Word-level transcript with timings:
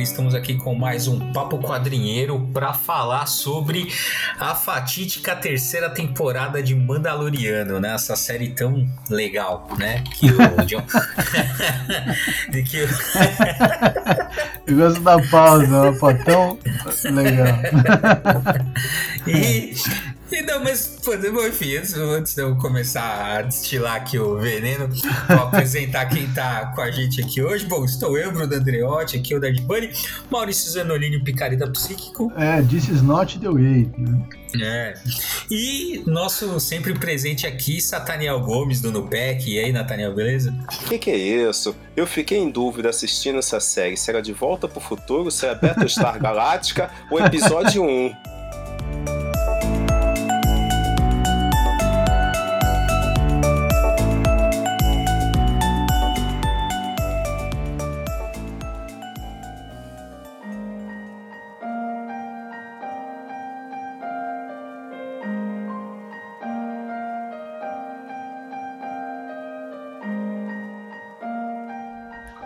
galera, 0.00 0.02
estamos 0.02 0.34
aqui 0.34 0.54
com 0.54 0.74
mais 0.74 1.06
um 1.06 1.32
Papo 1.32 1.58
Quadrinheiro 1.58 2.48
para 2.52 2.72
falar 2.72 3.26
sobre 3.26 3.92
a 4.38 4.54
fatídica 4.54 5.36
terceira 5.36 5.90
temporada 5.90 6.62
de 6.62 6.74
Mandaloriano, 6.74 7.78
né? 7.78 7.94
Essa 7.94 8.16
série 8.16 8.50
tão 8.50 8.88
legal, 9.08 9.68
né? 9.78 10.02
Que 10.14 10.30
o 10.30 10.38
John... 10.66 10.82
de 12.50 12.62
que 12.62 12.78
Eu 14.66 14.76
gosto 14.76 15.00
da 15.00 15.20
pausa, 15.28 15.90
ó, 16.00 16.12
tão 16.24 16.58
legal. 17.12 17.46
e 19.26 19.74
e 20.32 20.42
não, 20.42 20.62
mas, 20.62 20.98
bom, 21.04 21.46
enfim, 21.46 21.76
antes, 21.76 21.94
antes 21.94 22.34
de 22.34 22.42
eu 22.42 22.56
começar 22.56 23.38
a 23.38 23.42
destilar 23.42 23.96
aqui 23.96 24.18
o 24.18 24.38
veneno, 24.38 24.88
vou 25.28 25.38
apresentar 25.46 26.06
quem 26.06 26.26
tá 26.28 26.72
com 26.74 26.80
a 26.80 26.90
gente 26.90 27.20
aqui 27.20 27.42
hoje. 27.42 27.66
Bom, 27.66 27.84
estou 27.84 28.16
eu, 28.16 28.30
Bruno 28.32 28.54
Andreotti, 28.54 29.16
aqui 29.16 29.34
o 29.34 29.40
Dead 29.40 29.60
Bunny, 29.62 29.90
Maurício 30.30 30.70
Zanolini, 30.70 31.22
Picareta 31.22 31.66
Psíquico. 31.68 32.32
É, 32.36 32.62
this 32.62 32.88
is 32.88 33.02
not 33.02 33.38
the 33.38 33.48
way, 33.48 33.90
né? 33.98 34.22
É. 34.60 34.94
E 35.50 36.02
nosso 36.06 36.58
sempre 36.58 36.94
presente 36.94 37.46
aqui, 37.46 37.80
Sataniel 37.80 38.40
Gomes, 38.40 38.80
do 38.80 38.90
Nupec. 38.90 39.48
E 39.48 39.58
aí, 39.58 39.72
Nathaniel, 39.72 40.14
beleza? 40.14 40.52
O 40.82 40.88
que, 40.88 40.98
que, 40.98 41.10
é 41.10 41.16
isso? 41.16 41.76
Eu 41.96 42.06
fiquei 42.06 42.38
em 42.38 42.50
dúvida 42.50 42.88
assistindo 42.88 43.38
essa 43.38 43.60
série. 43.60 43.96
Será 43.96 44.20
De 44.20 44.32
Volta 44.32 44.66
pro 44.66 44.80
Futuro? 44.80 45.30
Será 45.30 45.54
Battlestar 45.54 46.18
Galáctica? 46.20 46.90
ou 47.10 47.20
episódio 47.20 47.82
1? 47.82 48.39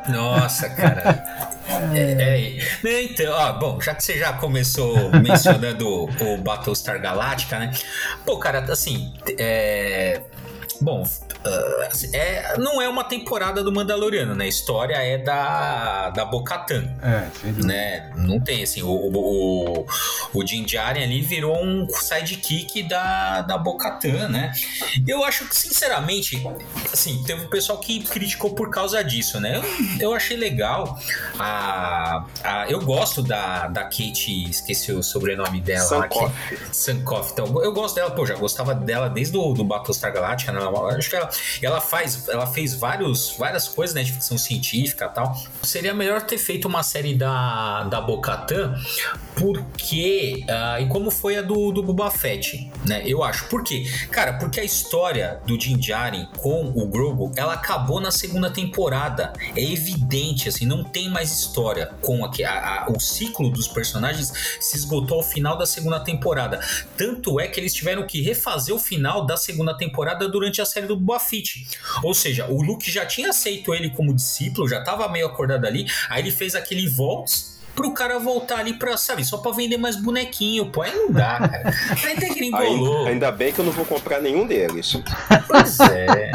Nossa, 0.09 0.69
cara. 0.71 1.25
É, 1.95 2.59
é, 2.85 3.03
então, 3.03 3.33
ó, 3.33 3.53
bom, 3.55 3.81
já 3.81 3.95
que 3.95 4.05
você 4.05 4.19
já 4.19 4.35
começou 4.35 5.11
mencionando 5.23 6.05
o 6.05 6.37
Battlestar 6.39 7.01
Galactica, 7.01 7.59
né? 7.59 7.73
Pô, 8.25 8.39
cara, 8.39 8.61
assim, 8.71 9.13
é, 9.39 10.21
Bom, 10.81 11.05
uh, 11.47 12.07
é, 12.13 12.57
não 12.59 12.81
é 12.81 12.89
uma 12.89 13.05
temporada 13.05 13.63
do 13.63 13.73
Mandaloriano, 13.73 14.35
né? 14.35 14.45
A 14.45 14.49
história 14.49 14.95
é 14.97 15.19
da, 15.19 16.11
da 16.11 16.25
Bocatan. 16.25 16.85
É, 17.03 17.63
né? 17.63 18.13
Não 18.17 18.41
tem 18.41 18.63
assim, 18.63 18.83
o, 18.83 18.89
o, 18.89 19.81
o, 19.81 19.87
o 20.33 20.45
Din 20.45 20.65
Djarin 20.65 21.03
ali 21.03 21.21
virou 21.21 21.57
um 21.63 21.87
sidekick 21.89 22.83
da, 22.85 23.43
da 23.43 23.59
Bocatan, 23.59 24.29
né? 24.29 24.53
Eu 25.07 25.25
acho 25.25 25.47
que, 25.47 25.57
sinceramente, 25.57 26.43
assim, 26.93 27.23
teve 27.25 27.45
um 27.45 27.49
pessoal 27.49 27.79
que 27.79 28.03
criticou 28.05 28.55
por 28.55 28.71
causa 28.71 29.03
disso, 29.03 29.41
né? 29.41 29.57
Eu, 30.01 30.15
eu 30.15 30.15
achei 30.15 30.37
legal. 30.37 30.99
A, 31.39 32.25
a, 32.43 32.67
eu 32.69 32.81
gosto 32.81 33.23
da, 33.23 33.67
da 33.67 33.83
Kate, 33.85 34.49
esqueci 34.49 34.93
o 34.93 35.03
sobrenome 35.03 35.61
dela. 35.61 35.81
Sankoff. 35.81 36.59
Sankoff. 36.73 37.33
Então, 37.33 37.47
eu 37.63 37.73
gosto 37.73 37.97
dela, 37.97 38.11
pô, 38.11 38.25
já 38.25 38.35
gostava 38.37 38.75
dela 38.75 39.09
desde 39.09 39.37
o 39.37 39.53
do 39.53 39.65
Battlestar 39.65 40.13
Galactica, 40.13 40.53
né? 40.53 40.61
Acho 40.97 41.11
que 41.11 41.17
ela, 41.17 41.29
ela 41.61 41.81
faz, 41.81 42.29
ela 42.29 42.47
fez 42.47 42.75
vários, 42.75 43.35
várias 43.37 43.69
coisas 43.69 43.95
né, 43.95 44.03
de 44.03 44.13
ficção 44.13 44.39
científica 44.39 45.09
tal. 45.09 45.37
Seria 45.63 45.93
melhor 45.93 46.23
ter 46.23 46.39
feito 46.39 46.67
uma 46.67 46.83
série 46.83 47.15
da, 47.15 47.85
da 47.85 48.01
Bocatan, 48.01 48.75
porque. 49.37 50.45
Uh, 50.45 50.83
e 50.83 50.89
como 50.89 51.11
foi 51.11 51.37
a 51.37 51.43
do, 51.43 51.73
do 51.73 51.83
Boba 51.83 52.11
Fett, 52.11 52.71
né? 52.87 53.03
Eu 53.07 53.23
acho. 53.23 53.49
Por 53.49 53.63
quê? 53.63 53.85
Cara, 54.11 54.35
porque 54.35 54.61
a 54.61 54.65
história 54.65 55.41
do 55.47 55.59
Din 55.59 55.77
Djarin 55.77 56.29
com 56.39 56.73
o 56.75 56.87
Grogu, 56.87 57.33
ela 57.37 57.55
acabou 57.55 58.01
na 58.01 58.11
segunda 58.11 58.51
temporada. 58.51 59.33
É 59.57 59.63
evidente, 59.63 60.49
assim, 60.49 60.67
não 60.67 60.85
tem 60.85 61.11
mais 61.11 61.31
história 61.31 61.91
com 62.01 62.25
a, 62.25 62.31
a, 62.47 62.85
a, 62.85 62.91
o 62.91 63.01
ciclo 63.01 63.51
dos 63.51 63.69
personagens 63.69 64.33
se 64.61 64.77
esgotou 64.77 65.19
ao 65.19 65.23
final 65.23 65.59
da 65.59 65.67
segunda 65.67 66.01
temporada. 66.01 66.61
Tanto 66.97 67.41
é 67.41 67.49
que 67.49 67.59
eles 67.59 67.75
tiveram 67.75 68.07
que 68.07 68.23
refazer 68.23 68.75
o 68.75 68.79
final 68.79 69.27
da 69.27 69.37
segunda 69.37 69.77
temporada 69.77 70.29
durante 70.29 70.45
durante 70.45 70.61
a 70.61 70.65
série 70.67 70.87
do 70.87 70.97
Boba 70.97 71.19
Fett. 71.25 71.67
Ou 72.03 72.15
seja, 72.15 72.47
o 72.47 72.63
Luke 72.63 72.91
já 72.91 73.05
tinha 73.07 73.31
aceito 73.31 73.75
ele 73.75 73.91
como 73.91 74.15
discípulo, 74.15 74.69
já 74.69 74.83
tava 74.83 75.09
meio 75.09 75.27
acordado 75.27 75.67
ali, 75.67 75.87
aí 76.09 76.23
ele 76.23 76.31
fez 76.31 76.55
aquele 76.55 76.89
Volts 76.89 77.55
pro 77.75 77.93
cara 77.93 78.19
voltar 78.19 78.59
ali 78.59 78.75
pra, 78.75 78.97
sabe, 78.97 79.25
só 79.25 79.39
pra 79.39 79.51
vender 79.53 79.77
mais 79.77 79.97
bonequinho, 79.97 80.67
pô, 80.67 80.83
aí 80.83 80.95
não 80.95 81.11
dá, 81.11 81.49
cara. 81.49 81.75
Aí 82.05 82.13
até 82.13 82.29
gringolou. 82.29 83.07
Ainda 83.07 83.33
bem 83.33 83.53
que 83.53 83.59
eu 83.59 83.65
não 83.65 83.73
vou 83.73 83.85
comprar 83.85 84.21
nenhum 84.21 84.47
deles. 84.47 84.97
Pois 85.49 85.81
é. 85.81 86.31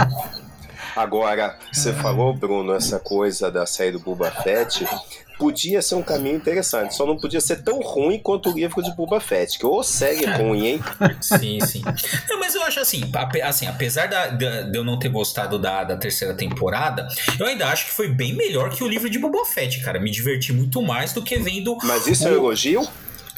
Agora, 0.95 1.57
você 1.71 1.93
falou, 1.93 2.33
Bruno, 2.33 2.73
essa 2.73 2.99
coisa 2.99 3.51
da 3.51 3.65
série 3.65 3.91
do 3.91 3.99
Boba 3.99 4.31
Fett 4.31 4.85
podia 5.39 5.81
ser 5.81 5.95
um 5.95 6.03
caminho 6.03 6.35
interessante, 6.35 6.93
só 6.93 7.05
não 7.05 7.17
podia 7.17 7.39
ser 7.39 7.63
tão 7.63 7.79
ruim 7.79 8.19
quanto 8.19 8.49
o 8.49 8.53
livro 8.53 8.83
de 8.83 8.93
Boba 8.93 9.21
Fett, 9.21 9.57
que 9.57 9.65
ou 9.65 9.81
segue 9.81 10.25
ruim, 10.25 10.67
hein? 10.67 10.83
Sim, 11.21 11.61
sim. 11.61 11.81
Não, 12.29 12.37
mas 12.37 12.53
eu 12.53 12.61
acho 12.63 12.81
assim, 12.81 13.09
assim 13.41 13.65
apesar 13.65 14.07
da, 14.07 14.27
de, 14.27 14.77
eu 14.77 14.83
não 14.83 14.99
ter 14.99 15.07
gostado 15.07 15.57
da, 15.57 15.85
da 15.85 15.95
terceira 15.95 16.33
temporada, 16.33 17.07
eu 17.39 17.45
ainda 17.45 17.67
acho 17.67 17.85
que 17.85 17.91
foi 17.91 18.09
bem 18.09 18.35
melhor 18.35 18.69
que 18.69 18.83
o 18.83 18.87
livro 18.87 19.09
de 19.09 19.17
Boba 19.17 19.45
Fett, 19.45 19.79
cara. 19.79 19.97
Me 19.97 20.11
diverti 20.11 20.51
muito 20.51 20.81
mais 20.81 21.13
do 21.13 21.21
que 21.21 21.37
vendo. 21.37 21.77
Mas 21.83 22.05
isso 22.05 22.25
o... 22.25 22.27
é 22.27 22.31
um 22.31 22.35
elogio? 22.35 22.87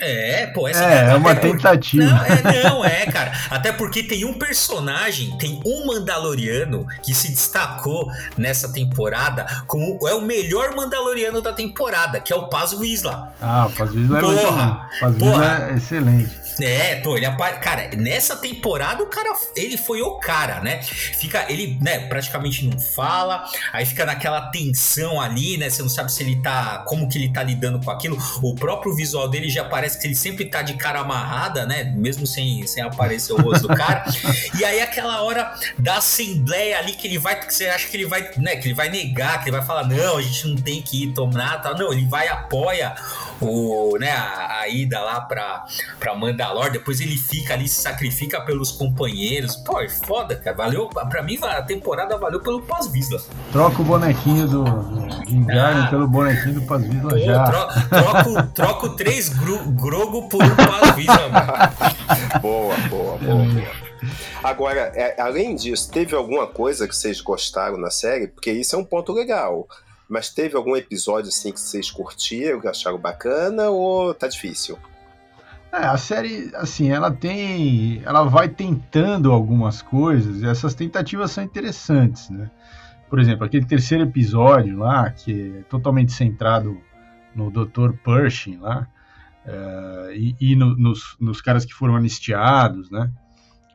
É, 0.01 0.47
pô, 0.47 0.67
essa 0.67 0.83
é, 0.83 1.11
é 1.11 1.15
uma 1.15 1.35
tentativa. 1.35 2.03
Não 2.03 2.25
é, 2.25 2.63
não, 2.63 2.85
é, 2.85 3.05
cara. 3.05 3.31
Até 3.51 3.71
porque 3.71 4.01
tem 4.01 4.25
um 4.25 4.33
personagem, 4.33 5.37
tem 5.37 5.61
um 5.63 5.85
Mandaloriano 5.85 6.87
que 7.03 7.13
se 7.13 7.29
destacou 7.29 8.11
nessa 8.35 8.73
temporada 8.73 9.45
como 9.67 9.99
é 10.07 10.13
o 10.13 10.21
melhor 10.21 10.75
Mandaloriano 10.75 11.39
da 11.39 11.53
temporada, 11.53 12.19
que 12.19 12.33
é 12.33 12.35
o 12.35 12.47
Paz 12.47 12.73
Vizsla. 12.73 13.31
Ah, 13.39 13.67
o 13.67 13.71
Paz 13.71 13.93
Vizsla 13.93 14.17
é 14.17 14.21
porra, 14.21 14.89
Paz 14.99 15.13
Vizsla 15.13 15.69
é 15.69 15.75
excelente. 15.75 16.40
É, 16.63 16.95
pô, 16.97 17.17
ele 17.17 17.25
cara, 17.61 17.89
nessa 17.95 18.35
temporada 18.35 19.03
o 19.03 19.07
cara, 19.07 19.33
ele 19.55 19.77
foi 19.77 20.01
o 20.01 20.17
cara, 20.19 20.59
né? 20.61 20.81
Fica, 20.81 21.45
ele, 21.49 21.77
né, 21.81 21.99
praticamente 22.07 22.65
não 22.65 22.79
fala, 22.79 23.43
aí 23.71 23.85
fica 23.85 24.05
naquela 24.05 24.49
tensão 24.51 25.19
ali, 25.19 25.57
né? 25.57 25.69
Você 25.69 25.81
não 25.81 25.89
sabe 25.89 26.11
se 26.11 26.23
ele 26.23 26.41
tá, 26.41 26.79
como 26.87 27.07
que 27.07 27.17
ele 27.17 27.31
tá 27.31 27.43
lidando 27.43 27.83
com 27.83 27.91
aquilo. 27.91 28.17
O 28.41 28.55
próprio 28.55 28.93
visual 28.95 29.27
dele 29.27 29.49
já 29.49 29.63
parece 29.63 29.99
que 29.99 30.07
ele 30.07 30.15
sempre 30.15 30.45
tá 30.45 30.61
de 30.61 30.73
cara 30.75 30.99
amarrada, 30.99 31.65
né? 31.65 31.83
Mesmo 31.95 32.25
sem, 32.25 32.65
sem 32.67 32.83
aparecer 32.83 33.33
o 33.33 33.41
rosto 33.41 33.67
do 33.67 33.75
cara. 33.75 34.05
e 34.57 34.65
aí 34.65 34.81
aquela 34.81 35.21
hora 35.21 35.53
da 35.77 35.97
assembleia 35.97 36.79
ali 36.79 36.93
que 36.93 37.07
ele 37.07 37.17
vai, 37.17 37.39
que 37.39 37.53
você 37.53 37.67
acha 37.67 37.87
que 37.87 37.97
ele 37.97 38.05
vai, 38.05 38.29
né, 38.37 38.55
que 38.55 38.67
ele 38.67 38.73
vai 38.73 38.89
negar, 38.89 39.39
que 39.39 39.49
ele 39.49 39.57
vai 39.57 39.65
falar, 39.65 39.87
não, 39.87 40.17
a 40.17 40.21
gente 40.21 40.47
não 40.47 40.55
tem 40.55 40.81
que 40.81 41.03
ir 41.03 41.13
tomar, 41.13 41.61
tá? 41.61 41.73
Não, 41.73 41.91
ele 41.91 42.05
vai 42.05 42.27
apoia 42.27 42.95
o, 43.41 43.97
né, 43.97 44.11
a, 44.11 44.61
a 44.61 44.67
ida 44.69 44.99
lá 44.99 45.21
pra, 45.21 45.65
pra 45.99 46.15
Mandalor, 46.15 46.71
depois 46.71 47.01
ele 47.01 47.17
fica 47.17 47.53
ali, 47.53 47.67
se 47.67 47.81
sacrifica 47.81 48.41
pelos 48.41 48.71
companheiros. 48.71 49.55
Pô, 49.57 49.79
é 49.79 49.89
foda, 49.89 50.35
cara. 50.35 50.55
Valeu, 50.55 50.87
pra 50.89 51.23
mim 51.23 51.37
a 51.41 51.61
temporada 51.61 52.17
valeu 52.17 52.39
pelo 52.39 52.61
Paz-Visla. 52.61 53.21
Troca 53.51 53.81
o 53.81 53.85
bonequinho 53.85 54.47
do, 54.47 54.63
do 54.63 55.51
ah, 55.51 55.87
pelo 55.89 56.07
bonequinho 56.07 56.55
do 56.55 56.61
Paz-Visla 56.63 57.19
já. 57.19 57.43
Tro, 57.43 57.89
troco, 57.89 58.47
troco 58.53 58.89
três 58.95 59.29
gru, 59.29 59.59
Grogo 59.71 60.29
por 60.29 60.43
um 60.43 60.55
Paz-Visla, 60.55 61.29
boa, 62.41 62.75
boa, 62.89 63.17
boa, 63.17 63.17
boa. 63.17 63.91
Agora, 64.43 64.91
é, 64.95 65.21
além 65.21 65.55
disso, 65.55 65.91
teve 65.91 66.15
alguma 66.15 66.47
coisa 66.47 66.87
que 66.87 66.95
vocês 66.95 67.21
gostaram 67.21 67.77
na 67.77 67.91
série? 67.91 68.27
Porque 68.27 68.51
isso 68.51 68.75
é 68.75 68.79
um 68.79 68.83
ponto 68.83 69.13
legal. 69.13 69.67
Mas 70.11 70.29
teve 70.29 70.57
algum 70.57 70.75
episódio 70.75 71.29
assim 71.29 71.53
que 71.53 71.59
vocês 71.61 71.89
curtiram, 71.89 72.59
que 72.59 72.67
acharam 72.67 72.97
bacana, 72.97 73.69
ou 73.69 74.13
tá 74.13 74.27
difícil? 74.27 74.77
É, 75.71 75.85
a 75.85 75.95
série, 75.95 76.51
assim, 76.53 76.91
ela 76.91 77.09
tem. 77.09 78.01
Ela 78.03 78.23
vai 78.23 78.49
tentando 78.49 79.31
algumas 79.31 79.81
coisas, 79.81 80.41
e 80.41 80.45
essas 80.45 80.73
tentativas 80.73 81.31
são 81.31 81.41
interessantes, 81.41 82.29
né? 82.29 82.51
Por 83.09 83.21
exemplo, 83.21 83.45
aquele 83.45 83.65
terceiro 83.65 84.03
episódio 84.03 84.79
lá, 84.79 85.09
que 85.11 85.59
é 85.59 85.61
totalmente 85.69 86.11
centrado 86.11 86.77
no 87.33 87.49
Dr. 87.49 87.93
Pershing 88.03 88.57
lá, 88.57 88.85
é, 89.45 90.13
e, 90.13 90.35
e 90.41 90.55
no, 90.57 90.75
nos, 90.75 91.15
nos 91.21 91.39
caras 91.39 91.63
que 91.63 91.73
foram 91.73 91.95
anistiados, 91.95 92.91
né? 92.91 93.09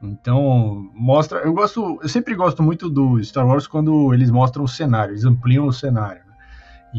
Então, 0.03 0.91
mostra. 0.93 1.39
Eu 1.39 1.55
gosto. 1.55 1.99
Eu 2.03 2.09
sempre 2.11 2.35
gosto 2.35 2.63
muito 2.63 2.91
do 2.91 3.25
Star 3.25 3.47
Wars 3.47 3.67
quando 3.67 4.13
eles 4.13 4.31
mostram 4.31 4.65
o 4.65 4.69
cenário, 4.69 5.13
eles 5.13 5.25
ampliam 5.25 5.67
o 5.67 5.73
cenário. 5.73 6.26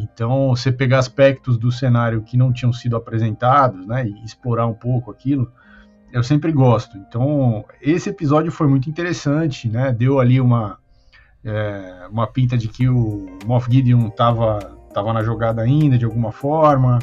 Então, 0.01 0.49
você 0.49 0.71
pegar 0.71 0.99
aspectos 0.99 1.57
do 1.57 1.71
cenário 1.71 2.21
que 2.21 2.37
não 2.37 2.51
tinham 2.51 2.73
sido 2.73 2.95
apresentados, 2.95 3.85
né, 3.85 4.07
e 4.07 4.25
explorar 4.25 4.65
um 4.67 4.73
pouco 4.73 5.11
aquilo, 5.11 5.51
eu 6.11 6.23
sempre 6.23 6.51
gosto. 6.51 6.97
Então, 6.97 7.65
esse 7.81 8.09
episódio 8.09 8.51
foi 8.51 8.67
muito 8.67 8.89
interessante, 8.89 9.67
né, 9.69 9.91
deu 9.91 10.19
ali 10.19 10.39
uma, 10.39 10.77
é, 11.43 12.07
uma 12.09 12.27
pinta 12.27 12.57
de 12.57 12.67
que 12.67 12.87
o 12.87 13.25
Moff 13.45 13.71
Gideon 13.71 14.07
estava 14.07 14.77
estava 14.97 15.13
na 15.13 15.21
jogada 15.21 15.61
ainda 15.61 15.97
de 15.97 16.05
alguma 16.05 16.31
forma. 16.31 16.97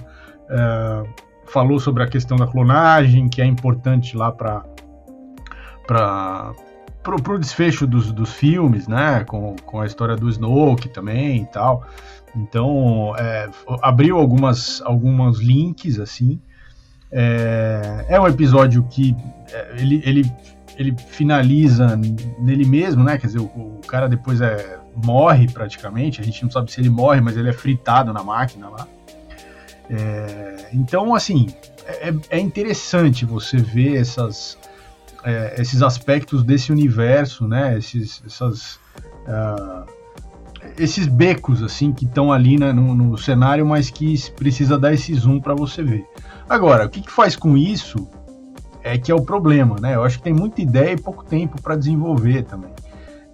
É, 0.51 1.03
falou 1.47 1.79
sobre 1.79 2.03
a 2.03 2.07
questão 2.07 2.37
da 2.37 2.47
clonagem, 2.47 3.29
que 3.29 3.41
é 3.41 3.47
importante 3.47 4.17
lá 4.17 4.33
para 4.33 4.65
para 7.05 7.35
o 7.35 7.39
desfecho 7.39 7.87
dos, 7.87 8.11
dos 8.11 8.33
filmes, 8.33 8.89
né? 8.89 9.25
Com, 9.25 9.55
com 9.65 9.81
a 9.81 9.87
história 9.87 10.17
do 10.17 10.29
Snoke 10.29 10.89
também 10.89 11.43
e 11.43 11.47
tal. 11.47 11.87
Então, 12.35 13.15
é, 13.19 13.49
abriu 13.83 14.19
algumas, 14.19 14.83
algumas 14.83 15.39
links, 15.39 16.01
assim. 16.01 16.41
É, 17.13 18.07
é 18.09 18.21
um 18.21 18.27
episódio 18.27 18.83
que 18.91 19.15
é, 19.53 19.75
ele, 19.79 20.03
ele, 20.05 20.33
ele 20.77 20.97
finaliza 20.97 21.97
nele 22.39 22.65
mesmo, 22.65 23.05
né? 23.05 23.19
Quer 23.19 23.29
dizer, 23.29 23.41
o, 23.41 23.45
o, 23.45 23.81
cara 23.87 24.09
depois 24.09 24.41
é, 24.41 24.79
morre 24.97 25.47
praticamente. 25.47 26.21
A 26.21 26.25
gente 26.25 26.43
não 26.43 26.51
sabe 26.51 26.73
se 26.73 26.81
ele 26.81 26.91
morre, 26.91 27.21
mas 27.21 27.37
ele 27.37 27.51
é 27.51 27.53
fritado 27.53 28.13
na 28.13 28.25
máquina 28.25 28.69
lá. 28.69 28.89
É, 29.89 30.71
então, 30.73 31.15
assim, 31.15 31.55
é, 31.87 32.13
é, 32.31 32.39
interessante 32.41 33.25
você 33.25 33.59
ver 33.59 33.97
essas, 33.97 34.59
é, 35.25 35.55
esses 35.59 35.83
aspectos 35.83 36.45
desse 36.45 36.71
universo, 36.71 37.49
né? 37.49 37.79
Esses, 37.79 38.23
essas, 38.27 38.75
uh, 39.27 39.85
esses 40.79 41.07
becos 41.07 41.63
assim 41.63 41.93
que 41.93 42.05
estão 42.05 42.33
ali 42.33 42.59
né, 42.59 42.73
no, 42.73 42.95
no, 42.95 43.17
cenário, 43.17 43.67
mas 43.67 43.91
que 43.91 44.15
precisa 44.33 44.79
dar 44.79 44.93
esse 44.93 45.15
zoom 45.15 45.41
para 45.41 45.55
você 45.55 45.83
ver. 45.83 46.05
Agora, 46.49 46.85
o 46.85 46.89
que, 46.91 47.01
que 47.01 47.11
faz 47.11 47.35
com 47.35 47.57
isso 47.57 48.07
é 48.83 48.99
que 48.99 49.11
é 49.11 49.15
o 49.15 49.23
problema, 49.23 49.77
né? 49.81 49.95
Eu 49.95 50.05
acho 50.05 50.19
que 50.19 50.25
tem 50.25 50.35
muita 50.35 50.61
ideia 50.61 50.93
e 50.93 51.01
pouco 51.01 51.25
tempo 51.25 51.61
para 51.61 51.75
desenvolver 51.75 52.43
também. 52.43 52.73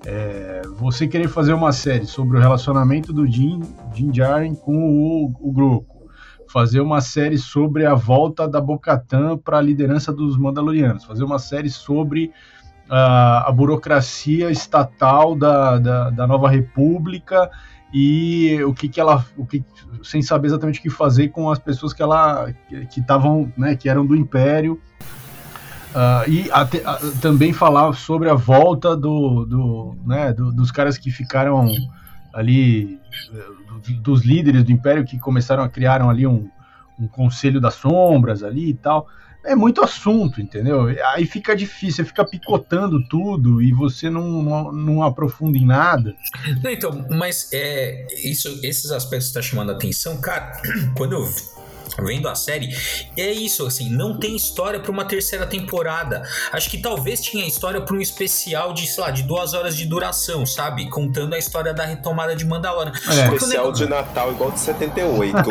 É, 0.07 0.63
você 0.79 1.09
querer 1.09 1.29
fazer 1.29 1.53
uma 1.53 1.73
série 1.73 2.07
sobre 2.07 2.39
o 2.39 2.41
relacionamento 2.41 3.13
do 3.13 3.27
Jin, 3.27 3.61
Jin 3.93 4.15
Jaren 4.15 4.55
com 4.55 4.77
o, 4.77 5.25
o 5.41 5.53
Groco, 5.53 6.00
fazer 6.51 6.81
uma 6.81 7.01
série 7.01 7.39
sobre 7.39 7.87
a 7.87 7.95
volta 7.95 8.49
da 8.49 8.61
Bocatan 8.61 9.39
para 9.39 9.59
a 9.59 9.61
liderança 9.61 10.13
dos 10.13 10.37
Mandalorianos, 10.37 11.05
fazer 11.05 11.23
uma 11.23 11.39
série 11.39 11.71
sobre 11.71 12.33
uh, 12.89 13.47
a 13.47 13.53
burocracia 13.53 14.51
estatal 14.51 15.37
da, 15.37 15.79
da, 15.79 16.11
da, 16.11 16.27
Nova 16.27 16.51
República 16.51 17.49
e 17.95 18.61
o 18.65 18.75
que, 18.75 18.89
que 18.89 19.01
ela, 19.01 19.25
o 19.37 19.47
que, 19.47 19.65
sem 20.03 20.23
saber 20.23 20.49
exatamente 20.49 20.81
o 20.81 20.83
que 20.83 20.91
fazer 20.91 21.29
com 21.29 21.49
as 21.49 21.59
pessoas 21.61 21.93
que 21.93 22.03
ela 22.03 22.53
que 22.91 22.99
estavam, 22.99 23.53
né, 23.57 23.77
que 23.77 23.89
eram 23.89 24.05
do 24.05 24.17
Império. 24.17 24.81
Uh, 25.91 26.29
e 26.29 26.51
até, 26.51 26.79
uh, 26.79 27.17
também 27.21 27.53
falar 27.53 27.93
sobre 27.93 28.29
a 28.29 28.35
volta 28.35 28.97
do, 28.97 29.45
do, 29.45 29.95
né, 30.05 30.33
do, 30.33 30.53
dos 30.53 30.73
caras 30.73 30.99
que 30.99 31.13
ficaram 31.13 31.69
ali 32.33 33.01
dos 34.01 34.25
líderes 34.25 34.65
do 34.65 34.73
Império 34.73 35.05
que 35.05 35.19
começaram 35.19 35.63
a 35.63 35.69
criar 35.69 36.03
ali 36.03 36.27
um, 36.27 36.49
um 36.99 37.09
conselho 37.09 37.61
das 37.61 37.75
sombras 37.75 38.43
ali 38.43 38.71
e 38.71 38.75
tal. 38.75 39.09
É 39.43 39.57
muito 39.57 39.83
assunto, 39.83 40.39
entendeu? 40.39 40.89
Aí 41.15 41.25
fica 41.25 41.57
difícil, 41.57 41.97
você 41.97 42.05
fica 42.05 42.27
picotando 42.27 43.03
tudo 43.09 43.63
e 43.63 43.73
você 43.73 44.11
não, 44.11 44.43
não, 44.43 44.73
não 44.73 45.03
aprofunda 45.03 45.57
em 45.57 45.65
nada. 45.65 46.15
então, 46.65 47.07
mas 47.09 47.49
é, 47.53 48.07
isso, 48.23 48.61
esses 48.63 48.91
aspectos 48.91 49.29
que 49.29 49.35
tá 49.35 49.43
chamando 49.43 49.71
a 49.71 49.75
atenção, 49.75 50.21
cara, 50.21 50.53
quando 50.95 51.13
eu 51.13 51.27
vendo 51.99 52.29
a 52.29 52.35
série, 52.35 52.75
é 53.17 53.31
isso, 53.31 53.67
assim, 53.67 53.91
não 53.91 54.19
tem 54.19 54.37
história 54.37 54.81
para 54.81 54.91
uma 54.91 55.05
terceira 55.05 55.47
temporada. 55.47 56.23
Acho 56.53 56.71
que 56.71 56.79
talvez 56.79 57.21
tinha 57.21 57.47
história 57.47 57.81
para 57.81 57.95
um 57.95 58.01
especial 58.01 58.73
de, 58.73 58.87
sei 58.87 59.03
lá, 59.03 59.11
de 59.11 59.23
duas 59.23 59.55
horas 59.55 59.77
de 59.77 59.85
duração, 59.85 60.45
sabe? 60.47 60.89
Contando 60.89 61.35
a 61.35 61.39
história 61.39 61.73
da 61.73 61.85
retomada 61.85 62.35
de 62.35 62.45
Mandalorian. 62.45 62.93
É. 63.09 63.35
Especial 63.35 63.73
de 63.73 63.87
Natal 63.91 64.33
igual 64.33 64.51
de 64.51 64.61
78. 64.61 65.37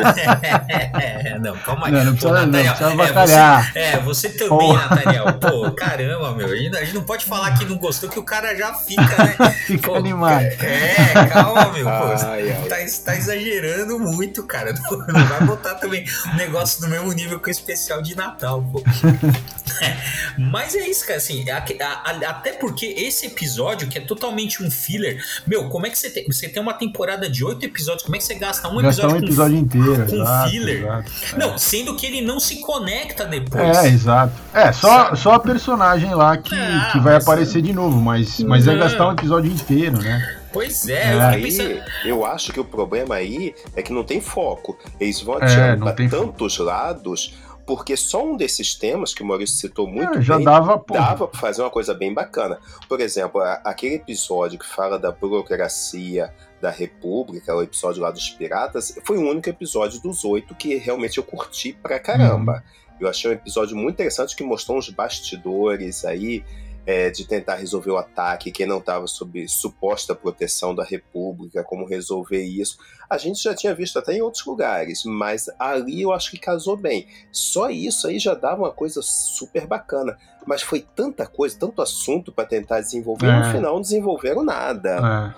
é, 0.98 1.38
não, 1.38 1.56
calma 1.58 1.86
aí. 1.86 1.92
Não, 1.92 2.04
não 2.04 2.12
precisa, 2.12 2.28
Pô, 2.28 2.34
Nathaniel, 2.34 2.64
não 2.64 2.96
precisa 2.96 2.96
batalhar. 2.96 3.72
É, 3.74 3.98
você, 3.98 3.98
é, 3.98 4.00
você 4.00 4.28
também, 4.30 4.48
Porra. 4.48 4.88
Nathaniel. 4.88 5.32
Pô, 5.34 5.70
caramba, 5.72 6.32
meu. 6.32 6.46
A 6.46 6.56
gente, 6.56 6.76
a 6.76 6.84
gente, 6.84 6.94
não 6.94 7.02
pode 7.02 7.24
falar 7.24 7.56
que 7.58 7.64
não 7.64 7.76
gostou, 7.76 8.08
que 8.08 8.18
o 8.18 8.24
cara 8.24 8.54
já 8.56 8.74
fica, 8.74 9.02
né? 9.02 9.50
fica 9.66 9.88
Pô, 9.88 9.94
animado. 9.94 10.42
É, 10.42 11.26
calma, 11.30 11.72
meu. 11.72 11.84
Pô, 11.84 11.90
ai, 11.90 12.50
ai. 12.50 12.68
Tá, 12.68 12.76
tá, 13.04 13.16
exagerando 13.16 13.98
muito, 13.98 14.44
cara. 14.46 14.72
Não, 14.72 14.98
não 14.98 15.26
vai 15.26 15.40
botar 15.44 15.74
também 15.74 16.04
negócio 16.40 16.80
do 16.80 16.88
mesmo 16.88 17.12
nível 17.12 17.38
que 17.38 17.48
o 17.48 17.52
especial 17.52 18.00
de 18.00 18.16
Natal, 18.16 18.64
pô. 18.72 18.82
Mas 20.38 20.74
é 20.74 20.88
isso, 20.88 21.06
cara, 21.06 21.18
assim, 21.18 21.48
a, 21.50 21.58
a, 21.58 22.10
até 22.30 22.52
porque 22.52 22.86
esse 22.86 23.26
episódio, 23.26 23.88
que 23.88 23.98
é 23.98 24.00
totalmente 24.00 24.62
um 24.62 24.70
filler, 24.70 25.22
meu, 25.46 25.68
como 25.68 25.86
é 25.86 25.90
que 25.90 25.98
você 25.98 26.10
tem? 26.10 26.24
Você 26.26 26.48
tem 26.48 26.62
uma 26.62 26.74
temporada 26.74 27.28
de 27.28 27.44
oito 27.44 27.64
episódios, 27.64 28.02
como 28.02 28.16
é 28.16 28.18
que 28.18 28.24
você 28.24 28.34
gasta 28.34 28.68
um 28.68 28.80
gasta 28.80 29.02
episódio, 29.02 29.16
um 29.16 29.26
episódio 29.26 29.56
com, 29.56 29.62
inteiro, 29.62 30.06
com 30.06 30.16
exato, 30.16 30.50
filler? 30.50 30.82
Exato, 30.82 31.12
não, 31.38 31.54
é. 31.54 31.58
sendo 31.58 31.96
que 31.96 32.06
ele 32.06 32.20
não 32.22 32.40
se 32.40 32.60
conecta 32.60 33.24
depois. 33.24 33.78
É, 33.78 33.88
exato. 33.88 34.32
É, 34.52 34.72
só, 34.72 35.14
só 35.14 35.34
a 35.34 35.40
personagem 35.40 36.14
lá 36.14 36.36
que, 36.36 36.54
ah, 36.54 36.90
que 36.92 37.00
vai 37.00 37.16
aparecer 37.16 37.62
de 37.62 37.72
novo, 37.72 38.00
mas, 38.00 38.40
mas 38.40 38.66
é 38.66 38.74
gastar 38.76 39.08
um 39.08 39.12
episódio 39.12 39.50
inteiro, 39.52 39.98
né? 39.98 40.39
Pois 40.52 40.88
é, 40.88 41.14
eu, 41.14 41.20
aí, 41.20 41.42
pensando... 41.42 41.82
eu 42.04 42.24
acho 42.26 42.52
que 42.52 42.60
o 42.60 42.64
problema 42.64 43.14
aí 43.14 43.54
é 43.76 43.82
que 43.82 43.92
não 43.92 44.04
tem 44.04 44.20
foco. 44.20 44.78
Eles 44.98 45.20
vão 45.20 45.36
é, 45.36 45.76
para 45.76 46.08
tantos 46.08 46.56
foco. 46.56 46.68
lados 46.68 47.34
porque 47.70 47.96
só 47.96 48.24
um 48.24 48.36
desses 48.36 48.74
temas 48.74 49.14
que 49.14 49.22
o 49.22 49.26
Maurício 49.26 49.56
citou 49.56 49.86
muito 49.86 50.18
é, 50.18 50.22
já 50.22 50.36
bem, 50.36 50.44
dava, 50.44 50.84
dava 50.88 51.28
para 51.28 51.38
fazer 51.38 51.62
uma 51.62 51.70
coisa 51.70 51.94
bem 51.94 52.12
bacana. 52.12 52.58
Por 52.88 53.00
exemplo, 53.00 53.40
aquele 53.64 53.94
episódio 53.94 54.58
que 54.58 54.66
fala 54.66 54.98
da 54.98 55.12
burocracia 55.12 56.34
da 56.60 56.68
República, 56.68 57.54
o 57.54 57.62
episódio 57.62 58.02
lá 58.02 58.10
dos 58.10 58.28
piratas, 58.28 58.98
foi 59.04 59.18
o 59.18 59.30
único 59.30 59.48
episódio 59.48 60.00
dos 60.00 60.24
oito 60.24 60.52
que 60.56 60.74
realmente 60.78 61.18
eu 61.18 61.22
curti 61.22 61.72
pra 61.72 62.00
caramba. 62.00 62.54
Uhum. 62.54 62.80
Eu 63.02 63.08
achei 63.08 63.30
um 63.30 63.34
episódio 63.34 63.76
muito 63.76 63.94
interessante 63.94 64.34
que 64.34 64.42
mostrou 64.42 64.76
uns 64.76 64.90
bastidores 64.90 66.04
aí 66.04 66.44
é, 66.86 67.10
de 67.10 67.26
tentar 67.26 67.56
resolver 67.56 67.90
o 67.90 67.98
ataque, 67.98 68.50
quem 68.50 68.66
não 68.66 68.78
estava 68.78 69.06
sob 69.06 69.46
suposta 69.48 70.14
proteção 70.14 70.74
da 70.74 70.84
República, 70.84 71.62
como 71.62 71.86
resolver 71.86 72.42
isso. 72.42 72.78
A 73.08 73.18
gente 73.18 73.42
já 73.42 73.54
tinha 73.54 73.74
visto 73.74 73.98
até 73.98 74.14
em 74.14 74.22
outros 74.22 74.44
lugares, 74.44 75.04
mas 75.04 75.50
ali 75.58 76.02
eu 76.02 76.12
acho 76.12 76.30
que 76.30 76.38
casou 76.38 76.76
bem. 76.76 77.06
Só 77.32 77.68
isso 77.70 78.06
aí 78.06 78.18
já 78.18 78.34
dava 78.34 78.62
uma 78.62 78.72
coisa 78.72 79.00
super 79.02 79.66
bacana. 79.66 80.16
Mas 80.46 80.62
foi 80.62 80.80
tanta 80.80 81.26
coisa, 81.26 81.58
tanto 81.58 81.82
assunto 81.82 82.32
para 82.32 82.46
tentar 82.46 82.80
desenvolver, 82.80 83.26
é. 83.26 83.38
no 83.38 83.52
final 83.52 83.74
não 83.74 83.80
desenvolveram 83.80 84.44
nada. 84.44 85.34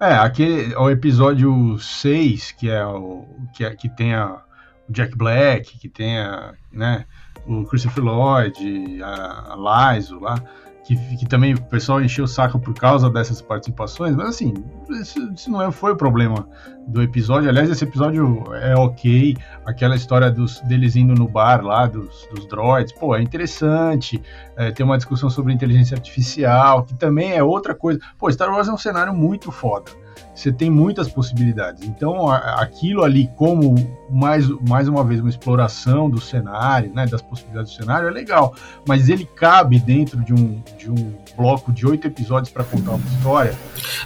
É. 0.00 0.10
é, 0.10 0.14
aquele 0.14 0.74
o 0.76 0.88
episódio 0.88 1.78
6, 1.78 2.52
que 2.52 2.70
é 2.70 2.84
o 2.84 3.26
que, 3.54 3.64
é, 3.64 3.74
que 3.74 3.88
tem 3.88 4.14
a, 4.14 4.42
o 4.88 4.92
Jack 4.92 5.16
Black, 5.16 5.78
que 5.78 5.88
tem 5.88 6.18
a, 6.18 6.54
né, 6.72 7.06
o 7.50 7.64
Christopher 7.64 8.04
Lloyd, 8.04 9.02
a, 9.02 9.92
Lizo 9.94 10.20
lá 10.20 10.42
que, 10.84 11.16
que, 11.16 11.26
também 11.26 11.54
o 11.54 11.62
pessoal 11.62 12.02
encheu 12.02 12.24
o 12.24 12.28
saco 12.28 12.58
por 12.58 12.74
causa 12.74 13.08
dessas 13.08 13.40
participações, 13.40 14.16
mas 14.16 14.30
assim, 14.30 14.54
isso, 14.88 15.32
isso, 15.32 15.50
não 15.50 15.62
é, 15.62 15.70
foi 15.70 15.92
o 15.92 15.96
problema 15.96 16.48
do 16.88 17.00
episódio. 17.00 17.48
Aliás, 17.48 17.70
esse 17.70 17.84
episódio 17.84 18.42
é 18.54 18.74
ok. 18.74 19.36
Aquela 19.64 19.94
história 19.94 20.30
dos, 20.30 20.60
deles 20.62 20.96
indo 20.96 21.14
no 21.14 21.28
bar 21.28 21.64
lá, 21.64 21.86
dos, 21.86 22.26
dos 22.34 22.46
droids, 22.48 22.92
pô, 22.92 23.14
é 23.14 23.22
interessante. 23.22 24.20
É, 24.56 24.72
tem 24.72 24.84
uma 24.84 24.96
discussão 24.96 25.30
sobre 25.30 25.52
inteligência 25.52 25.94
artificial, 25.94 26.82
que 26.82 26.94
também 26.94 27.32
é 27.32 27.42
outra 27.42 27.74
coisa. 27.74 28.00
Pô, 28.18 28.30
Star 28.32 28.50
Wars 28.50 28.66
é 28.66 28.72
um 28.72 28.78
cenário 28.78 29.14
muito 29.14 29.52
foda 29.52 29.92
você 30.40 30.50
tem 30.50 30.70
muitas 30.70 31.08
possibilidades. 31.08 31.82
Então, 31.82 32.30
aquilo 32.30 33.04
ali, 33.04 33.30
como 33.36 33.74
mais, 34.10 34.48
mais 34.66 34.88
uma 34.88 35.04
vez 35.04 35.20
uma 35.20 35.28
exploração 35.28 36.08
do 36.08 36.20
cenário, 36.20 36.92
né, 36.94 37.06
das 37.06 37.20
possibilidades 37.20 37.72
do 37.72 37.76
cenário, 37.76 38.08
é 38.08 38.10
legal. 38.10 38.54
Mas 38.86 39.08
ele 39.08 39.28
cabe 39.36 39.78
dentro 39.78 40.18
de 40.24 40.32
um, 40.32 40.62
de 40.78 40.90
um 40.90 41.14
bloco 41.36 41.72
de 41.72 41.86
oito 41.86 42.06
episódios 42.06 42.52
para 42.52 42.64
contar 42.64 42.92
uma 42.92 43.06
história. 43.06 43.54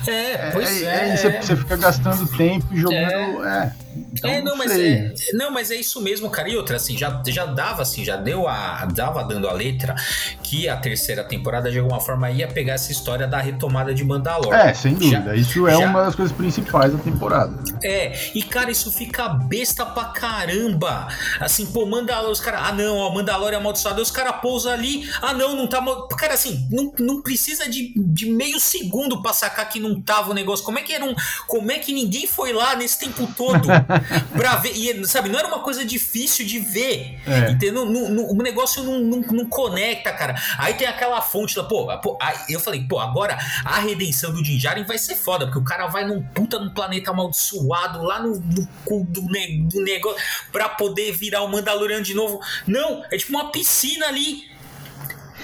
É, 0.07 0.51
pois 0.51 0.83
é. 0.83 1.11
é. 1.11 1.17
Você, 1.17 1.31
você, 1.31 1.57
fica 1.57 1.77
gastando 1.77 2.27
tempo 2.37 2.67
jogando. 2.77 3.45
É. 3.45 3.73
é. 3.81 3.85
Então, 4.13 4.31
é, 4.31 4.43
não, 4.43 4.53
não 4.53 4.59
mas 4.59 4.73
é, 4.73 5.15
não, 5.35 5.51
mas 5.51 5.71
é 5.71 5.77
isso 5.77 6.01
mesmo, 6.01 6.29
cara. 6.29 6.49
E 6.49 6.57
outra, 6.57 6.77
assim, 6.77 6.97
já, 6.97 7.23
já 7.27 7.47
dava, 7.47 7.83
assim, 7.83 8.05
já 8.05 8.17
deu 8.17 8.49
a. 8.49 8.87
dava 8.87 9.23
dando 9.23 9.49
a 9.49 9.53
letra 9.53 9.95
que 10.43 10.69
a 10.69 10.77
terceira 10.77 11.23
temporada, 11.23 11.71
de 11.71 11.79
alguma 11.79 12.01
forma, 12.01 12.31
ia 12.31 12.49
pegar 12.49 12.75
essa 12.75 12.91
história 12.91 13.27
da 13.27 13.41
retomada 13.41 13.95
de 13.95 14.05
Mandalor. 14.05 14.53
É, 14.53 14.75
sem 14.75 14.95
dúvida. 14.95 15.31
Já, 15.31 15.37
isso 15.37 15.67
é 15.69 15.73
já, 15.73 15.87
uma 15.87 16.03
das 16.05 16.15
coisas 16.15 16.24
principais 16.33 16.93
da 16.93 16.99
temporada. 16.99 17.53
É, 17.83 18.31
e 18.35 18.43
cara, 18.43 18.71
isso 18.71 18.93
fica 18.93 19.29
besta 19.29 19.85
pra 19.87 20.05
caramba. 20.05 21.09
Assim, 21.41 21.67
pô, 21.67 21.87
Mandalor, 21.87 22.31
os 22.31 22.41
caras. 22.41 22.61
Ah, 22.65 22.73
não, 22.73 22.97
ó, 22.97 23.13
Mandalor 23.13 23.53
é 23.53 23.57
amaldiçoado. 23.57 24.01
Os 24.01 24.11
caras 24.11 24.37
pousam 24.41 24.73
ali. 24.73 25.09
Ah, 25.21 25.33
não, 25.33 25.57
não 25.57 25.67
tá. 25.67 25.83
Cara, 26.17 26.35
assim, 26.35 26.67
não, 26.71 26.93
não 26.99 27.23
precisa 27.23 27.69
de, 27.69 27.93
de 27.97 28.31
meio 28.31 28.59
segundo 28.59 29.21
pra 29.23 29.33
sacar 29.33 29.69
que 29.69 29.79
não 29.81 30.01
tava 30.01 30.31
o 30.31 30.35
negócio. 30.35 30.65
Como 30.65 30.79
é 30.79 30.83
que 30.83 30.93
era 30.93 31.05
um. 31.05 31.15
Como 31.47 31.71
é 31.71 31.79
que 31.79 31.93
ninguém 31.93 32.27
foi 32.27 32.53
lá 32.53 32.75
nesse 32.77 32.99
tempo 32.99 33.29
todo? 33.37 33.69
pra 34.37 34.57
ver. 34.57 34.73
E, 34.77 35.07
sabe, 35.07 35.29
não 35.29 35.39
era 35.39 35.49
uma 35.49 35.61
coisa 35.61 35.85
difícil 35.85 36.47
de 36.47 36.59
ver. 36.59 37.21
É. 37.27 37.51
Entendeu? 37.51 37.85
No, 37.85 38.09
no, 38.09 38.33
o 38.33 38.37
negócio 38.37 38.83
não, 38.83 39.01
não, 39.01 39.21
não, 39.21 39.47
conecta, 39.47 40.13
cara. 40.13 40.35
Aí 40.59 40.75
tem 40.75 40.87
aquela 40.87 41.21
fonte 41.21 41.59
lá, 41.59 41.65
pô, 41.65 41.87
pô 41.99 42.19
aí 42.21 42.37
eu 42.49 42.61
falei, 42.61 42.85
pô, 42.89 42.99
agora 42.99 43.39
a 43.65 43.79
redenção 43.79 44.33
do 44.33 44.45
Jinjaren 44.45 44.85
vai 44.85 44.99
ser 44.99 45.15
foda, 45.15 45.47
porque 45.47 45.59
o 45.59 45.65
cara 45.65 45.87
vai 45.87 46.05
no 46.05 46.14
num 46.15 46.23
puta 46.23 46.59
num 46.59 46.73
planeta 46.73 47.11
amaldiçoado, 47.11 48.03
lá 48.03 48.21
no, 48.21 48.39
do, 48.39 49.23
ne, 49.31 49.63
do 49.63 49.83
negócio, 49.83 50.21
pra 50.53 50.69
poder 50.69 51.13
virar 51.13 51.43
o 51.43 51.49
Mandaloriano 51.49 52.05
de 52.05 52.15
novo. 52.15 52.41
Não, 52.67 53.05
é 53.11 53.17
tipo 53.17 53.33
uma 53.33 53.51
piscina 53.51 54.07
ali. 54.07 54.55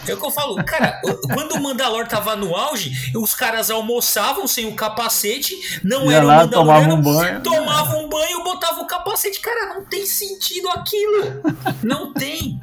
É 0.07 0.15
o 0.15 0.17
que 0.17 0.25
eu 0.25 0.31
falo, 0.31 0.57
cara, 0.65 0.99
quando 1.35 1.53
o 1.53 1.63
Mandalor 1.63 2.07
tava 2.07 2.35
no 2.35 2.57
auge, 2.57 3.13
os 3.15 3.35
caras 3.35 3.71
almoçavam 3.71 4.47
sem 4.47 4.67
o 4.67 4.75
capacete, 4.75 5.81
não 5.85 6.11
era 6.11 6.25
o 6.25 6.29
Mandaloriano, 6.29 6.51
tomavam 6.51 6.95
um 6.95 7.03
banho. 7.03 7.43
tomavam 7.43 8.05
um 8.05 8.09
banho, 8.09 8.45
botavam 8.45 8.85
o 8.85 8.87
capacete. 8.87 9.41
Cara, 9.41 9.75
não 9.75 9.85
tem 9.85 10.07
sentido 10.07 10.69
aquilo. 10.71 11.43
Não 11.83 12.13
tem. 12.13 12.61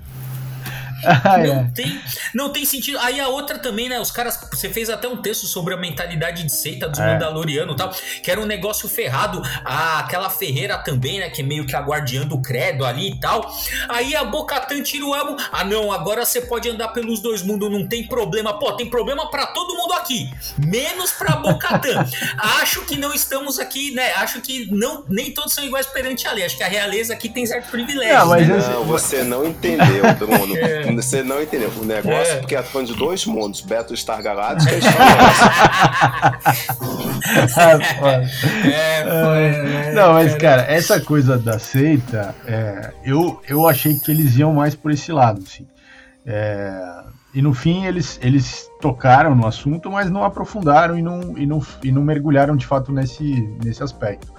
Ah, 1.04 1.38
não, 1.40 1.60
é. 1.62 1.72
tem, 1.74 2.02
não 2.34 2.50
tem 2.52 2.66
sentido. 2.66 2.98
Aí 3.00 3.20
a 3.20 3.28
outra 3.28 3.58
também, 3.60 3.90
né? 3.90 4.00
Os 4.00 4.12
caras. 4.12 4.40
Você 4.52 4.70
fez 4.70 4.90
até 4.90 5.08
um 5.08 5.18
texto 5.18 5.46
sobre 5.46 5.74
a 5.74 5.78
mentalidade 5.78 6.44
de 6.44 6.52
seita 6.52 6.88
dos 6.88 7.00
é. 7.00 7.14
Mandalorianos 7.14 7.76
e 7.76 7.78
tal, 7.78 7.94
que 8.24 8.32
era 8.32 8.40
um 8.42 8.46
negócio 8.46 8.88
ferrado. 8.90 9.42
Ah, 9.64 10.00
aquela 10.00 10.30
Ferreira 10.30 10.78
também, 10.78 11.20
né? 11.20 11.30
Que 11.30 11.42
é 11.42 11.46
meio 11.46 11.66
que 11.66 11.76
a 11.76 11.80
guardiã 11.80 12.26
do 12.26 12.42
credo 12.42 12.86
ali 12.86 13.12
e 13.12 13.20
tal. 13.20 13.52
Aí 13.90 14.16
a 14.16 14.24
Bocatan 14.24 14.82
tira 14.82 15.06
o 15.06 15.14
amo. 15.14 15.38
Ah, 15.52 15.64
não, 15.64 15.92
agora 15.92 16.26
você 16.26 16.42
pode 16.42 16.70
andar 16.70 16.90
pelos 16.90 17.22
dois 17.22 17.42
mundos, 17.42 17.72
não 17.72 17.88
tem 17.88 18.08
problema. 18.08 18.58
Pô, 18.58 18.72
tem 18.74 18.90
problema 18.90 19.30
para 19.30 19.48
todo 19.48 19.76
mundo 19.76 19.94
aqui, 19.94 20.30
menos 20.58 21.12
pra 21.12 21.36
Bocatan. 21.38 22.06
Acho 22.62 22.82
que 22.86 22.98
não 22.98 23.14
estamos 23.14 23.60
aqui, 23.60 23.92
né? 23.92 24.14
Acho 24.14 24.42
que 24.42 24.70
não, 24.72 25.04
nem 25.08 25.32
todos 25.32 25.54
são 25.54 25.64
iguais 25.64 25.86
perante 25.86 26.28
a 26.28 26.34
lei. 26.34 26.46
Acho 26.46 26.58
que 26.58 26.64
a 26.64 26.68
realeza 26.68 27.14
aqui 27.14 27.30
tem 27.30 27.46
certo 27.46 27.70
privilégio. 27.70 28.18
Não, 28.18 28.28
mas 28.28 28.48
né? 28.48 28.58
não, 28.58 28.84
você 28.84 29.24
não 29.24 29.46
entendeu, 29.46 30.04
Bruno. 30.18 30.58
É. 30.58 30.87
Você 30.96 31.24
não 31.24 31.42
entendeu. 31.42 31.72
O 31.78 31.86
negócio 31.86 32.34
é 32.34 32.38
porque 32.38 32.56
é 32.56 32.64
fã 32.64 32.84
de 32.84 32.94
dois 32.94 33.26
mundos, 33.26 33.62
Beto 33.62 33.96
Star 33.96 34.22
Galáctica 34.22 34.76
e 34.76 34.82
Star 34.82 35.08
é, 38.66 39.04
foi, 39.04 39.94
Não, 39.94 40.14
mas 40.14 40.36
cara, 40.36 40.64
essa 40.64 41.00
coisa 41.00 41.38
da 41.38 41.60
seita, 41.60 42.36
é, 42.46 42.92
eu, 43.04 43.42
eu 43.48 43.68
achei 43.68 43.96
que 43.96 44.12
eles 44.12 44.38
iam 44.38 44.54
mais 44.54 44.76
por 44.76 44.92
esse 44.92 45.12
lado, 45.12 45.42
assim. 45.46 45.68
É, 46.26 46.98
e 47.34 47.42
no 47.42 47.54
fim 47.54 47.86
eles, 47.86 48.20
eles 48.22 48.70
tocaram 48.82 49.36
no 49.36 49.46
assunto, 49.46 49.92
mas 49.92 50.10
não 50.10 50.24
aprofundaram 50.24 50.98
e 50.98 51.02
não, 51.02 51.38
e 51.38 51.46
não, 51.46 51.62
e 51.84 51.92
não 51.92 52.02
mergulharam 52.02 52.56
de 52.56 52.66
fato 52.66 52.92
nesse, 52.92 53.24
nesse 53.64 53.84
aspecto. 53.84 54.34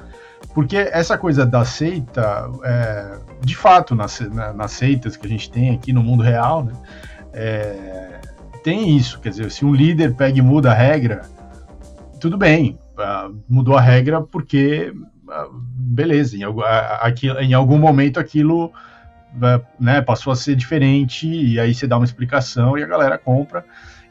Porque 0.55 0.77
essa 0.77 1.17
coisa 1.17 1.47
da 1.47 1.65
seita, 1.65 2.51
é, 2.65 3.19
de 3.41 3.57
fato, 3.57 3.95
nas, 3.95 4.21
nas 4.55 4.73
seitas 4.73 5.17
que 5.17 5.27
a 5.27 5.29
gente 5.29 5.51
tem 5.51 5.75
aqui 5.75 5.93
no 5.93 6.03
mundo 6.03 6.23
real, 6.23 6.65
né, 6.65 6.73
é, 7.33 8.21
tem 8.63 8.97
isso. 8.97 9.21
Quer 9.21 9.31
dizer, 9.31 9.51
se 9.51 9.65
um 9.65 9.75
líder 9.75 10.15
pega 10.15 10.39
e 10.39 10.43
muda 10.43 10.71
a 10.71 10.75
regra, 10.75 11.23
tudo 12.21 12.37
bem, 12.37 12.79
uh, 12.99 13.37
mudou 13.49 13.77
a 13.77 13.81
regra 13.81 14.21
porque, 14.21 14.93
uh, 14.93 15.51
beleza, 15.53 16.37
em, 16.37 16.43
aqui, 17.01 17.29
em 17.29 17.55
algum 17.55 17.79
momento 17.79 18.19
aquilo 18.19 18.73
né, 19.79 20.01
passou 20.01 20.33
a 20.33 20.37
ser 20.37 20.57
diferente, 20.57 21.29
e 21.29 21.61
aí 21.61 21.75
você 21.75 21.87
dá 21.87 21.97
uma 21.97 22.05
explicação 22.05 22.77
e 22.77 22.83
a 22.83 22.87
galera 22.87 23.17
compra, 23.17 23.65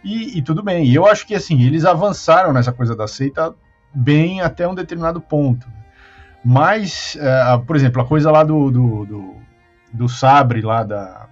e, 0.03 0.37
e 0.37 0.41
tudo 0.41 0.63
bem. 0.63 0.91
Eu 0.93 1.05
acho 1.05 1.25
que 1.27 1.35
assim, 1.35 1.63
eles 1.63 1.85
avançaram 1.85 2.53
nessa 2.53 2.71
coisa 2.71 2.95
da 2.95 3.07
seita 3.07 3.53
bem 3.93 4.41
até 4.41 4.67
um 4.67 4.75
determinado 4.75 5.19
ponto. 5.19 5.67
Mas, 6.49 7.17
uh, 7.19 7.59
por 7.65 7.75
exemplo, 7.75 8.01
a 8.01 8.05
coisa 8.05 8.31
lá 8.31 8.41
do, 8.41 8.71
do, 8.71 9.05
do, 9.05 9.35
do 9.91 10.07
sabre 10.07 10.61
lá 10.61 10.81
da, 10.81 11.27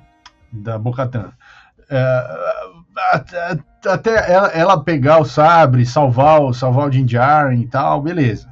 da 0.52 0.78
Bocatan. 0.78 1.32
Uh, 1.90 2.76
até 3.88 4.30
ela, 4.30 4.48
ela, 4.50 4.84
pegar 4.84 5.22
o 5.22 5.24
sabre, 5.24 5.86
salvar, 5.86 6.54
salvar 6.54 6.90
o 6.90 6.92
Jinjarin 6.92 7.62
e 7.62 7.68
tal, 7.68 8.02
beleza. 8.02 8.50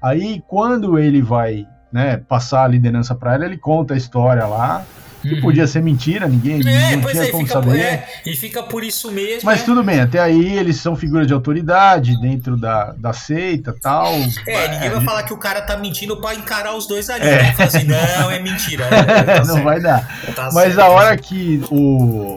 Aí, 0.00 0.40
quando 0.46 1.00
ele 1.00 1.20
vai 1.20 1.66
né, 1.90 2.18
passar 2.18 2.62
a 2.62 2.68
liderança 2.68 3.12
para 3.16 3.34
ela, 3.34 3.44
ele 3.44 3.58
conta 3.58 3.94
a 3.94 3.96
história 3.96 4.46
lá, 4.46 4.84
que 5.28 5.34
uhum. 5.36 5.40
podia 5.40 5.66
ser 5.66 5.82
mentira, 5.82 6.28
ninguém 6.28 6.60
é, 6.60 6.60
tinha 6.60 7.24
é, 7.24 7.30
como 7.30 7.46
saber. 7.46 7.80
É, 7.80 8.08
e 8.26 8.36
fica 8.36 8.62
por 8.62 8.84
isso 8.84 9.10
mesmo. 9.10 9.42
Mas 9.44 9.62
é. 9.62 9.64
tudo 9.64 9.82
bem, 9.82 10.00
até 10.00 10.20
aí 10.20 10.58
eles 10.58 10.76
são 10.76 10.94
figuras 10.94 11.26
de 11.26 11.32
autoridade 11.32 12.20
dentro 12.20 12.56
da, 12.56 12.92
da 12.92 13.12
seita 13.12 13.74
tal. 13.80 14.12
É, 14.46 14.68
ninguém 14.68 14.90
vai 14.90 15.04
falar 15.04 15.22
que 15.22 15.32
o 15.32 15.38
cara 15.38 15.62
tá 15.62 15.76
mentindo 15.76 16.20
pra 16.20 16.34
encarar 16.34 16.76
os 16.76 16.86
dois 16.86 17.08
ali. 17.08 17.26
É. 17.26 17.42
Né? 17.42 17.54
assim, 17.58 17.84
não, 17.84 18.30
é 18.30 18.38
mentira. 18.40 18.84
Tá 19.24 19.44
não 19.44 19.62
vai 19.62 19.80
dar. 19.80 20.06
Tá 20.34 20.50
Mas 20.52 20.74
certo. 20.74 20.80
a 20.80 20.88
hora 20.88 21.16
que 21.16 21.62
o, 21.70 22.36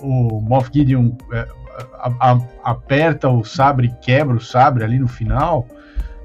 o 0.00 0.40
Moff 0.40 0.70
Gideon 0.72 1.12
é, 1.32 1.46
a, 1.98 2.32
a, 2.32 2.40
aperta 2.64 3.28
o 3.28 3.44
sabre 3.44 3.94
quebra 4.02 4.36
o 4.36 4.40
sabre 4.40 4.84
ali 4.84 4.98
no 4.98 5.08
final, 5.08 5.66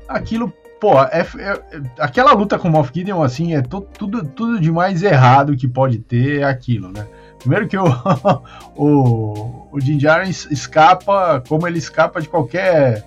aquilo 0.07 0.53
pô, 0.81 0.99
é, 0.99 1.21
é, 1.37 1.61
aquela 1.99 2.33
luta 2.33 2.57
com 2.57 2.67
o 2.67 2.71
Moff 2.71 2.91
Gideon, 2.91 3.21
assim, 3.21 3.53
é 3.53 3.61
to, 3.61 3.81
tudo, 3.81 4.25
tudo 4.25 4.59
de 4.59 4.71
mais 4.71 5.03
errado 5.03 5.55
que 5.55 5.67
pode 5.67 5.99
ter 5.99 6.39
é 6.39 6.43
aquilo, 6.43 6.91
né? 6.91 7.07
Primeiro 7.37 7.67
que 7.67 7.77
o, 7.77 7.85
o, 8.75 9.67
o 9.71 9.79
Djarin 9.79 10.31
escapa, 10.31 11.41
como 11.47 11.67
ele 11.67 11.77
escapa 11.77 12.19
de 12.19 12.27
qualquer, 12.27 13.05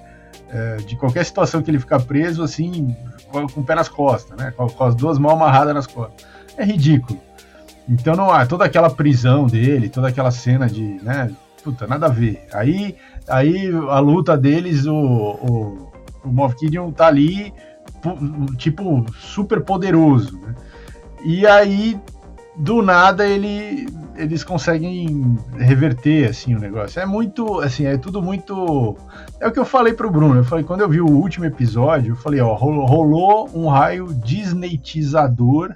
é, 0.49 0.77
de 0.77 0.95
qualquer 0.95 1.25
situação 1.25 1.63
que 1.63 1.71
ele 1.71 1.81
fica 1.81 1.99
preso, 1.99 2.45
assim, 2.45 2.97
com, 3.29 3.45
com 3.49 3.61
o 3.61 3.65
pé 3.65 3.75
nas 3.75 3.89
costas, 3.89 4.39
né? 4.39 4.53
Com, 4.57 4.69
com, 4.69 4.85
as 4.85 4.95
duas 4.95 5.19
mãos 5.19 5.33
amarradas 5.33 5.75
nas 5.75 5.87
costas. 5.89 6.25
É 6.57 6.65
ridículo. 6.65 7.21
Então 7.89 8.15
não 8.15 8.31
há 8.31 8.47
toda 8.47 8.65
aquela 8.65 8.89
prisão 8.89 9.49
dele, 9.49 9.89
toda 9.89 10.09
aquela 10.09 10.31
cena 10.31 10.69
de, 10.69 11.01
né? 11.03 11.29
Puta, 11.65 11.89
nada 11.89 12.07
a 12.07 12.11
ver. 12.11 12.47
Aí, 12.53 12.95
aí 13.29 13.69
a 13.91 13.99
luta 13.99 14.37
deles, 14.37 14.87
o, 14.87 14.95
o 14.95 15.94
o 16.25 16.33
Moff 16.33 16.57
Gideon 16.59 16.91
tá 16.91 17.07
ali, 17.07 17.53
tipo, 18.57 19.05
super 19.15 19.63
poderoso, 19.63 20.39
né? 20.41 20.55
E 21.25 21.47
aí, 21.47 21.99
do 22.57 22.83
nada, 22.83 23.27
ele, 23.27 23.89
eles 24.15 24.45
conseguem 24.45 25.39
reverter, 25.57 26.29
assim, 26.29 26.55
o 26.55 26.59
negócio. 26.59 27.01
É 27.01 27.07
muito, 27.07 27.61
assim, 27.61 27.87
é 27.87 27.97
tudo 27.97 28.23
muito... 28.23 28.97
É 29.41 29.49
o 29.49 29.53
que 29.53 29.59
eu 29.59 29.65
falei 29.65 29.95
pro 29.95 30.11
Bruno, 30.11 30.37
eu 30.37 30.45
falei, 30.45 30.65
quando 30.65 30.83
eu 30.83 30.89
vi 30.89 31.01
o 31.01 31.09
último 31.09 31.47
episódio, 31.47 32.13
eu 32.13 32.17
falei, 32.17 32.41
ó, 32.41 32.53
rolou 32.55 33.49
um 33.55 33.69
raio 33.69 34.13
disneytizador 34.15 35.75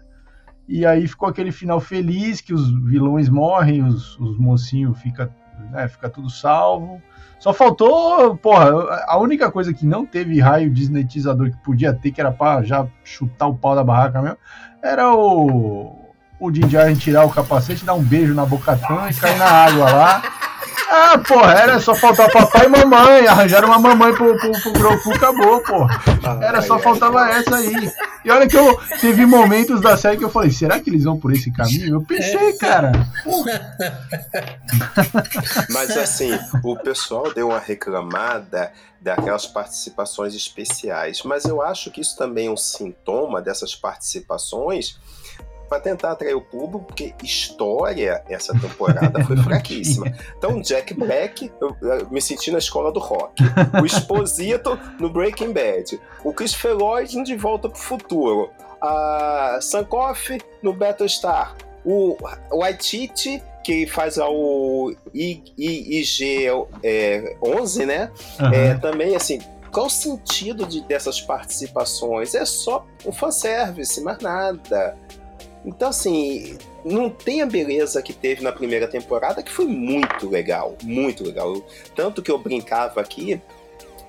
e 0.69 0.85
aí 0.85 1.09
ficou 1.09 1.27
aquele 1.27 1.51
final 1.51 1.81
feliz 1.81 2.43
que 2.43 2.53
os 2.53 2.71
vilões 2.85 3.31
morrem, 3.31 3.83
os, 3.83 4.19
os 4.19 4.39
mocinhos 4.39 4.99
fica, 5.01 5.35
né, 5.71 5.89
fica 5.89 6.11
tudo 6.11 6.29
salvo. 6.29 7.01
Só 7.39 7.53
faltou, 7.53 8.37
porra, 8.37 8.71
a 9.07 9.17
única 9.19 9.51
coisa 9.51 9.73
que 9.73 9.87
não 9.87 10.05
teve 10.05 10.41
raio 10.41 10.71
desnetizador 10.71 11.51
que 11.51 11.57
podia 11.59 11.93
ter, 11.93 12.11
que 12.11 12.21
era 12.21 12.33
pra 12.33 12.63
já 12.63 12.87
chutar 13.05 13.47
o 13.47 13.55
pau 13.55 13.75
da 13.75 13.85
barraca 13.85 14.21
mesmo, 14.21 14.39
era 14.83 15.15
o. 15.15 16.05
O 16.41 16.53
Din 16.53 16.69
tirar 16.97 17.25
o 17.25 17.31
capacete, 17.31 17.85
dar 17.85 17.95
um 17.95 18.03
beijo 18.03 18.33
na 18.33 18.47
boca 18.47 18.79
e 19.11 19.15
cair 19.15 19.39
na 19.39 19.51
água 19.51 19.91
lá. 19.91 20.23
Ah, 20.91 21.19
porra, 21.19 21.53
era 21.53 21.81
só 21.81 21.95
faltar 21.95 22.31
papai 22.31 22.67
e 22.67 22.69
mamãe. 22.69 23.27
Arranjaram 23.27 23.69
uma 23.69 23.79
mamãe 23.79 24.15
pro, 24.15 24.39
pro, 24.39 24.53
pro 24.53 24.73
Grogu, 24.73 25.15
acabou, 25.15 25.61
porra. 25.63 26.01
Era 26.41 26.63
só 26.63 26.79
faltava 26.79 27.29
essa 27.29 27.57
aí. 27.57 27.91
E 28.25 28.31
olha 28.31 28.49
que 28.49 28.57
eu 28.57 28.79
teve 29.01 29.25
momentos 29.25 29.81
da 29.81 29.97
série 29.97 30.17
que 30.17 30.25
eu 30.25 30.31
falei, 30.31 30.51
será 30.51 30.81
que 30.81 30.91
eles 30.91 31.05
vão 31.05 31.19
por 31.19 31.33
esse 31.33 31.51
caminho? 31.53 31.97
Eu 31.97 32.03
pensei, 32.03 32.53
cara. 32.55 32.93
Mas 35.71 35.97
assim, 35.97 36.39
o 36.63 36.77
pessoal 36.77 37.33
deu 37.33 37.49
uma 37.49 37.59
reclamada 37.59 38.73
daquelas 39.01 39.47
participações 39.47 40.35
especiais. 40.35 41.23
Mas 41.23 41.45
eu 41.45 41.63
acho 41.63 41.91
que 41.91 42.01
isso 42.01 42.17
também 42.17 42.49
é 42.49 42.51
um 42.51 42.57
sintoma 42.57 43.41
dessas 43.41 43.75
participações 43.75 44.99
para 45.69 45.81
tentar 45.81 46.13
atrair 46.13 46.35
o 46.35 46.41
público, 46.41 46.87
porque 46.87 47.15
história 47.23 48.23
essa 48.29 48.59
temporada 48.59 49.25
foi 49.25 49.37
fraquíssima. 49.43 50.13
Então, 50.37 50.61
Jack 50.61 50.95
Beck, 50.95 51.53
eu, 51.61 51.77
eu, 51.83 52.11
me 52.11 52.21
senti 52.21 52.51
na 52.51 52.59
escola 52.59 52.91
do 52.93 53.01
rock. 53.01 53.43
O 53.81 53.87
Exposito 53.87 54.79
no 54.99 55.11
Breaking 55.11 55.53
Bad. 55.53 56.01
O 56.25 56.33
Christopher 56.33 56.77
Lloyd 56.77 57.23
De 57.23 57.37
Volta 57.37 57.69
pro 57.69 57.79
Futuro. 57.79 58.51
A 58.81 59.59
Sankoff 59.61 60.39
no 60.63 60.73
Battlestar. 60.73 61.55
O 61.85 62.17
Waititi 62.51 63.43
que 63.69 63.87
faz 63.87 64.17
o 64.17 64.95
IG 65.15 66.47
é, 66.83 67.37
11, 67.43 67.85
né? 67.85 68.11
Uhum. 68.41 68.53
É, 68.55 68.75
também, 68.77 69.15
assim, 69.15 69.41
qual 69.71 69.87
o 69.87 69.91
sentido 69.91 70.67
de, 70.67 70.81
dessas 70.81 71.21
participações? 71.21 72.35
É 72.35 72.45
só 72.45 72.87
um 73.05 73.13
fanservice, 73.13 74.01
mais 74.01 74.19
nada. 74.21 74.97
Então, 75.65 75.89
assim, 75.89 76.57
não 76.85 77.11
tem 77.11 77.43
a 77.43 77.47
beleza 77.47 78.03
que 78.03 78.13
teve 78.13 78.43
na 78.43 78.53
primeira 78.53 78.87
temporada, 78.87 79.43
que 79.43 79.51
foi 79.51 79.67
muito 79.67 80.29
legal, 80.29 80.77
muito 80.83 81.25
legal. 81.25 81.55
Tanto 81.95 82.23
que 82.23 82.31
eu 82.31 82.39
brincava 82.39 83.01
aqui 83.01 83.41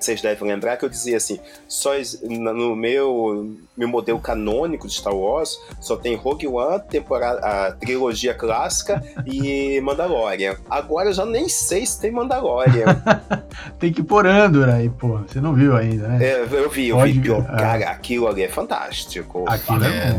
vocês 0.00 0.22
devem 0.22 0.48
lembrar 0.48 0.76
que 0.76 0.84
eu 0.84 0.88
dizia 0.88 1.16
assim: 1.16 1.38
só 1.68 1.92
no 2.22 2.74
meu, 2.74 3.56
meu 3.76 3.88
modelo 3.88 4.18
canônico 4.18 4.88
de 4.88 4.94
Star 4.94 5.14
Wars 5.14 5.58
só 5.80 5.96
tem 5.96 6.16
Rogue 6.16 6.46
One, 6.46 6.82
temporada, 6.88 7.40
a 7.40 7.72
trilogia 7.72 8.34
clássica 8.34 9.02
e 9.26 9.80
Mandalorian. 9.80 10.56
Agora 10.68 11.10
eu 11.10 11.12
já 11.12 11.26
nem 11.26 11.48
sei 11.48 11.84
se 11.84 12.00
tem 12.00 12.10
Mandalorian. 12.10 13.02
tem 13.78 13.92
que 13.92 14.02
pôr 14.02 14.26
Andor 14.26 14.68
aí, 14.68 14.88
pô. 14.88 15.18
Você 15.18 15.40
não 15.40 15.54
viu 15.54 15.76
ainda, 15.76 16.08
né? 16.08 16.24
É, 16.24 16.42
eu 16.42 16.70
vi, 16.70 16.88
eu 16.88 16.96
Pode... 16.96 17.12
vi. 17.12 17.32
Ah. 17.32 17.56
Cara, 17.56 17.90
aquilo 17.90 18.26
ali 18.26 18.42
é 18.42 18.48
fantástico. 18.48 19.44
Aquilo 19.46 19.84
é, 19.84 20.16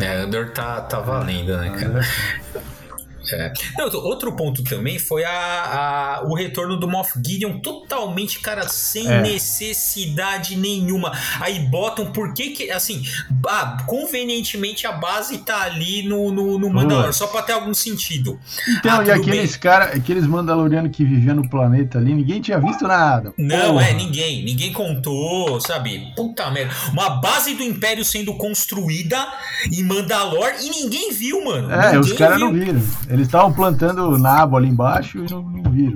é, 0.00 0.04
é 0.04 0.16
Andor 0.16 0.50
tá, 0.50 0.80
tá 0.82 1.00
valendo, 1.00 1.56
né, 1.56 1.70
cara? 1.78 2.00
É. 3.32 3.52
Não, 3.78 3.86
outro 4.00 4.32
ponto 4.32 4.62
também 4.64 4.98
foi 4.98 5.24
a, 5.24 5.30
a, 5.30 6.22
o 6.24 6.34
retorno 6.34 6.76
do 6.76 6.88
Moff 6.88 7.12
Gideon 7.24 7.58
totalmente, 7.60 8.40
cara, 8.40 8.68
sem 8.68 9.06
é. 9.08 9.22
necessidade 9.22 10.56
nenhuma. 10.56 11.12
Aí 11.40 11.58
botam 11.60 12.12
por 12.12 12.34
que 12.34 12.50
que, 12.50 12.70
assim, 12.70 13.02
ah, 13.46 13.78
convenientemente 13.86 14.86
a 14.86 14.92
base 14.92 15.38
tá 15.38 15.62
ali 15.62 16.02
no, 16.02 16.30
no, 16.32 16.58
no 16.58 16.70
Mandalor, 16.70 17.12
só 17.12 17.26
pra 17.26 17.42
ter 17.42 17.52
algum 17.52 17.74
sentido. 17.74 18.38
Então, 18.68 19.00
ah, 19.00 19.04
e 19.04 19.10
aqueles 19.10 19.56
caras, 19.56 19.94
aqueles 19.94 20.26
Mandalorianos 20.26 20.94
que 20.94 21.04
viviam 21.04 21.36
no 21.36 21.48
planeta 21.48 21.98
ali, 21.98 22.14
ninguém 22.14 22.40
tinha 22.40 22.58
visto 22.58 22.86
nada. 22.86 23.32
Não, 23.36 23.74
Porra. 23.74 23.88
é, 23.88 23.94
ninguém. 23.94 24.44
Ninguém 24.44 24.72
contou, 24.72 25.60
sabe? 25.60 26.12
Puta 26.16 26.50
merda. 26.50 26.72
Uma 26.92 27.10
base 27.10 27.54
do 27.54 27.62
Império 27.62 28.04
sendo 28.04 28.34
construída 28.34 29.26
em 29.72 29.82
Mandalor 29.82 30.52
e 30.60 30.70
ninguém 30.70 31.12
viu, 31.12 31.44
mano. 31.44 31.70
É, 31.70 31.92
ninguém 31.92 32.00
os 32.00 32.12
caras 32.12 32.40
não 32.40 32.52
viram. 32.52 32.82
Eles 33.08 33.19
estavam 33.26 33.52
plantando 33.52 34.18
nabo 34.18 34.56
ali 34.56 34.68
embaixo 34.68 35.24
e 35.24 35.30
não, 35.30 35.42
não 35.42 35.70
viram. 35.70 35.94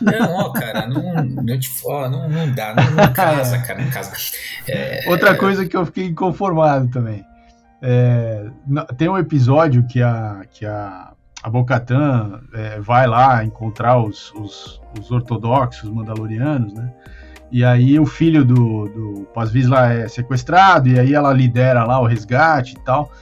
Não, 0.00 0.34
ó, 0.34 0.50
cara, 0.50 0.86
não, 0.86 1.48
eu 1.48 1.60
te, 1.60 1.70
ó, 1.84 2.08
não, 2.08 2.28
não 2.28 2.52
dá, 2.52 2.74
não, 2.74 2.90
não 2.90 3.12
casa, 3.12 3.58
cara, 3.58 3.82
não 3.82 3.90
casa. 3.90 4.12
É, 4.68 5.08
Outra 5.08 5.36
coisa 5.36 5.66
que 5.66 5.76
eu 5.76 5.86
fiquei 5.86 6.06
inconformado 6.06 6.88
também. 6.88 7.24
É, 7.80 8.46
tem 8.96 9.08
um 9.08 9.18
episódio 9.18 9.86
que 9.86 10.02
a, 10.02 10.42
que 10.50 10.64
a, 10.64 11.12
a 11.42 11.50
Bocatan 11.50 12.40
é, 12.54 12.80
vai 12.80 13.06
lá 13.06 13.44
encontrar 13.44 13.98
os, 13.98 14.32
os, 14.32 14.80
os, 14.98 15.10
ortodoxos 15.10 15.88
mandalorianos, 15.90 16.72
né? 16.72 16.92
E 17.52 17.64
aí 17.64 17.98
o 18.00 18.06
filho 18.06 18.44
do, 18.44 18.88
do 18.88 19.28
Paz 19.32 19.52
Vizsla 19.52 19.92
é 19.92 20.08
sequestrado, 20.08 20.88
e 20.88 20.98
aí 20.98 21.14
ela 21.14 21.32
lidera 21.32 21.84
lá 21.84 22.00
o 22.00 22.06
resgate 22.06 22.74
e 22.74 22.80
tal. 22.80 23.12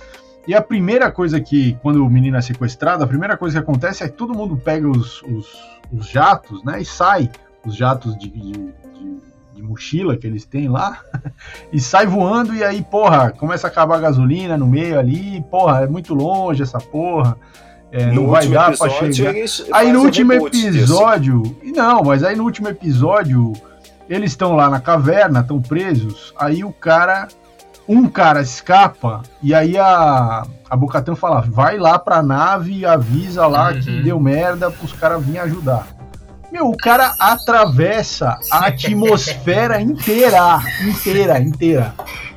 E 0.46 0.54
a 0.54 0.60
primeira 0.60 1.10
coisa 1.10 1.40
que, 1.40 1.76
quando 1.82 2.04
o 2.04 2.10
menino 2.10 2.36
é 2.36 2.42
sequestrado, 2.42 3.02
a 3.02 3.06
primeira 3.06 3.36
coisa 3.36 3.58
que 3.58 3.62
acontece 3.62 4.04
é 4.04 4.08
que 4.08 4.14
todo 4.14 4.34
mundo 4.34 4.56
pega 4.56 4.88
os, 4.88 5.22
os, 5.22 5.46
os 5.92 6.06
jatos, 6.06 6.62
né? 6.62 6.82
E 6.82 6.84
sai, 6.84 7.30
os 7.64 7.74
jatos 7.74 8.16
de, 8.18 8.28
de, 8.28 8.52
de, 8.52 9.20
de, 9.54 9.62
mochila 9.62 10.16
que 10.16 10.26
eles 10.26 10.44
têm 10.44 10.68
lá, 10.68 11.00
e 11.72 11.80
sai 11.80 12.06
voando, 12.06 12.54
e 12.54 12.62
aí, 12.62 12.82
porra, 12.82 13.30
começa 13.30 13.66
a 13.66 13.70
acabar 13.70 13.96
a 13.96 14.00
gasolina 14.00 14.56
no 14.58 14.66
meio 14.66 14.98
ali, 14.98 15.42
porra, 15.50 15.84
é 15.84 15.86
muito 15.86 16.14
longe 16.14 16.62
essa 16.62 16.78
porra. 16.78 17.36
É, 17.90 18.06
não 18.06 18.26
vai 18.26 18.48
dar 18.48 18.76
pra 18.76 18.90
chegar. 18.90 19.32
Aí 19.72 19.92
no 19.92 20.00
último 20.00 20.32
episódio. 20.32 21.42
Disso. 21.42 21.76
Não, 21.76 22.02
mas 22.02 22.24
aí 22.24 22.34
no 22.34 22.42
último 22.42 22.68
episódio, 22.68 23.52
eles 24.08 24.32
estão 24.32 24.56
lá 24.56 24.68
na 24.68 24.80
caverna, 24.80 25.40
estão 25.40 25.62
presos. 25.62 26.34
Aí 26.36 26.64
o 26.64 26.72
cara 26.72 27.28
um 27.88 28.09
cara 28.09 28.41
escapa 28.41 29.23
e 29.43 29.55
aí 29.55 29.76
a, 29.76 30.45
a 30.69 30.76
Bocatan 30.76 31.14
fala: 31.14 31.43
vai 31.43 31.79
lá 31.79 31.99
pra 31.99 32.23
nave 32.23 32.79
e 32.79 32.87
avisa 32.87 33.47
lá 33.47 33.71
uhum. 33.71 33.81
que 33.81 34.03
deu 34.03 34.19
merda 34.19 34.71
pros 34.71 34.93
caras 34.93 35.25
virem 35.25 35.41
ajudar. 35.41 35.87
Meu, 36.50 36.69
o 36.69 36.76
cara 36.76 37.12
atravessa 37.19 38.38
a 38.50 38.67
atmosfera 38.67 39.81
inteira, 39.81 40.62
inteira, 40.87 41.41
inteira. 41.41 41.93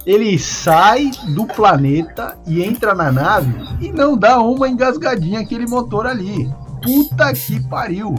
Ele 0.07 0.39
sai 0.39 1.11
do 1.35 1.45
planeta 1.45 2.35
e 2.47 2.63
entra 2.63 2.95
na 2.95 3.11
nave 3.11 3.53
e 3.79 3.91
não 3.91 4.17
dá 4.17 4.39
uma 4.39 4.67
engasgadinha 4.67 5.41
aquele 5.41 5.67
motor 5.67 6.07
ali. 6.07 6.49
Puta 6.81 7.31
que 7.33 7.59
pariu. 7.67 8.15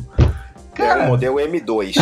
Cara, 0.79 1.03
é 1.03 1.07
o 1.07 1.09
modelo 1.09 1.37
M2. 1.43 1.97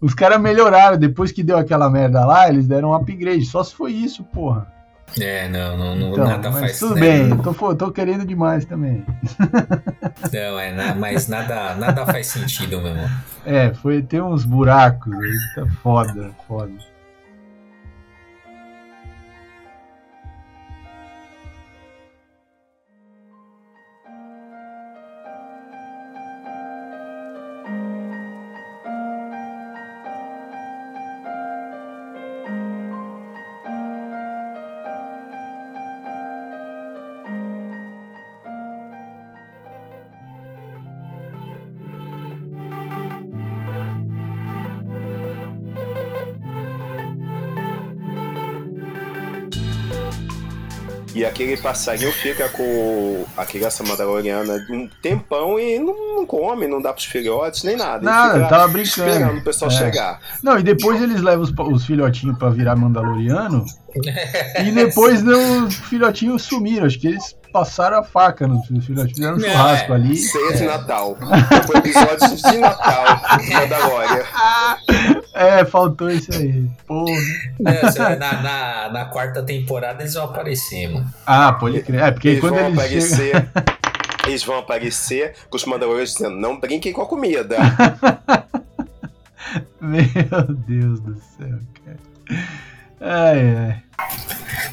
Os 0.00 0.14
caras 0.14 0.40
melhoraram. 0.40 0.96
Depois 0.96 1.30
que 1.30 1.42
deu 1.42 1.56
aquela 1.56 1.90
merda 1.90 2.24
lá, 2.24 2.48
eles 2.48 2.66
deram 2.66 2.90
um 2.90 2.94
upgrade. 2.94 3.44
Só 3.44 3.62
se 3.62 3.74
foi 3.74 3.92
isso, 3.92 4.24
porra. 4.24 4.72
É, 5.20 5.48
não, 5.48 5.76
não, 5.76 5.96
não 5.96 6.12
então, 6.12 6.24
nada 6.24 6.50
faz 6.50 6.78
Tudo 6.78 6.96
né? 6.96 7.00
bem, 7.00 7.36
tô, 7.36 7.74
tô 7.76 7.92
querendo 7.92 8.24
demais 8.24 8.64
também. 8.64 9.04
Não, 10.32 10.58
é, 10.58 10.94
mas 10.94 11.28
nada, 11.28 11.74
nada 11.76 12.04
faz 12.06 12.26
sentido 12.28 12.80
mesmo. 12.80 13.08
É, 13.44 13.72
foi 13.74 14.02
ter 14.02 14.22
uns 14.22 14.44
buracos 14.44 15.12
aí, 15.14 15.32
tá 15.54 15.66
foda, 15.82 16.30
foda. 16.48 16.72
E 51.14 51.24
aquele 51.24 51.56
passarinho 51.56 52.10
fica 52.10 52.48
com 52.48 53.24
a 53.36 53.46
criança 53.46 53.84
mandaloriana 53.84 54.54
um 54.68 54.88
tempão 55.00 55.60
e 55.60 55.78
não, 55.78 56.16
não 56.16 56.26
come, 56.26 56.66
não 56.66 56.82
dá 56.82 56.92
pros 56.92 57.04
filhotes, 57.04 57.62
nem 57.62 57.76
nada. 57.76 58.04
Nada, 58.04 58.48
tava 58.48 58.66
brincando. 58.66 59.08
Esperando 59.10 59.38
o 59.38 59.44
pessoal 59.44 59.70
é. 59.70 59.74
chegar. 59.74 60.20
Não, 60.42 60.58
e 60.58 60.62
depois 60.62 61.00
eles 61.00 61.20
levam 61.22 61.44
os, 61.44 61.52
os 61.72 61.86
filhotinhos 61.86 62.36
pra 62.36 62.50
virar 62.50 62.74
mandaloriano. 62.74 63.64
e 64.66 64.72
depois 64.72 65.22
não, 65.22 65.66
os 65.66 65.76
filhotinhos 65.76 66.42
sumiram. 66.42 66.86
Acho 66.86 66.98
que 66.98 67.06
eles 67.06 67.36
passaram 67.52 67.98
a 67.98 68.02
faca 68.02 68.48
nos 68.48 68.66
filhotinhos, 68.66 69.12
fizeram 69.12 69.36
um 69.36 69.40
churrasco 69.40 69.92
é. 69.92 69.94
ali. 69.94 70.16
Ceia 70.16 70.52
de 70.54 70.64
Natal. 70.64 71.16
Foi 71.64 71.76
episódio 71.76 72.36
de 72.36 72.58
Natal, 72.58 73.20
Mandalorian. 73.52 74.24
É, 75.34 75.64
faltou 75.64 76.08
isso 76.10 76.32
aí. 76.32 76.70
Porra. 76.86 77.10
É, 77.66 78.16
na, 78.16 78.40
na, 78.40 78.90
na, 78.90 79.04
quarta 79.06 79.42
temporada 79.42 80.02
eles 80.02 80.14
vão 80.14 80.24
aparecer, 80.26 80.88
mano. 80.88 81.12
Ah, 81.26 81.52
pode 81.52 81.82
crer. 81.82 82.02
É, 82.02 82.10
porque 82.12 82.28
eles 82.28 82.40
quando 82.40 82.54
vão 82.54 82.66
eles 82.66 82.78
aparecer. 82.78 83.32
Chegam... 83.32 83.48
Eles 84.26 84.42
vão 84.42 84.58
aparecer 84.58 85.34
com 85.50 85.56
os 85.58 85.66
mandalorianos 85.66 86.14
dizendo: 86.14 86.36
não 86.36 86.58
brinquem 86.58 86.94
com 86.94 87.02
a 87.02 87.06
comida. 87.06 87.58
Meu 89.78 90.54
Deus 90.66 91.00
do 91.00 91.14
céu, 91.36 91.58
cara. 91.84 91.98
Ai, 93.02 93.56
ai. 93.56 93.82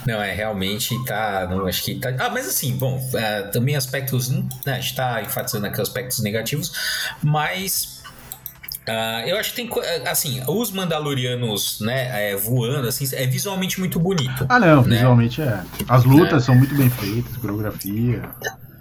Não, 0.07 0.21
é 0.21 0.33
realmente 0.33 0.95
tá. 1.05 1.47
Não, 1.49 1.67
acho 1.67 1.83
que 1.83 1.95
tá. 1.95 2.13
Ah, 2.17 2.29
mas 2.29 2.47
assim, 2.47 2.77
bom, 2.77 2.97
é, 3.13 3.41
também 3.43 3.75
aspectos. 3.75 4.29
Né, 4.29 4.47
a 4.65 4.79
gente 4.79 4.95
tá 4.95 5.21
enfatizando 5.21 5.67
aqui 5.67 5.81
aspectos 5.81 6.19
negativos, 6.23 6.71
mas 7.21 8.00
Uh, 8.91 9.27
eu 9.27 9.37
acho 9.37 9.53
que 9.53 9.55
tem 9.55 9.69
assim 10.05 10.41
os 10.47 10.69
Mandalorianos 10.71 11.79
né 11.79 12.31
é, 12.31 12.35
voando 12.35 12.89
assim 12.89 13.07
é 13.15 13.25
visualmente 13.25 13.79
muito 13.79 13.97
bonito 13.97 14.45
ah 14.49 14.59
não 14.59 14.83
né? 14.83 14.97
visualmente 14.97 15.41
é 15.41 15.61
as 15.87 16.03
lutas 16.03 16.43
é. 16.43 16.45
são 16.47 16.55
muito 16.55 16.75
bem 16.75 16.89
feitas 16.89 17.37
coreografia 17.37 18.21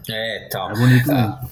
é 0.08 0.48
tal 0.50 0.70
é 0.70 0.74
bonito 0.74 1.12
uh, 1.12 1.48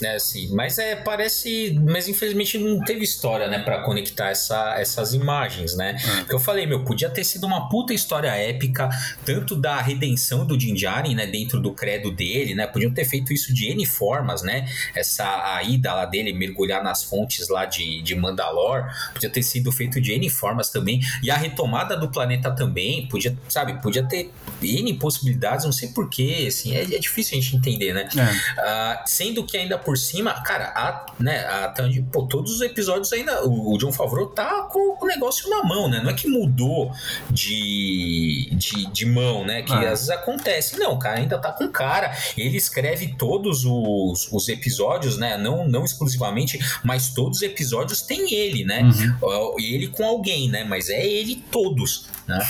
mesmo 0.00 0.10
é, 0.10 0.18
sim. 0.18 0.48
Mas 0.52 0.78
é, 0.78 0.96
parece. 0.96 1.78
Mas 1.86 2.08
infelizmente 2.08 2.58
não 2.58 2.80
teve 2.80 3.04
história, 3.04 3.48
né, 3.48 3.60
para 3.60 3.82
conectar 3.82 4.28
essa, 4.28 4.74
essas 4.78 5.14
imagens, 5.14 5.76
né? 5.76 5.96
É. 6.02 6.16
Porque 6.20 6.34
eu 6.34 6.40
falei, 6.40 6.66
meu, 6.66 6.84
podia 6.84 7.08
ter 7.08 7.24
sido 7.24 7.46
uma 7.46 7.68
puta 7.68 7.92
história 7.92 8.28
épica, 8.28 8.88
tanto 9.24 9.54
da 9.54 9.80
redenção 9.80 10.46
do 10.46 10.56
Din 10.56 10.74
Djarin, 10.74 11.14
né, 11.14 11.26
dentro 11.26 11.60
do 11.60 11.72
credo 11.72 12.10
dele, 12.10 12.54
né? 12.54 12.66
Podiam 12.66 12.92
ter 12.92 13.04
feito 13.04 13.32
isso 13.32 13.52
de 13.52 13.70
N 13.70 13.84
formas, 13.86 14.42
né? 14.42 14.68
Essa 14.94 15.56
a 15.56 15.62
ida 15.62 15.92
lá 15.94 16.06
dele, 16.06 16.32
mergulhar 16.32 16.82
nas 16.82 17.02
fontes 17.02 17.48
lá 17.48 17.64
de, 17.64 18.02
de 18.02 18.14
Mandalor, 18.14 18.86
podia 19.12 19.30
ter 19.30 19.42
sido 19.42 19.70
feito 19.70 20.00
de 20.00 20.12
N 20.12 20.28
formas 20.30 20.70
também. 20.70 21.00
E 21.22 21.30
a 21.30 21.36
retomada 21.36 21.96
do 21.96 22.10
planeta 22.10 22.50
também, 22.50 23.06
podia, 23.08 23.36
sabe, 23.48 23.80
podia 23.80 24.02
ter 24.02 24.30
N 24.62 24.94
possibilidades, 24.94 25.64
não 25.64 25.72
sei 25.72 25.88
porquê, 25.88 26.46
assim, 26.48 26.74
é, 26.74 26.82
é 26.82 26.98
difícil 26.98 27.38
a 27.38 27.40
gente 27.40 27.56
entender, 27.56 27.92
né? 27.92 28.08
É. 28.16 28.60
Uh, 28.60 29.02
sendo 29.06 29.44
que 29.44 29.56
ainda 29.56 29.78
por 29.78 29.89
por 29.90 29.98
cima, 29.98 30.32
cara, 30.42 30.72
a, 30.76 31.04
né, 31.18 31.40
a, 31.40 31.74
pô, 32.12 32.22
todos 32.22 32.54
os 32.54 32.60
episódios 32.60 33.12
ainda. 33.12 33.44
O, 33.44 33.74
o 33.74 33.76
John 33.76 33.90
Favreau 33.90 34.28
tá 34.28 34.68
com 34.70 34.96
o 35.04 35.04
negócio 35.04 35.50
na 35.50 35.64
mão, 35.64 35.90
né? 35.90 36.00
Não 36.00 36.10
é 36.10 36.14
que 36.14 36.28
mudou 36.28 36.92
de, 37.28 38.50
de, 38.52 38.86
de 38.86 39.04
mão, 39.04 39.44
né? 39.44 39.62
Que 39.62 39.72
ah. 39.72 39.78
às 39.78 40.06
vezes 40.06 40.10
acontece. 40.10 40.78
Não, 40.78 40.92
o 40.92 40.98
cara 41.00 41.18
ainda 41.18 41.38
tá 41.38 41.50
com 41.50 41.66
cara. 41.66 42.16
Ele 42.38 42.56
escreve 42.56 43.16
todos 43.18 43.64
os, 43.64 44.28
os 44.30 44.48
episódios, 44.48 45.18
né? 45.18 45.36
Não, 45.36 45.66
não 45.66 45.84
exclusivamente, 45.84 46.56
mas 46.84 47.10
todos 47.10 47.38
os 47.38 47.42
episódios 47.42 48.00
tem 48.00 48.32
ele, 48.32 48.64
né? 48.64 48.82
Uhum. 48.82 49.56
Ele 49.58 49.88
com 49.88 50.04
alguém, 50.04 50.48
né? 50.48 50.62
Mas 50.62 50.88
é 50.88 51.04
ele 51.04 51.42
todos. 51.50 52.06
Né? 52.28 52.46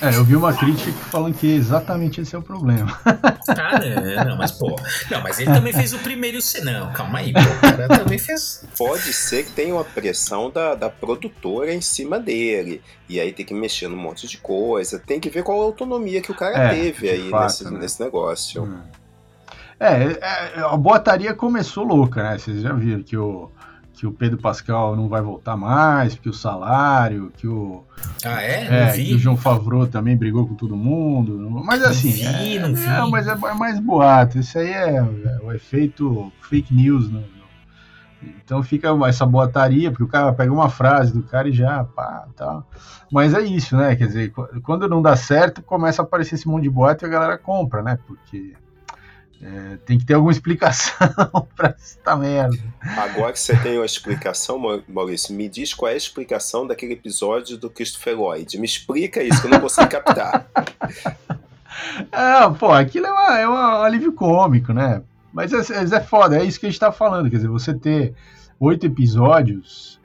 É, 0.00 0.14
eu 0.14 0.24
vi 0.24 0.36
uma 0.36 0.54
crítica 0.54 0.92
falando 1.10 1.34
que 1.34 1.48
exatamente 1.48 2.20
esse 2.20 2.36
é 2.36 2.38
o 2.38 2.42
problema. 2.42 3.00
Ah, 3.48 3.78
não, 3.78 4.24
não, 4.30 4.36
mas 4.36 4.52
pô. 4.52 4.76
Não, 5.10 5.22
mas 5.22 5.38
ele 5.38 5.52
também 5.52 5.72
fez 5.72 5.92
o 5.92 5.98
primeiro. 5.98 6.38
Não, 6.62 6.83
calma 6.92 7.18
aí, 7.18 7.32
pô, 7.32 7.40
o 7.40 7.60
cara 7.60 7.88
também 7.98 8.18
fez. 8.18 8.64
Pode 8.76 9.12
ser 9.12 9.44
que 9.44 9.52
tenha 9.52 9.74
uma 9.74 9.84
pressão 9.84 10.50
da, 10.50 10.74
da 10.74 10.90
produtora 10.90 11.72
em 11.72 11.80
cima 11.80 12.18
dele. 12.18 12.82
E 13.08 13.20
aí 13.20 13.32
tem 13.32 13.44
que 13.44 13.54
mexer 13.54 13.88
num 13.88 13.96
monte 13.96 14.26
de 14.26 14.38
coisa. 14.38 14.98
Tem 14.98 15.20
que 15.20 15.30
ver 15.30 15.42
qual 15.42 15.60
a 15.60 15.64
autonomia 15.64 16.20
que 16.20 16.30
o 16.30 16.34
cara 16.34 16.56
é, 16.56 16.68
teve 16.70 17.10
aí 17.10 17.30
fato, 17.30 17.42
nesse, 17.44 17.64
né? 17.64 17.78
nesse 17.78 18.02
negócio. 18.02 18.64
Hum. 18.64 18.80
É, 19.78 20.12
é, 20.20 20.60
a 20.60 20.76
boataria 20.76 21.34
começou 21.34 21.84
louca, 21.84 22.22
né? 22.22 22.38
Vocês 22.38 22.62
já 22.62 22.72
viram 22.72 23.02
que 23.02 23.16
o 23.16 23.50
que 23.94 24.06
o 24.06 24.12
Pedro 24.12 24.38
Pascal 24.38 24.96
não 24.96 25.08
vai 25.08 25.22
voltar 25.22 25.56
mais, 25.56 26.14
que 26.16 26.28
o 26.28 26.32
salário, 26.32 27.32
que 27.36 27.46
o. 27.46 27.84
Ah, 28.24 28.42
é? 28.42 28.90
é 28.90 28.92
que 28.92 29.14
o 29.14 29.18
João 29.18 29.36
Favreau 29.36 29.86
também 29.86 30.16
brigou 30.16 30.46
com 30.46 30.54
todo 30.54 30.76
mundo. 30.76 31.48
Mas 31.64 31.82
assim. 31.82 32.08
Não 32.08 32.32
vi, 32.32 32.56
é, 32.56 32.60
não 32.60 32.74
vi. 32.74 32.84
É, 32.86 33.06
mas 33.06 33.28
é, 33.28 33.32
é, 33.32 33.54
mais 33.54 33.78
boato. 33.78 34.38
Isso 34.38 34.58
aí 34.58 34.68
é, 34.68 34.96
é, 34.96 35.38
o 35.42 35.52
efeito 35.52 36.32
fake 36.42 36.74
news. 36.74 37.10
Né? 37.10 37.22
Então 38.44 38.62
fica 38.62 38.88
essa 39.06 39.24
boataria, 39.24 39.90
porque 39.90 40.04
o 40.04 40.08
cara 40.08 40.32
pega 40.32 40.52
uma 40.52 40.68
frase 40.68 41.12
do 41.12 41.22
cara 41.22 41.48
e 41.48 41.52
já, 41.52 41.84
pá, 41.84 42.26
tal. 42.36 42.68
Mas 43.12 43.32
é 43.32 43.42
isso, 43.42 43.76
né? 43.76 43.94
Quer 43.94 44.08
dizer, 44.08 44.32
quando 44.64 44.88
não 44.88 45.00
dá 45.00 45.14
certo, 45.14 45.62
começa 45.62 46.02
a 46.02 46.04
aparecer 46.04 46.34
esse 46.34 46.48
monte 46.48 46.64
de 46.64 46.70
boato 46.70 47.04
e 47.04 47.06
a 47.06 47.10
galera 47.10 47.38
compra, 47.38 47.80
né? 47.80 47.98
Porque 48.06 48.54
é, 49.44 49.76
tem 49.84 49.98
que 49.98 50.06
ter 50.06 50.14
alguma 50.14 50.32
explicação 50.32 50.96
para 51.54 51.76
essa 51.78 52.16
merda. 52.16 52.56
Agora 52.80 53.30
que 53.30 53.38
você 53.38 53.54
tem 53.56 53.76
uma 53.76 53.84
explicação, 53.84 54.58
Maurício, 54.88 55.34
me 55.34 55.50
diz 55.50 55.74
qual 55.74 55.90
é 55.90 55.94
a 55.94 55.98
explicação 55.98 56.66
daquele 56.66 56.94
episódio 56.94 57.58
do 57.58 57.68
Christopher 57.68 58.18
Lloyd. 58.18 58.56
Me 58.56 58.64
explica 58.64 59.22
isso, 59.22 59.42
que 59.42 59.46
eu 59.46 59.50
não 59.50 59.60
consigo 59.60 59.86
captar. 59.86 60.46
ah, 62.10 62.50
pô, 62.58 62.72
aquilo 62.72 63.06
é, 63.06 63.12
uma, 63.12 63.38
é 63.38 63.48
um 63.48 63.82
alívio 63.82 64.14
cômico, 64.14 64.72
né? 64.72 65.02
Mas 65.30 65.52
é, 65.52 65.58
é, 65.94 66.00
foda, 66.00 66.38
é 66.38 66.44
isso 66.44 66.58
que 66.58 66.64
a 66.64 66.70
gente 66.70 66.80
tá 66.80 66.90
falando. 66.90 67.28
Quer 67.28 67.36
dizer, 67.36 67.48
você 67.48 67.74
ter 67.74 68.14
oito 68.58 68.86
episódios 68.86 70.00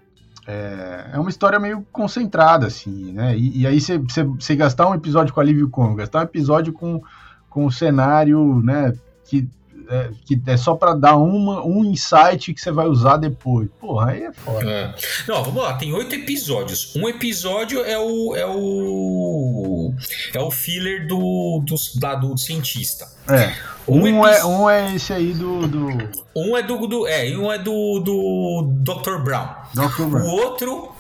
é, 0.45 1.11
é 1.13 1.19
uma 1.19 1.29
história 1.29 1.59
meio 1.59 1.87
concentrada, 1.93 2.67
assim, 2.67 3.13
né? 3.13 3.37
E, 3.37 3.61
e 3.61 3.67
aí 3.67 3.79
você, 3.79 4.55
gastar 4.57 4.89
um 4.89 4.95
episódio 4.95 5.33
com 5.33 5.39
alívio 5.39 5.69
cômico, 5.69 5.95
gastar 5.95 6.19
um 6.19 6.23
episódio 6.23 6.73
com, 6.73 7.01
com 7.49 7.65
o 7.65 7.71
cenário, 7.71 8.61
né? 8.65 8.91
Que 9.29 9.47
é, 9.89 10.11
que 10.23 10.39
é 10.45 10.55
só 10.55 10.75
para 10.75 10.93
dar 10.93 11.15
uma, 11.15 11.65
um 11.65 11.83
insight 11.83 12.53
que 12.53 12.61
você 12.61 12.71
vai 12.71 12.85
usar 12.85 13.17
depois. 13.17 13.67
Porra, 13.81 14.11
aí 14.11 14.23
é 14.23 14.31
foda. 14.31 14.69
É. 14.69 14.95
Não, 15.27 15.43
vamos 15.43 15.63
lá, 15.63 15.73
tem 15.73 15.91
oito 15.93 16.13
episódios. 16.13 16.95
Um 16.95 17.09
episódio 17.09 17.83
é 17.83 17.97
o. 17.97 18.35
é 18.35 18.45
o. 18.45 19.93
é 20.33 20.39
o 20.39 20.51
filler 20.51 21.07
do, 21.07 21.63
do, 21.65 21.75
da, 21.99 22.13
do 22.13 22.37
cientista. 22.37 23.07
É. 23.27 23.55
Um, 23.87 24.01
um 24.01 24.27
é, 24.27 24.45
um 24.45 24.69
é 24.69 24.95
esse 24.95 25.11
aí 25.11 25.33
do, 25.33 25.67
do. 25.67 25.87
Um 26.35 26.55
é 26.55 26.61
do. 26.61 26.87
do 26.87 27.07
é, 27.07 27.35
um 27.35 27.51
é 27.51 27.57
do, 27.57 27.99
do 27.99 28.69
Dr. 28.83 29.23
Brown. 29.23 29.55
Dr. 29.73 30.03
Brown. 30.03 30.23
O 30.23 30.29
outro 30.29 30.93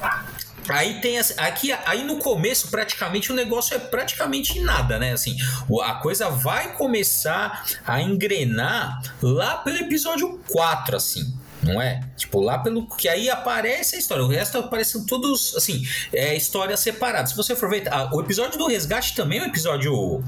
Aí 0.69 1.01
tem 1.01 1.17
aqui 1.37 1.71
aí 1.85 2.03
no 2.03 2.17
começo 2.17 2.69
praticamente 2.69 3.31
o 3.31 3.35
negócio 3.35 3.75
é 3.75 3.79
praticamente 3.79 4.59
nada, 4.59 4.99
né? 4.99 5.13
Assim, 5.13 5.37
a 5.83 5.95
coisa 5.95 6.29
vai 6.29 6.73
começar 6.73 7.65
a 7.85 8.01
engrenar 8.01 9.01
lá 9.21 9.57
pelo 9.57 9.77
episódio 9.77 10.39
4, 10.47 10.95
assim 10.95 11.39
não 11.61 11.81
é? 11.81 12.01
Tipo, 12.15 12.39
lá 12.39 12.57
pelo 12.57 12.87
que 12.87 13.07
aí 13.07 13.29
aparece 13.29 13.95
a 13.95 13.99
história. 13.99 14.23
O 14.23 14.27
resto 14.27 14.57
aparecem 14.57 15.05
todos, 15.05 15.55
assim, 15.55 15.85
é, 16.13 16.35
histórias 16.35 16.79
separadas. 16.79 17.31
Se 17.31 17.35
você 17.35 17.55
for 17.55 17.69
ver, 17.69 17.83
o 18.13 18.21
episódio 18.21 18.57
do 18.57 18.67
resgate 18.67 19.15
também 19.15 19.39
é 19.39 19.43
um 19.43 19.45
episódio. 19.45 20.23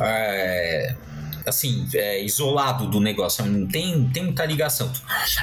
É, 0.00 0.94
assim, 1.46 1.86
é, 1.94 2.24
isolado 2.24 2.86
do 2.86 3.00
negócio, 3.00 3.44
não 3.44 3.66
tem, 3.66 4.08
tem 4.12 4.24
muita 4.24 4.44
ligação. 4.44 4.90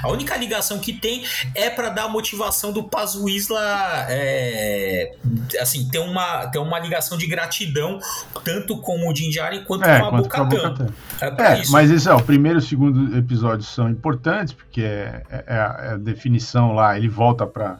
A 0.03 0.09
única 0.09 0.35
ligação 0.37 0.79
que 0.79 0.93
tem 0.93 1.23
é 1.55 1.69
para 1.69 1.89
dar 1.89 2.03
a 2.03 2.09
motivação 2.09 2.71
do 2.71 2.83
Pazuisla, 2.83 3.61
é, 4.09 5.15
assim, 5.59 5.87
ter 5.89 5.99
uma, 5.99 6.47
ter 6.47 6.59
uma 6.59 6.79
ligação 6.79 7.17
de 7.17 7.27
gratidão, 7.27 7.99
tanto 8.43 8.77
com 8.77 9.07
o 9.07 9.15
Jinjari 9.15 9.63
quanto 9.65 9.85
é, 9.85 9.99
com 9.99 10.05
a 10.05 10.11
Bocatã. 10.11 10.87
É, 11.21 11.43
é 11.43 11.61
isso. 11.61 11.71
Mas 11.71 11.89
isso 11.89 12.09
é, 12.09 12.13
o 12.13 12.23
primeiro 12.23 12.59
e 12.59 12.61
o 12.61 12.65
segundo 12.65 13.17
episódio 13.17 13.63
são 13.65 13.89
importantes, 13.89 14.53
porque 14.53 14.81
é, 14.81 15.23
é, 15.29 15.43
é 15.47 15.53
a, 15.55 15.79
é 15.81 15.89
a 15.93 15.97
definição 15.97 16.73
lá, 16.73 16.97
ele 16.97 17.09
volta 17.09 17.45
para 17.45 17.79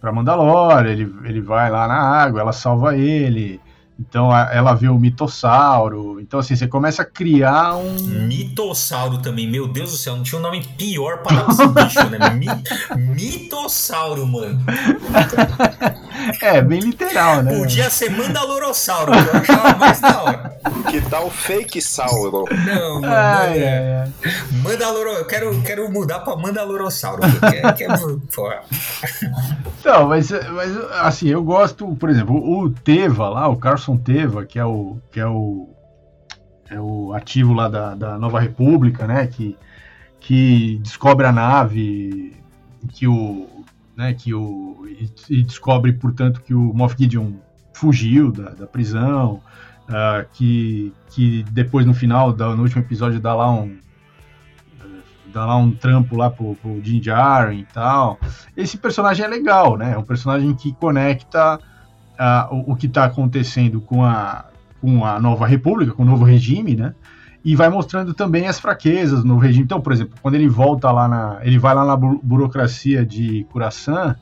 para 0.00 0.12
Mandalore, 0.12 0.90
ele, 0.90 1.12
ele 1.24 1.40
vai 1.40 1.68
lá 1.70 1.88
na 1.88 1.98
água, 1.98 2.40
ela 2.40 2.52
salva 2.52 2.96
ele, 2.96 3.60
então 3.98 4.34
ela 4.34 4.74
vê 4.74 4.88
o 4.88 4.96
mitossauro. 4.96 6.20
Então, 6.20 6.38
assim, 6.38 6.54
você 6.54 6.68
começa 6.68 7.02
a 7.02 7.04
criar 7.04 7.74
um. 7.74 7.96
Mitossauro 8.28 9.18
também, 9.18 9.50
meu 9.50 9.66
Deus 9.66 9.90
do 9.90 9.96
céu, 9.96 10.14
não 10.14 10.22
tinha 10.22 10.38
um 10.38 10.42
nome 10.42 10.64
pior 10.76 11.18
para 11.18 11.46
esse 11.50 11.66
bicho, 11.66 12.08
né? 12.08 12.30
Mi... 12.30 12.46
Mitossauro, 12.96 14.24
mano. 14.24 14.64
é, 16.40 16.62
bem 16.62 16.78
literal, 16.80 17.42
né? 17.42 17.58
Podia 17.58 17.90
ser 17.90 18.10
Mandalorossauro, 18.10 19.12
que 19.12 19.18
eu 19.18 19.40
achava 19.40 19.76
mais 19.76 20.00
da 20.00 20.22
hora. 20.22 20.58
Que 20.90 21.00
tal 21.02 21.28
fake 21.28 21.82
sauro? 21.82 22.44
Não, 22.66 23.00
mano. 23.00 23.12
Ai, 23.12 23.58
é, 23.58 23.64
é. 23.64 24.08
Mandaloro, 24.62 25.10
eu 25.10 25.24
quero, 25.24 25.60
quero 25.62 25.90
mudar 25.90 26.20
pra 26.20 26.36
Mandalorossauro. 26.36 27.20
Que, 27.22 27.72
que 27.72 27.84
é, 27.84 27.88
porra. 28.34 28.62
Não, 29.84 30.08
mas, 30.08 30.30
mas 30.30 30.76
assim, 31.00 31.28
eu 31.28 31.42
gosto, 31.42 31.96
por 31.96 32.10
exemplo, 32.10 32.36
o 32.36 32.70
Teva 32.70 33.28
lá, 33.28 33.48
o 33.48 33.56
Carson 33.56 33.87
Teva, 33.96 34.44
que 34.44 34.58
é 34.58 34.64
o. 34.64 34.98
Que 35.10 35.20
é 35.20 35.26
o 35.26 35.74
é 36.70 36.78
o 36.78 37.14
ativo 37.14 37.54
lá 37.54 37.68
da, 37.68 37.94
da 37.94 38.18
Nova 38.18 38.38
República, 38.40 39.06
né? 39.06 39.26
Que, 39.26 39.56
que 40.20 40.78
descobre 40.82 41.26
a 41.26 41.32
nave, 41.32 42.36
que 42.92 43.06
o, 43.06 43.64
né? 43.96 44.12
Que 44.12 44.34
o 44.34 44.86
e, 45.30 45.42
descobre, 45.42 45.92
portanto, 45.92 46.42
que 46.42 46.54
o 46.54 46.72
Moff 46.74 46.94
Gideon 46.98 47.32
fugiu 47.72 48.32
da, 48.32 48.50
da 48.50 48.66
prisão, 48.66 49.40
uh, 49.88 50.28
que, 50.32 50.92
que 51.10 51.44
depois 51.50 51.86
no 51.86 51.94
final, 51.94 52.32
da, 52.32 52.54
no 52.54 52.62
último 52.62 52.82
episódio, 52.82 53.20
dá 53.20 53.34
lá 53.34 53.50
um 53.50 53.78
dá 55.32 55.44
lá 55.44 55.56
um 55.56 55.70
trampo 55.70 56.16
lá 56.16 56.30
pro, 56.30 56.54
pro 56.56 56.82
Jim 56.82 57.02
Jaren 57.02 57.58
e 57.58 57.64
tal. 57.66 58.18
Esse 58.56 58.78
personagem 58.78 59.24
é 59.24 59.28
legal, 59.28 59.76
né? 59.76 59.92
É 59.92 59.98
um 59.98 60.02
personagem 60.02 60.54
que 60.54 60.72
conecta 60.74 61.60
o, 62.50 62.72
o, 62.72 62.76
que 62.76 62.86
está 62.86 63.04
acontecendo 63.04 63.80
com 63.80 64.04
a, 64.04 64.46
com 64.80 65.04
a 65.04 65.20
nova 65.20 65.46
república, 65.46 65.92
com 65.92 66.02
o 66.02 66.06
novo 66.06 66.24
regime, 66.24 66.74
né? 66.74 66.94
E 67.44 67.54
vai 67.54 67.68
mostrando 67.68 68.12
também 68.12 68.48
as 68.48 68.58
fraquezas 68.58 69.24
no 69.24 69.38
regime. 69.38 69.64
Então, 69.64 69.80
por 69.80 69.92
exemplo, 69.92 70.14
quando 70.20 70.34
ele 70.34 70.48
volta 70.48 70.90
lá 70.90 71.06
na. 71.06 71.38
Ele 71.42 71.58
vai 71.58 71.74
lá 71.74 71.84
na 71.84 71.96
burocracia 71.96 73.06
de 73.06 73.46
Curaçao 73.50 74.16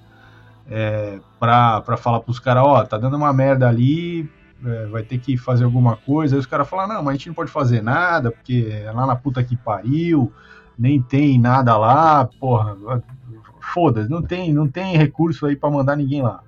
é, 0.71 1.19
para 1.39 1.97
falar 1.97 2.21
pros 2.21 2.39
caras, 2.39 2.63
ó, 2.65 2.81
oh, 2.81 2.85
tá 2.85 2.99
dando 2.99 3.17
uma 3.17 3.33
merda 3.33 3.69
ali, 3.69 4.29
é, 4.65 4.87
vai 4.87 5.03
ter 5.03 5.19
que 5.19 5.37
fazer 5.37 5.65
alguma 5.65 5.97
coisa. 5.97 6.37
Aí 6.37 6.41
os 6.41 6.47
caras 6.47 6.69
falam, 6.69 6.89
não, 6.89 7.03
mas 7.03 7.15
a 7.15 7.17
gente 7.17 7.29
não 7.29 7.35
pode 7.35 7.51
fazer 7.51 7.83
nada, 7.83 8.31
porque 8.31 8.69
é 8.71 8.91
lá 8.93 9.07
na 9.07 9.17
puta 9.17 9.43
que 9.43 9.57
pariu, 9.57 10.33
nem 10.79 11.01
tem 11.01 11.39
nada 11.39 11.77
lá, 11.77 12.29
porra, 12.39 12.77
foda-se, 13.73 14.11
não 14.11 14.23
tem, 14.23 14.53
não 14.53 14.69
tem 14.69 14.97
recurso 14.97 15.47
aí 15.47 15.57
para 15.57 15.71
mandar 15.71 15.97
ninguém 15.97 16.23
lá. 16.23 16.41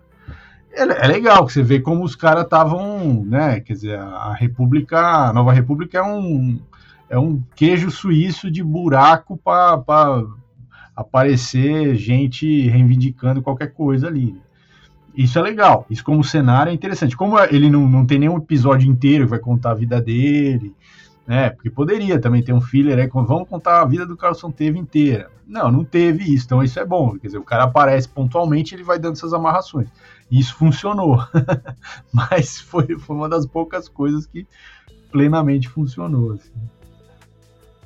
É, 0.72 0.83
é, 0.83 1.07
legal 1.07 1.46
que 1.46 1.52
você 1.52 1.62
vê 1.62 1.81
como 1.81 2.04
os 2.04 2.14
caras 2.14 2.44
estavam, 2.44 3.24
né, 3.24 3.61
quer 3.61 3.72
dizer, 3.72 3.98
a 3.98 4.33
República, 4.33 4.98
a 4.98 5.33
Nova 5.33 5.52
República 5.52 5.98
é 5.98 6.02
um, 6.02 6.61
é 7.09 7.18
um 7.18 7.42
queijo 7.57 7.90
suíço 7.90 8.50
de 8.50 8.62
buraco 8.62 9.37
para 9.37 9.83
aparecer 10.94 11.94
gente 11.96 12.68
reivindicando 12.68 13.42
qualquer 13.42 13.72
coisa 13.72 14.07
ali. 14.07 14.37
Isso 15.18 15.37
é 15.37 15.42
legal. 15.42 15.85
Isso 15.90 16.04
como 16.04 16.22
cenário 16.22 16.70
é 16.70 16.72
interessante. 16.72 17.16
Como 17.16 17.37
ele 17.40 17.68
não, 17.68 17.88
não 17.88 18.07
tem 18.07 18.20
nenhum 18.20 18.37
episódio 18.37 18.88
inteiro 18.88 19.24
que 19.24 19.31
vai 19.31 19.38
contar 19.40 19.72
a 19.72 19.74
vida 19.74 20.00
dele, 20.00 20.72
né? 21.26 21.50
Porque 21.50 21.68
poderia 21.68 22.20
também 22.20 22.40
ter 22.40 22.52
um 22.52 22.61
filler 22.61 22.98
aí, 22.98 23.09
vamos 23.09 23.48
contar 23.48 23.83
a 23.83 23.85
vida 23.85 24.07
do 24.07 24.16
Carlson 24.16 24.50
teve 24.50 24.78
inteira. 24.78 25.28
Não, 25.44 25.72
não 25.72 25.85
teve 25.85 26.22
isso. 26.22 26.44
Então 26.44 26.62
isso 26.62 26.78
é 26.78 26.85
bom. 26.85 27.18
Quer 27.18 27.26
dizer, 27.26 27.38
o 27.38 27.42
cara 27.42 27.64
aparece 27.64 28.09
pontualmente, 28.09 28.74
ele 28.74 28.85
vai 28.85 28.98
dando 28.98 29.14
essas 29.14 29.33
amarrações. 29.33 29.88
Isso 30.31 30.55
funcionou. 30.55 31.19
Mas 32.12 32.61
foi, 32.61 32.99
foi 32.99 33.17
uma 33.17 33.29
das 33.29 33.47
poucas 33.47 33.88
coisas 33.88 34.27
que 34.27 34.47
plenamente 35.11 35.69
funcionou. 35.69 36.33
Assim. 36.33 36.53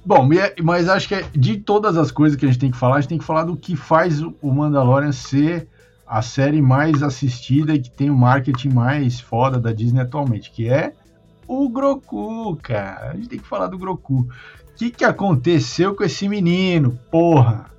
Bom, 0.05 0.29
mas 0.63 0.89
acho 0.89 1.09
que 1.09 1.23
de 1.39 1.59
todas 1.59 1.97
as 1.97 2.11
coisas 2.11 2.37
que 2.37 2.45
a 2.45 2.49
gente 2.49 2.59
tem 2.59 2.71
que 2.73 2.77
falar, 2.77 2.97
a 2.97 3.01
gente 3.01 3.11
tem 3.11 3.19
que 3.19 3.25
falar 3.25 3.45
do 3.45 3.57
que 3.57 3.77
faz 3.77 4.21
o 4.21 4.35
Mandalorian 4.43 5.13
ser 5.13 5.69
a 6.05 6.21
série 6.21 6.61
mais 6.61 7.03
assistida 7.03 7.75
e 7.75 7.81
que 7.81 7.91
tem 7.91 8.11
o 8.11 8.19
marketing 8.19 8.71
mais 8.71 9.21
foda 9.21 9.61
da 9.61 9.73
Disney 9.73 10.01
atualmente, 10.01 10.51
que 10.51 10.69
é 10.69 10.93
o 11.47 11.69
Groku, 11.69 12.57
cara. 12.57 13.11
A 13.11 13.15
gente 13.15 13.29
tem 13.29 13.39
que 13.39 13.47
falar 13.47 13.69
do 13.69 13.79
Groku. 13.79 14.29
O 14.73 14.75
que, 14.75 14.91
que 14.91 15.05
aconteceu 15.05 15.95
com 15.95 16.03
esse 16.03 16.29
menino, 16.29 16.99
porra? 17.11 17.72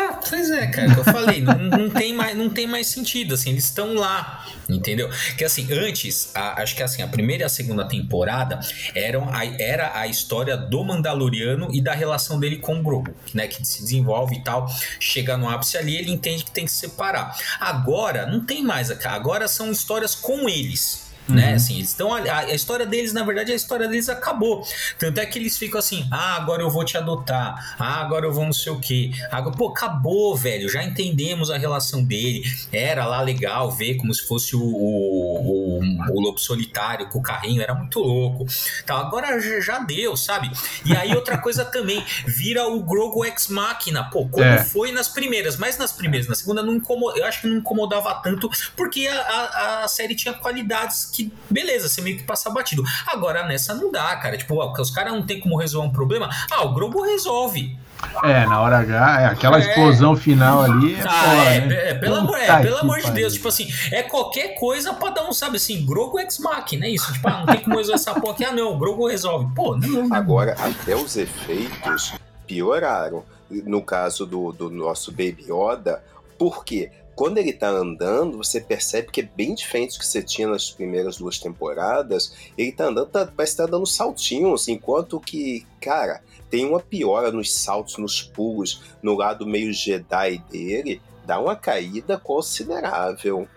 Ah, 0.00 0.20
pois 0.28 0.48
é, 0.52 0.68
cara, 0.68 0.94
que 0.94 1.00
eu 1.00 1.04
falei, 1.04 1.42
não, 1.42 1.58
não, 1.58 1.90
tem 1.90 2.14
mais, 2.14 2.36
não 2.36 2.48
tem 2.48 2.68
mais 2.68 2.86
sentido, 2.86 3.34
assim, 3.34 3.50
eles 3.50 3.64
estão 3.64 3.94
lá, 3.94 4.46
entendeu? 4.68 5.10
Que 5.36 5.44
assim, 5.44 5.66
antes, 5.72 6.30
a, 6.36 6.62
acho 6.62 6.76
que 6.76 6.84
assim, 6.84 7.02
a 7.02 7.08
primeira 7.08 7.42
e 7.42 7.46
a 7.46 7.48
segunda 7.48 7.84
temporada 7.84 8.60
eram 8.94 9.28
a, 9.28 9.44
era 9.44 9.98
a 9.98 10.06
história 10.06 10.56
do 10.56 10.84
Mandaloriano 10.84 11.66
e 11.72 11.80
da 11.80 11.94
relação 11.94 12.38
dele 12.38 12.58
com 12.58 12.78
o 12.78 12.82
Grogu, 12.84 13.12
né, 13.34 13.48
que 13.48 13.66
se 13.66 13.80
desenvolve 13.82 14.36
e 14.36 14.44
tal, 14.44 14.72
chega 15.00 15.36
no 15.36 15.50
ápice 15.50 15.76
ali, 15.76 15.96
ele 15.96 16.12
entende 16.12 16.44
que 16.44 16.52
tem 16.52 16.64
que 16.64 16.70
separar. 16.70 17.36
Agora, 17.58 18.24
não 18.24 18.46
tem 18.46 18.62
mais, 18.62 18.92
agora 19.04 19.48
são 19.48 19.72
histórias 19.72 20.14
com 20.14 20.48
eles, 20.48 21.07
né? 21.28 21.50
Uhum. 21.50 21.56
Assim, 21.56 21.76
eles 21.76 21.88
estão 21.88 22.14
a, 22.14 22.20
a, 22.20 22.54
história 22.54 22.86
deles, 22.86 23.12
na 23.12 23.22
verdade, 23.22 23.52
a 23.52 23.54
história 23.54 23.86
deles 23.88 24.08
acabou. 24.08 24.66
Tanto 24.98 25.20
é 25.20 25.26
que 25.26 25.38
eles 25.38 25.56
ficam 25.56 25.78
assim: 25.78 26.06
"Ah, 26.10 26.36
agora 26.36 26.62
eu 26.62 26.70
vou 26.70 26.84
te 26.84 26.96
adotar. 26.96 27.76
Ah, 27.78 28.00
agora 28.00 28.26
eu 28.26 28.32
vou 28.32 28.44
não 28.44 28.52
sei 28.52 28.72
o 28.72 28.80
quê". 28.80 29.10
Agora, 29.30 29.56
pô, 29.56 29.68
acabou, 29.68 30.36
velho. 30.36 30.68
Já 30.68 30.82
entendemos 30.82 31.50
a 31.50 31.58
relação 31.58 32.02
dele. 32.02 32.42
Era 32.72 33.06
lá 33.06 33.20
legal 33.20 33.70
ver 33.70 33.96
como 33.96 34.12
se 34.14 34.26
fosse 34.26 34.56
o, 34.56 34.62
o, 34.62 35.80
o, 35.80 36.16
o 36.16 36.20
lobo 36.20 36.38
solitário 36.38 37.08
com 37.08 37.18
o 37.18 37.22
carrinho, 37.22 37.62
era 37.62 37.74
muito 37.74 38.00
louco. 38.00 38.46
Então, 38.82 38.96
agora 38.96 39.38
já 39.60 39.78
deu, 39.80 40.16
sabe? 40.16 40.50
E 40.84 40.96
aí 40.96 41.14
outra 41.14 41.38
coisa 41.38 41.64
também, 41.64 42.04
vira 42.26 42.66
o 42.66 42.82
Grogu 42.82 43.24
Ex 43.24 43.48
Machina, 43.48 44.04
pô, 44.04 44.26
como 44.28 44.44
é. 44.44 44.64
foi 44.64 44.92
nas 44.92 45.08
primeiras, 45.08 45.56
mas 45.56 45.76
nas 45.78 45.92
primeiras, 45.92 46.28
na 46.28 46.34
segunda 46.34 46.62
não 46.62 46.74
incomodava, 46.74 47.18
eu 47.18 47.24
acho 47.24 47.42
que 47.42 47.46
não 47.46 47.56
incomodava 47.56 48.14
tanto, 48.22 48.50
porque 48.76 49.06
a, 49.06 49.20
a, 49.20 49.84
a 49.84 49.88
série 49.88 50.14
tinha 50.14 50.34
qualidades 50.34 51.04
que 51.04 51.17
que, 51.18 51.32
beleza, 51.50 51.88
você 51.88 52.00
meio 52.00 52.16
que 52.16 52.22
passa 52.22 52.48
batido. 52.50 52.84
Agora 53.06 53.44
nessa 53.46 53.74
não 53.74 53.90
dá, 53.90 54.14
cara. 54.16 54.36
Tipo, 54.36 54.56
ó, 54.56 54.72
os 54.80 54.90
caras 54.90 55.12
não 55.12 55.26
tem 55.26 55.40
como 55.40 55.56
resolver 55.56 55.88
um 55.88 55.92
problema. 55.92 56.30
Ah, 56.50 56.64
o 56.64 56.72
Grobo 56.72 57.02
resolve. 57.02 57.76
É, 58.22 58.46
na 58.46 58.60
hora 58.60 58.78
H, 58.78 59.22
é, 59.22 59.26
aquela 59.26 59.56
é. 59.56 59.60
explosão 59.60 60.14
final 60.14 60.62
ali. 60.62 60.94
É, 60.94 61.04
ah, 61.04 61.44
é, 61.44 61.60
né? 61.60 61.90
é, 61.90 61.94
pelo, 61.94 62.14
amor, 62.14 62.38
é, 62.38 62.62
pelo 62.62 62.76
amor 62.78 63.00
de 63.00 63.10
Deus, 63.10 63.34
tipo 63.34 63.48
assim, 63.48 63.68
é 63.90 64.04
qualquer 64.04 64.54
coisa 64.54 64.94
pra 64.94 65.10
dar 65.10 65.24
um, 65.24 65.32
sabe 65.32 65.56
assim, 65.56 65.84
Grogo 65.84 66.20
ex 66.20 66.38
machina, 66.38 66.86
é 66.86 66.90
isso? 66.90 67.12
Tipo, 67.12 67.28
ah, 67.28 67.38
não 67.40 67.46
tem 67.46 67.60
como 67.60 67.76
resolver 67.76 68.00
essa 68.00 68.14
porra 68.14 68.34
aqui. 68.34 68.44
Ah, 68.44 68.52
não, 68.52 68.74
o 68.74 68.78
Grogo 68.78 69.08
resolve. 69.08 69.52
Pô, 69.52 69.76
não. 69.76 70.14
Agora, 70.14 70.52
até 70.52 70.94
os 70.94 71.16
efeitos 71.16 72.14
pioraram. 72.46 73.24
No 73.50 73.82
caso 73.82 74.26
do, 74.26 74.52
do 74.52 74.70
nosso 74.70 75.10
Baby 75.10 75.46
Yoda, 75.48 76.02
por 76.38 76.64
quê? 76.64 76.92
Quando 77.18 77.38
ele 77.38 77.52
tá 77.52 77.68
andando, 77.68 78.36
você 78.36 78.60
percebe 78.60 79.08
que 79.10 79.22
é 79.22 79.28
bem 79.36 79.52
diferente 79.52 79.94
do 79.94 79.98
que 79.98 80.06
você 80.06 80.22
tinha 80.22 80.46
nas 80.46 80.70
primeiras 80.70 81.16
duas 81.16 81.36
temporadas. 81.36 82.52
Ele 82.56 82.70
tá 82.70 82.84
andando, 82.84 83.08
tá, 83.08 83.26
parece 83.26 83.56
que 83.56 83.62
tá 83.64 83.68
dando 83.68 83.86
saltinhos, 83.86 84.68
enquanto 84.68 85.18
que, 85.18 85.66
cara, 85.80 86.20
tem 86.48 86.64
uma 86.64 86.78
piora 86.78 87.32
nos 87.32 87.52
saltos, 87.52 87.98
nos 87.98 88.22
pulos, 88.22 88.84
no 89.02 89.16
lado 89.16 89.44
meio 89.44 89.72
Jedi 89.72 90.40
dele, 90.48 91.02
dá 91.26 91.40
uma 91.40 91.56
caída 91.56 92.16
considerável. 92.16 93.48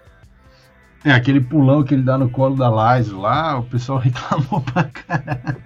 É, 1.05 1.11
aquele 1.11 1.39
pulão 1.39 1.83
que 1.83 1.93
ele 1.93 2.01
dá 2.01 2.17
no 2.17 2.31
colo 2.31 2.55
da 2.55 2.67
Lais 2.67 3.11
lá, 3.11 3.59
o 3.59 3.63
pessoal 3.65 3.99
reclamou 4.01 4.61
pra 4.61 4.85
caralho. 4.85 5.63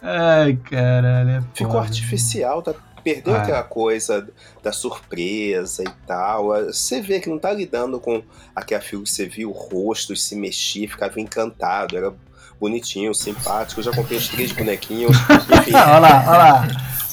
Ai, 0.00 0.56
caralho. 0.56 1.30
É 1.32 1.42
Ficou 1.52 1.78
artificial, 1.78 2.62
tá 2.62 2.72
Perdeu 3.02 3.34
ah. 3.34 3.42
aquela 3.42 3.62
coisa 3.62 4.28
da 4.62 4.72
surpresa 4.72 5.82
e 5.82 6.06
tal. 6.06 6.48
Você 6.66 7.00
vê 7.00 7.20
que 7.20 7.28
não 7.28 7.38
tá 7.38 7.52
lidando 7.52 7.98
com 7.98 8.22
aquela 8.54 8.80
figura 8.80 9.04
que 9.04 9.10
você 9.10 9.26
viu 9.26 9.50
o 9.50 9.52
rosto 9.52 10.14
se 10.14 10.36
mexer, 10.36 10.86
ficava 10.88 11.20
encantado, 11.20 11.96
era 11.96 12.12
bonitinho, 12.60 13.12
simpático. 13.14 13.80
Eu 13.80 13.84
já 13.84 13.92
comprei 13.92 14.18
os 14.18 14.28
três 14.28 14.52
bonequinhos. 14.52 15.16
Enfim. 15.16 15.74
olha 15.74 15.98
lá, 15.98 16.24
olha 16.26 16.38
lá. 16.38 16.68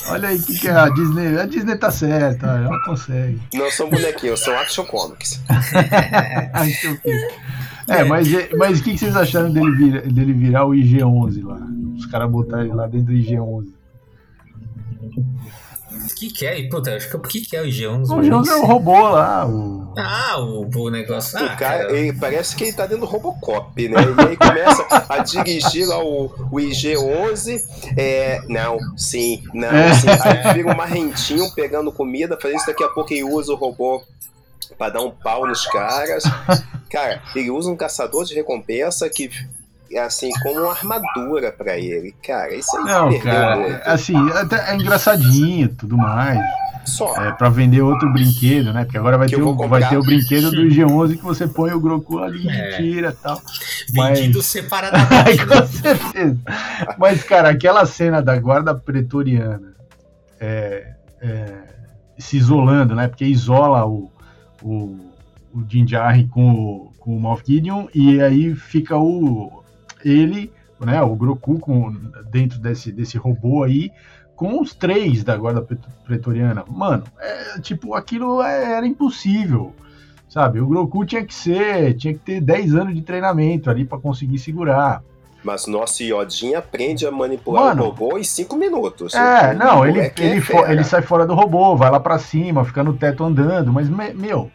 Olha 0.10 0.30
aí 0.30 0.40
que, 0.40 0.60
que 0.60 0.68
é 0.68 0.72
a 0.72 0.90
Disney. 0.90 1.40
A 1.40 1.46
Disney 1.46 1.78
tá 1.78 1.92
certa, 1.92 2.48
ela 2.48 2.84
consegue. 2.84 3.40
Não 3.54 3.70
são 3.70 3.90
bonequinhos, 3.90 4.40
são 4.40 4.58
action 4.58 4.86
comics. 4.86 5.42
é, 7.88 8.04
mas, 8.04 8.28
mas 8.58 8.80
o 8.80 8.84
que, 8.84 8.92
que 8.94 8.98
vocês 8.98 9.16
acharam 9.16 9.52
dele, 9.52 9.72
vir, 9.76 10.02
dele 10.12 10.34
virar 10.34 10.66
o 10.66 10.72
IG-11 10.72 11.44
lá? 11.46 11.60
Os 11.96 12.06
caras 12.08 12.30
botarem 12.30 12.74
lá 12.74 12.88
dentro 12.88 13.08
do 13.08 13.14
IG-11. 13.14 13.68
O 16.12 16.16
que, 16.16 16.32
que 16.32 16.46
é? 16.46 16.68
Puta, 16.68 16.96
acho 16.96 17.10
que 17.10 17.16
o 17.16 17.20
que, 17.20 17.42
que 17.42 17.56
é 17.56 17.62
o 17.62 17.66
IG-11? 17.66 18.10
O 18.10 18.22
IG-11 18.22 18.48
é 18.48 18.56
o 18.56 18.66
robô 18.66 19.10
lá. 19.10 19.48
O... 19.48 19.94
Ah, 19.98 20.40
o, 20.40 20.70
o 20.70 20.90
negócio. 20.90 21.38
Ah, 21.38 21.44
o 21.44 21.48
cara, 21.48 21.58
cara. 21.58 21.92
Ele, 21.92 22.14
parece 22.14 22.56
que 22.56 22.66
ele 22.66 22.74
tá 22.74 22.86
dentro 22.86 23.06
do 23.06 23.06
Robocop, 23.06 23.88
né? 23.88 23.98
E 24.02 24.28
aí 24.30 24.38
começa 24.38 24.86
a 25.08 25.18
dirigir 25.20 25.88
lá 25.88 26.04
o, 26.04 26.26
o 26.52 26.60
IG-11. 26.60 27.62
É, 27.98 28.42
não, 28.48 28.78
sim, 28.98 29.44
não, 29.54 29.70
é. 29.70 29.94
sim. 29.94 30.08
Aí 30.10 30.54
vira 30.54 30.72
um 30.72 30.76
marrentinho 30.76 31.52
pegando 31.54 31.92
comida, 31.92 32.38
fazendo 32.40 32.58
isso 32.58 32.68
daqui 32.68 32.84
a 32.84 32.90
pouco 32.90 33.14
ele 33.14 33.24
usa 33.24 33.54
o 33.54 33.56
robô 33.56 34.04
pra 34.78 34.90
dar 34.90 35.02
um 35.02 35.12
pau 35.12 35.48
nos 35.48 35.66
caras. 35.68 36.24
Cara, 36.90 37.22
ele 37.36 37.52
usa 37.52 37.70
um 37.70 37.76
caçador 37.76 38.26
de 38.26 38.34
recompensa 38.34 39.10
que 39.10 39.26
é 39.26 39.30
assim, 39.98 40.30
como 40.42 40.62
uma 40.62 40.72
armadura 40.72 41.52
para 41.52 41.78
ele. 41.78 42.14
Cara, 42.24 42.54
isso 42.54 42.76
aí 42.78 42.84
Não, 42.84 43.20
cara, 43.20 43.82
assim, 43.86 44.16
é, 44.16 44.72
é 44.72 44.76
engraçadinho 44.76 45.70
tudo 45.70 45.98
mais. 45.98 46.40
Só. 46.86 47.16
É, 47.24 47.32
pra 47.32 47.50
vender 47.50 47.82
outro 47.82 48.12
brinquedo, 48.12 48.74
né? 48.74 48.84
Porque 48.84 48.98
agora 48.98 49.18
vai, 49.18 49.28
ter 49.28 49.42
o, 49.42 49.56
vai 49.68 49.88
ter 49.88 49.98
o 49.98 50.04
brinquedo 50.04 50.50
do 50.50 50.64
G11 50.64 51.18
que 51.18 51.24
você 51.24 51.48
põe 51.48 51.72
o 51.72 51.80
Groku 51.80 52.20
ali 52.20 52.50
é. 52.50 52.74
e 52.74 52.78
tira 52.78 53.10
e 53.10 53.24
tal. 53.24 53.40
Vendido 53.94 54.40
Mas... 54.40 54.46
separadamente. 54.46 55.46
Com 55.46 55.68
certeza. 55.68 56.38
Mas, 56.98 57.24
cara, 57.24 57.50
aquela 57.50 57.86
cena 57.86 58.22
da 58.22 58.36
guarda 58.38 58.74
pretoriana 58.74 59.74
é, 60.40 60.94
é, 61.22 61.54
se 62.18 62.38
isolando, 62.38 62.96
né? 62.96 63.08
Porque 63.08 63.26
isola 63.26 63.86
o, 63.86 64.12
o, 64.62 64.98
o 65.54 65.64
Jinjari 65.68 66.28
com 66.28 66.52
o, 66.52 66.94
com 66.98 67.16
o 67.16 67.20
Moff 67.20 67.44
Gideon 67.46 67.88
e 67.94 68.22
aí 68.22 68.56
fica 68.56 68.98
o, 68.98 69.59
ele, 70.04 70.52
né, 70.80 71.02
o 71.02 71.16
Groku 71.16 71.60
com, 71.60 71.92
dentro 72.32 72.60
desse, 72.60 72.92
desse 72.92 73.18
robô 73.18 73.64
aí, 73.64 73.92
com 74.36 74.62
os 74.62 74.74
três 74.74 75.24
da 75.24 75.36
guarda 75.36 75.62
pretoriana. 76.06 76.64
Mano, 76.70 77.04
é, 77.20 77.60
tipo, 77.60 77.94
aquilo 77.94 78.42
é, 78.42 78.74
era 78.78 78.88
impossível. 78.88 79.74
Sabe, 80.30 80.62
o 80.62 80.68
Groku 80.68 81.04
tinha 81.06 81.26
que 81.26 81.34
ser, 81.34 81.96
tinha 81.96 82.14
que 82.14 82.20
ter 82.20 82.40
10 82.40 82.76
anos 82.76 82.94
de 82.94 83.02
treinamento 83.02 83.70
ali 83.70 83.84
para 83.84 83.98
conseguir 83.98 84.38
segurar. 84.38 85.02
Mas 85.44 85.66
nosso 85.66 86.04
Iodinha 86.04 86.60
aprende 86.60 87.06
a 87.06 87.12
manipular 87.12 87.64
Mano, 87.64 87.84
o 87.84 87.86
robô 87.88 88.18
em 88.18 88.24
5 88.24 88.56
minutos. 88.56 89.14
É, 89.14 89.54
não, 89.56 89.86
ele, 89.86 90.00
é 90.00 90.14
ele, 90.20 90.40
é 90.40 90.72
ele 90.72 90.84
sai 90.84 91.02
fora 91.02 91.26
do 91.26 91.34
robô, 91.34 91.76
vai 91.76 91.90
lá 91.90 92.00
para 92.00 92.20
cima, 92.20 92.64
fica 92.64 92.84
no 92.84 92.94
teto 92.94 93.24
andando, 93.24 93.72
mas, 93.72 93.90
meu, 93.90 94.52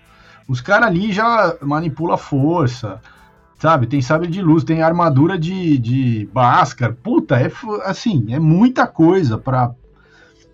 os 0.47 0.61
caras 0.61 0.89
ali 0.89 1.11
já 1.11 1.57
manipulam 1.61 2.15
a 2.15 2.19
força, 2.19 3.01
Sabe, 3.65 3.87
tem 3.87 4.03
sabre 4.03 4.29
de 4.29 4.43
luz, 4.43 4.63
tem 4.63 4.83
armadura 4.83 5.39
de, 5.39 5.79
de 5.79 6.29
Bhaskar. 6.35 6.95
Puta, 7.03 7.41
é 7.41 7.51
assim, 7.85 8.35
é 8.35 8.39
muita 8.39 8.87
coisa 8.87 9.39
pra. 9.39 9.75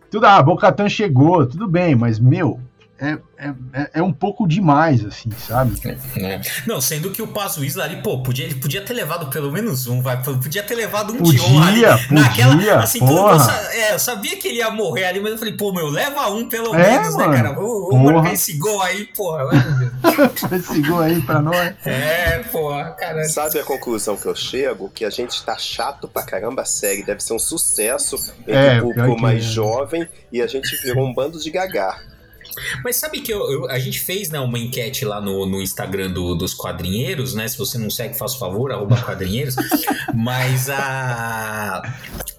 Tudo, 0.09 0.27
ah, 0.27 0.41
Bocatan 0.41 0.89
chegou, 0.89 1.45
tudo 1.45 1.67
bem, 1.67 1.97
mas, 1.97 2.21
meu, 2.21 2.61
é, 3.01 3.19
é, 3.39 3.49
é, 3.73 3.91
é 3.95 4.03
um 4.03 4.13
pouco 4.13 4.47
demais, 4.47 5.03
assim, 5.03 5.31
sabe? 5.31 5.75
É. 6.19 6.39
Não, 6.67 6.83
sendo 6.83 7.11
que 7.11 7.23
o 7.23 7.27
Pazo 7.27 7.65
Isla 7.65 7.85
ali, 7.85 8.03
pô, 8.03 8.23
podia, 8.23 8.45
ele 8.45 8.57
podia 8.57 8.83
ter 8.83 8.93
levado 8.93 9.31
pelo 9.31 9.51
menos 9.51 9.87
um, 9.87 10.03
vai, 10.03 10.23
podia 10.23 10.63
ter 10.63 10.75
levado 10.75 11.15
um 11.15 11.17
podia, 11.17 11.41
Dion 11.41 11.63
ali. 11.63 11.81
Podia, 11.81 12.07
naquela, 12.11 12.83
assim, 12.83 12.99
porra. 12.99 13.71
Eu, 13.73 13.81
é, 13.81 13.95
eu 13.95 13.99
sabia 13.99 14.37
que 14.37 14.49
ele 14.49 14.59
ia 14.59 14.71
morrer 14.71 15.07
ali, 15.07 15.19
mas 15.19 15.33
eu 15.33 15.39
falei, 15.39 15.57
pô, 15.57 15.73
meu, 15.73 15.89
leva 15.89 16.29
um 16.29 16.47
pelo 16.47 16.75
é, 16.75 16.91
menos, 16.91 17.17
né, 17.17 17.25
mano, 17.25 17.33
né, 17.33 17.43
cara? 17.43 17.55
Vamos 17.55 18.13
marcar 18.13 18.35
esse 18.35 18.59
gol 18.59 18.83
aí, 18.83 19.07
porra. 19.07 19.45
esse 20.55 20.83
gol 20.83 21.01
aí 21.01 21.23
pra 21.23 21.41
nós. 21.41 21.75
É, 21.87 22.41
porra, 22.53 22.91
cara. 22.91 23.25
Sabe 23.25 23.61
a 23.61 23.65
conclusão 23.65 24.15
que 24.19 24.27
eu 24.27 24.37
chego? 24.37 24.91
Que 24.91 25.07
a 25.07 25.11
gente 25.11 25.43
tá 25.43 25.57
chato 25.57 26.07
pra 26.07 26.23
caramba 26.23 26.63
a 26.63 26.67
série, 26.67 27.03
deve 27.03 27.23
ser 27.23 27.33
um 27.33 27.39
sucesso 27.39 28.17
entre 28.43 28.55
é, 28.55 28.79
o 28.79 28.83
público 28.83 29.19
mais 29.19 29.43
jovem 29.43 30.07
e 30.31 30.43
a 30.43 30.47
gente 30.47 30.77
virou 30.83 31.07
um 31.07 31.15
bando 31.15 31.41
de 31.41 31.51
gagar. 31.51 32.10
Mas 32.85 32.97
sabe 32.97 33.21
que 33.21 33.33
eu, 33.33 33.51
eu, 33.51 33.71
a 33.71 33.79
gente 33.79 34.01
fez 34.01 34.31
né, 34.31 34.41
uma 34.41 34.59
enquete 34.59 35.05
lá 35.05 35.21
no, 35.21 35.47
no 35.47 35.61
Instagram 35.61 36.11
do, 36.11 36.35
dos 36.35 36.55
quadrinheiros, 36.55 37.35
né? 37.35 37.47
Se 37.49 37.59
você 37.59 37.79
não 37.79 37.91
segue, 37.91 38.17
faça 38.17 38.37
o 38.37 38.39
favor, 38.39 38.73
arroba 38.73 39.01
quadrinheiros. 39.01 39.55
Mas 40.15 40.69
a, 40.69 41.83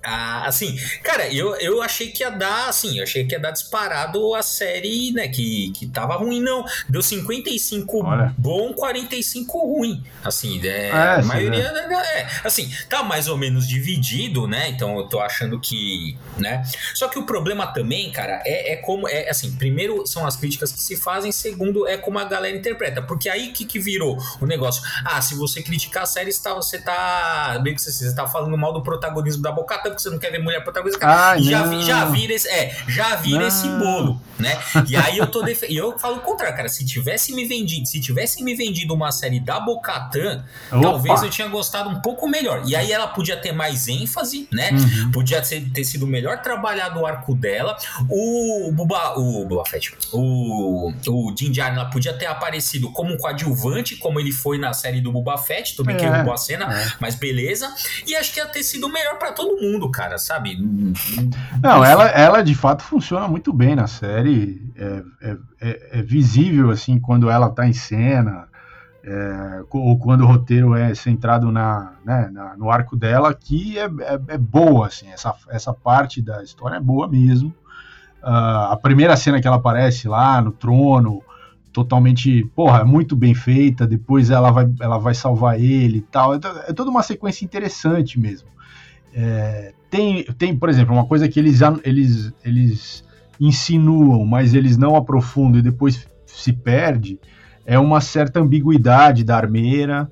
a, 0.03 0.11
a, 0.11 0.47
assim, 0.47 0.77
cara, 1.03 1.31
eu, 1.33 1.55
eu 1.55 1.81
achei 1.81 2.11
que 2.11 2.23
ia 2.23 2.29
dar, 2.29 2.69
assim, 2.69 2.97
eu 2.97 3.03
achei 3.03 3.25
que 3.25 3.33
ia 3.33 3.39
dar 3.39 3.51
disparado 3.51 4.33
a 4.35 4.41
série, 4.41 5.11
né, 5.11 5.27
que, 5.27 5.71
que 5.71 5.87
tava 5.87 6.15
ruim, 6.15 6.41
não. 6.41 6.65
Deu 6.89 7.01
55 7.01 8.05
Olha. 8.05 8.33
bom, 8.37 8.73
45 8.73 9.59
ruim. 9.59 10.03
Assim, 10.23 10.59
é, 10.65 10.89
é 10.89 10.91
a 10.91 11.21
maioria, 11.21 11.71
né? 11.71 11.87
é, 12.15 12.27
assim, 12.43 12.71
tá 12.89 13.03
mais 13.03 13.27
ou 13.27 13.37
menos 13.37 13.67
dividido, 13.67 14.47
né, 14.47 14.69
então 14.69 14.97
eu 14.97 15.07
tô 15.07 15.19
achando 15.19 15.59
que, 15.59 16.17
né. 16.37 16.63
Só 16.93 17.07
que 17.07 17.19
o 17.19 17.25
problema 17.25 17.67
também, 17.67 18.11
cara, 18.11 18.41
é, 18.45 18.73
é 18.73 18.75
como, 18.77 19.07
é 19.07 19.29
assim, 19.29 19.55
primeiro 19.55 20.05
são 20.07 20.25
as 20.25 20.35
críticas 20.35 20.71
que 20.71 20.81
se 20.81 20.95
fazem, 20.95 21.31
segundo 21.31 21.87
é 21.87 21.97
como 21.97 22.19
a 22.19 22.23
galera 22.23 22.55
interpreta, 22.55 23.01
porque 23.01 23.29
aí 23.29 23.51
que 23.51 23.65
que 23.65 23.79
virou 23.79 24.17
o 24.39 24.45
negócio? 24.45 24.83
Ah, 25.05 25.21
se 25.21 25.35
você 25.35 25.61
criticar 25.61 26.03
a 26.03 26.05
série, 26.05 26.31
você 26.31 26.79
tá, 26.79 27.59
meio 27.63 27.75
que 27.75 27.81
você, 27.81 27.91
você 27.91 28.15
tá 28.15 28.27
falando 28.27 28.57
mal 28.57 28.73
do 28.73 28.81
protagonismo 28.81 29.41
da 29.41 29.51
Bocata, 29.51 29.90
porque 29.91 30.03
você 30.03 30.09
não 30.09 30.19
quer 30.19 30.31
ver 30.31 30.39
mulher 30.39 30.63
protagonista. 30.63 31.05
Ah, 31.05 31.39
já, 31.39 31.81
já 31.81 32.05
vira 32.05 32.33
esse, 32.33 32.47
é, 32.47 32.75
já 32.87 33.15
vira 33.15 33.47
esse 33.47 33.67
bolo, 33.67 34.21
né? 34.39 34.57
E 34.87 34.95
aí 34.95 35.17
eu 35.17 35.27
tô 35.27 35.41
def... 35.41 35.63
eu 35.69 35.97
falo 35.97 36.17
o 36.17 36.21
contrário, 36.21 36.55
cara, 36.55 36.69
se 36.69 36.85
tivesse 36.85 37.33
me 37.33 37.45
vendido, 37.45 37.85
se 37.85 37.99
tivesse 37.99 38.43
me 38.43 38.55
vendido 38.55 38.93
uma 38.93 39.11
série 39.11 39.39
da 39.39 39.59
Bocatan, 39.59 40.43
talvez 40.69 41.23
eu 41.23 41.29
tinha 41.29 41.47
gostado 41.47 41.89
um 41.89 42.01
pouco 42.01 42.27
melhor. 42.27 42.63
E 42.65 42.75
aí 42.75 42.91
ela 42.91 43.07
podia 43.07 43.37
ter 43.37 43.51
mais 43.51 43.87
ênfase, 43.87 44.47
né? 44.51 44.71
Uhum. 44.71 45.11
Podia 45.11 45.41
ter, 45.41 45.69
ter 45.69 45.83
sido 45.83 46.07
melhor 46.07 46.41
trabalhado 46.41 46.99
o 46.99 47.05
arco 47.05 47.35
dela. 47.35 47.77
O 48.09 48.71
Buba, 48.71 49.17
o 49.17 49.45
Boba 49.45 49.65
Fett, 49.65 49.93
o 50.11 50.91
o 51.07 51.31
Din 51.31 51.51
Djarin 51.51 51.89
podia 51.91 52.13
ter 52.13 52.25
aparecido 52.25 52.91
como 52.91 53.13
um 53.13 53.17
coadjuvante, 53.17 53.95
como 53.95 54.19
ele 54.19 54.31
foi 54.31 54.57
na 54.57 54.73
série 54.73 55.01
do 55.01 55.11
Boba 55.11 55.37
Fett, 55.37 55.81
bem 55.83 55.95
é, 55.95 55.99
que 55.99 56.05
roubou 56.05 56.33
a 56.33 56.37
cena, 56.37 56.65
é. 56.73 56.93
mas 56.99 57.15
beleza. 57.15 57.73
E 58.05 58.15
acho 58.15 58.33
que 58.33 58.39
ia 58.39 58.45
ter 58.45 58.63
sido 58.63 58.89
melhor 58.89 59.17
para 59.17 59.31
todo 59.31 59.59
mundo, 59.61 59.80
cara, 59.89 60.17
sabe? 60.17 60.57
Não, 61.61 61.83
ela, 61.83 62.05
ela 62.09 62.41
de 62.41 62.53
fato 62.53 62.83
funciona 62.83 63.27
muito 63.27 63.53
bem 63.53 63.75
na 63.75 63.87
série. 63.87 64.61
É, 64.75 65.03
é, 65.21 65.37
é, 65.61 65.99
é 65.99 66.01
visível, 66.01 66.69
assim, 66.69 66.99
quando 66.99 67.29
ela 67.29 67.49
tá 67.49 67.67
em 67.67 67.73
cena. 67.73 68.49
É, 69.03 69.63
ou 69.71 69.97
quando 69.97 70.21
o 70.21 70.27
roteiro 70.27 70.75
é 70.75 70.93
centrado 70.93 71.51
na, 71.51 71.93
né, 72.05 72.29
na 72.31 72.55
no 72.55 72.69
arco 72.69 72.95
dela, 72.95 73.33
que 73.33 73.79
é, 73.79 73.85
é, 73.85 74.19
é, 74.27 74.37
boa, 74.37 74.87
assim, 74.87 75.09
essa, 75.09 75.33
essa 75.49 75.73
parte 75.73 76.21
da 76.21 76.43
história 76.43 76.75
é 76.75 76.79
boa 76.79 77.07
mesmo. 77.07 77.49
Uh, 78.21 78.69
a 78.69 78.79
primeira 78.79 79.17
cena 79.17 79.41
que 79.41 79.47
ela 79.47 79.57
aparece 79.57 80.07
lá 80.07 80.39
no 80.39 80.51
trono, 80.51 81.23
totalmente, 81.73 82.43
porra, 82.55 82.85
muito 82.85 83.15
bem 83.15 83.33
feita, 83.33 83.87
depois 83.87 84.29
ela 84.29 84.51
vai, 84.51 84.69
ela 84.79 84.99
vai 84.99 85.15
salvar 85.15 85.59
ele 85.59 85.97
e 85.97 86.01
tal. 86.01 86.35
É, 86.35 86.39
é 86.67 86.73
toda 86.73 86.91
uma 86.91 87.01
sequência 87.01 87.43
interessante 87.43 88.19
mesmo. 88.19 88.49
É, 89.13 89.73
tem, 89.89 90.23
tem, 90.37 90.55
por 90.57 90.69
exemplo, 90.69 90.93
uma 90.93 91.05
coisa 91.05 91.27
que 91.27 91.39
eles, 91.39 91.59
eles, 91.83 92.33
eles 92.43 93.03
insinuam, 93.39 94.25
mas 94.25 94.53
eles 94.53 94.77
não 94.77 94.95
aprofundam 94.95 95.59
e 95.59 95.63
depois 95.63 96.07
se 96.25 96.53
perde, 96.53 97.19
é 97.65 97.77
uma 97.77 98.01
certa 98.01 98.39
ambiguidade 98.39 99.23
da 99.23 99.35
armeira, 99.35 100.09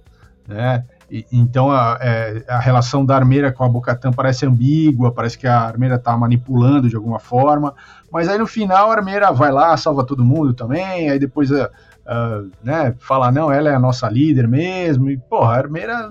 né? 0.47 0.83
Então 1.31 1.71
a, 1.71 1.97
é, 1.99 2.43
a, 2.47 2.59
relação 2.59 3.03
da 3.03 3.15
armeira 3.15 3.51
com 3.51 3.63
a 3.63 3.69
Bocatã 3.69 4.11
parece 4.11 4.45
ambígua, 4.45 5.11
parece 5.11 5.39
que 5.39 5.47
a 5.47 5.59
armeira 5.59 5.95
está 5.95 6.15
manipulando 6.15 6.87
de 6.87 6.95
alguma 6.95 7.17
forma, 7.17 7.73
mas 8.11 8.29
aí 8.29 8.37
no 8.37 8.45
final 8.45 8.91
a 8.91 8.95
armeira 8.95 9.31
vai 9.31 9.51
lá, 9.51 9.75
salva 9.75 10.03
todo 10.05 10.23
mundo 10.23 10.53
também, 10.53 11.09
aí 11.09 11.17
depois 11.17 11.49
uh, 11.49 11.67
uh, 12.09 12.51
né, 12.63 12.95
fala, 12.99 13.31
não, 13.31 13.51
ela 13.51 13.69
é 13.69 13.75
a 13.75 13.79
nossa 13.79 14.09
líder 14.09 14.47
mesmo, 14.47 15.09
e 15.09 15.17
porra, 15.17 15.63
a 15.63 16.09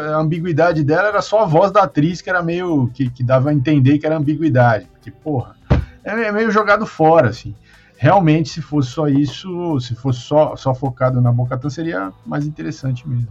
a 0.00 0.16
ambiguidade 0.16 0.82
dela 0.82 1.08
era 1.08 1.22
só 1.22 1.42
a 1.42 1.46
voz 1.46 1.70
da 1.70 1.82
atriz 1.84 2.20
que 2.20 2.28
era 2.28 2.42
meio, 2.42 2.90
que, 2.92 3.08
que 3.10 3.22
dava 3.22 3.50
a 3.50 3.54
entender 3.54 3.98
que 3.98 4.06
era 4.06 4.16
ambiguidade, 4.16 4.86
porque 4.92 5.10
porra, 5.10 5.54
é 6.02 6.32
meio 6.32 6.50
jogado 6.50 6.84
fora, 6.84 7.28
assim 7.28 7.54
realmente, 7.96 8.50
se 8.50 8.60
fosse 8.60 8.90
só 8.90 9.08
isso, 9.08 9.80
se 9.80 9.94
fosse 9.94 10.20
só, 10.20 10.56
só 10.56 10.74
focado 10.74 11.20
na 11.20 11.32
Bocatan, 11.32 11.70
seria 11.70 12.12
mais 12.26 12.46
interessante 12.46 13.08
mesmo. 13.08 13.28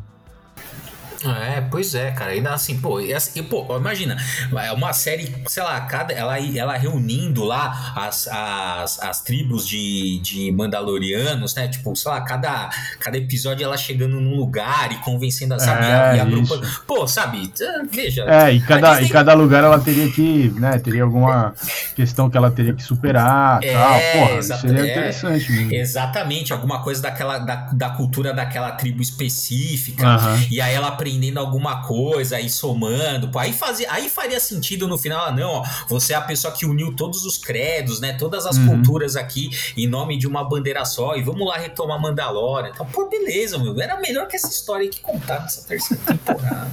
É, 1.25 1.61
pois 1.61 1.95
é, 1.95 2.11
cara. 2.11 2.31
Ainda 2.31 2.53
assim, 2.53 2.79
pô, 2.79 2.99
e 2.99 3.13
assim, 3.13 3.43
pô, 3.43 3.65
imagina, 3.77 4.17
é 4.61 4.71
uma 4.71 4.93
série, 4.93 5.33
sei 5.47 5.63
lá, 5.63 5.79
cada, 5.81 6.13
ela, 6.13 6.37
ela 6.39 6.77
reunindo 6.77 7.43
lá 7.43 7.93
as, 7.95 8.27
as, 8.27 9.01
as 9.01 9.21
tribos 9.21 9.67
de, 9.67 10.19
de 10.21 10.51
Mandalorianos, 10.51 11.55
né? 11.55 11.67
Tipo, 11.67 11.95
sei 11.95 12.11
lá, 12.11 12.21
cada, 12.21 12.69
cada 12.99 13.17
episódio 13.17 13.63
ela 13.63 13.77
chegando 13.77 14.19
num 14.19 14.35
lugar 14.35 14.91
e 14.91 14.95
convencendo, 14.97 15.59
sabe? 15.59 15.85
É, 15.85 16.17
e 16.17 16.19
agrupando. 16.19 16.67
Pô, 16.85 17.07
sabe? 17.07 17.51
Veja. 17.91 18.23
É, 18.23 18.51
e 18.53 18.61
cada, 18.61 18.91
Disney... 18.91 19.07
e 19.07 19.09
cada 19.09 19.33
lugar 19.33 19.63
ela 19.63 19.79
teria 19.79 20.11
que, 20.11 20.49
né? 20.59 20.77
Teria 20.79 21.03
alguma 21.03 21.53
questão 21.95 22.29
que 22.29 22.37
ela 22.37 22.51
teria 22.51 22.73
que 22.73 22.83
superar 22.83 23.63
é, 23.63 23.73
tal. 23.73 23.99
Porra, 24.11 24.41
seria 24.41 24.81
é, 24.81 24.91
interessante 24.91 25.51
mesmo. 25.51 25.73
Exatamente, 25.73 26.53
alguma 26.53 26.81
coisa 26.81 27.01
daquela, 27.01 27.39
da, 27.39 27.55
da 27.71 27.89
cultura 27.91 28.33
daquela 28.33 28.71
tribo 28.71 29.01
específica. 29.01 30.05
Uhum. 30.07 30.47
E 30.49 30.61
aí 30.61 30.73
ela 30.73 30.89
aprende 30.89 31.12
aprendendo 31.13 31.39
alguma 31.39 31.83
coisa 31.83 32.39
e 32.39 32.49
somando. 32.49 33.29
Pô, 33.29 33.39
aí, 33.39 33.53
fazia, 33.53 33.91
aí 33.91 34.09
faria 34.09 34.39
sentido 34.39 34.87
no 34.87 34.97
final, 34.97 35.27
ah, 35.27 35.31
não, 35.31 35.49
ó, 35.49 35.65
você 35.87 36.13
é 36.13 36.15
a 36.15 36.21
pessoa 36.21 36.53
que 36.53 36.65
uniu 36.65 36.95
todos 36.95 37.25
os 37.25 37.37
credos, 37.37 37.99
né? 37.99 38.13
Todas 38.13 38.45
as 38.45 38.57
uhum. 38.57 38.67
culturas 38.67 39.15
aqui 39.15 39.49
em 39.77 39.87
nome 39.87 40.17
de 40.17 40.27
uma 40.27 40.43
bandeira 40.43 40.83
só. 40.85 41.15
E 41.15 41.21
vamos 41.21 41.47
lá 41.47 41.57
retomar 41.57 42.01
Mandalorian. 42.01 42.71
Então, 42.73 42.85
pô, 42.85 43.07
beleza, 43.07 43.57
meu. 43.57 43.79
Era 43.79 43.99
melhor 43.99 44.27
que 44.27 44.35
essa 44.35 44.47
história 44.47 44.89
que 44.89 44.99
contar 44.99 45.41
nessa 45.41 45.61
terceira 45.67 46.01
temporada. 46.03 46.71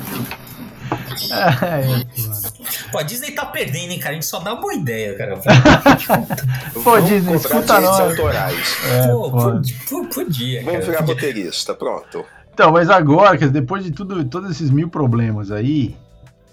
É, 1.30 2.90
Pô, 2.90 2.98
a 2.98 3.02
Disney 3.02 3.30
tá 3.32 3.46
perdendo, 3.46 3.92
hein, 3.92 3.98
cara? 3.98 4.12
A 4.12 4.14
gente 4.14 4.26
só 4.26 4.40
dá 4.40 4.52
uma 4.52 4.60
boa 4.60 4.74
ideia, 4.74 5.16
cara. 5.16 5.38
pô, 6.82 7.00
Disney, 7.00 7.36
escuta 7.36 7.80
nós. 7.80 8.00
autorais. 8.00 8.76
É, 8.90 9.08
pô, 9.08 9.30
pô. 9.30 10.08
Podia, 10.12 10.64
Vamos 10.64 10.86
virar 10.86 11.04
roteirista, 11.04 11.74
pronto. 11.74 12.24
Então, 12.60 12.72
mas 12.72 12.90
agora, 12.90 13.38
depois 13.48 13.82
de 13.82 13.90
tudo, 13.90 14.22
todos 14.22 14.50
esses 14.50 14.70
mil 14.70 14.86
problemas 14.86 15.50
aí, 15.50 15.96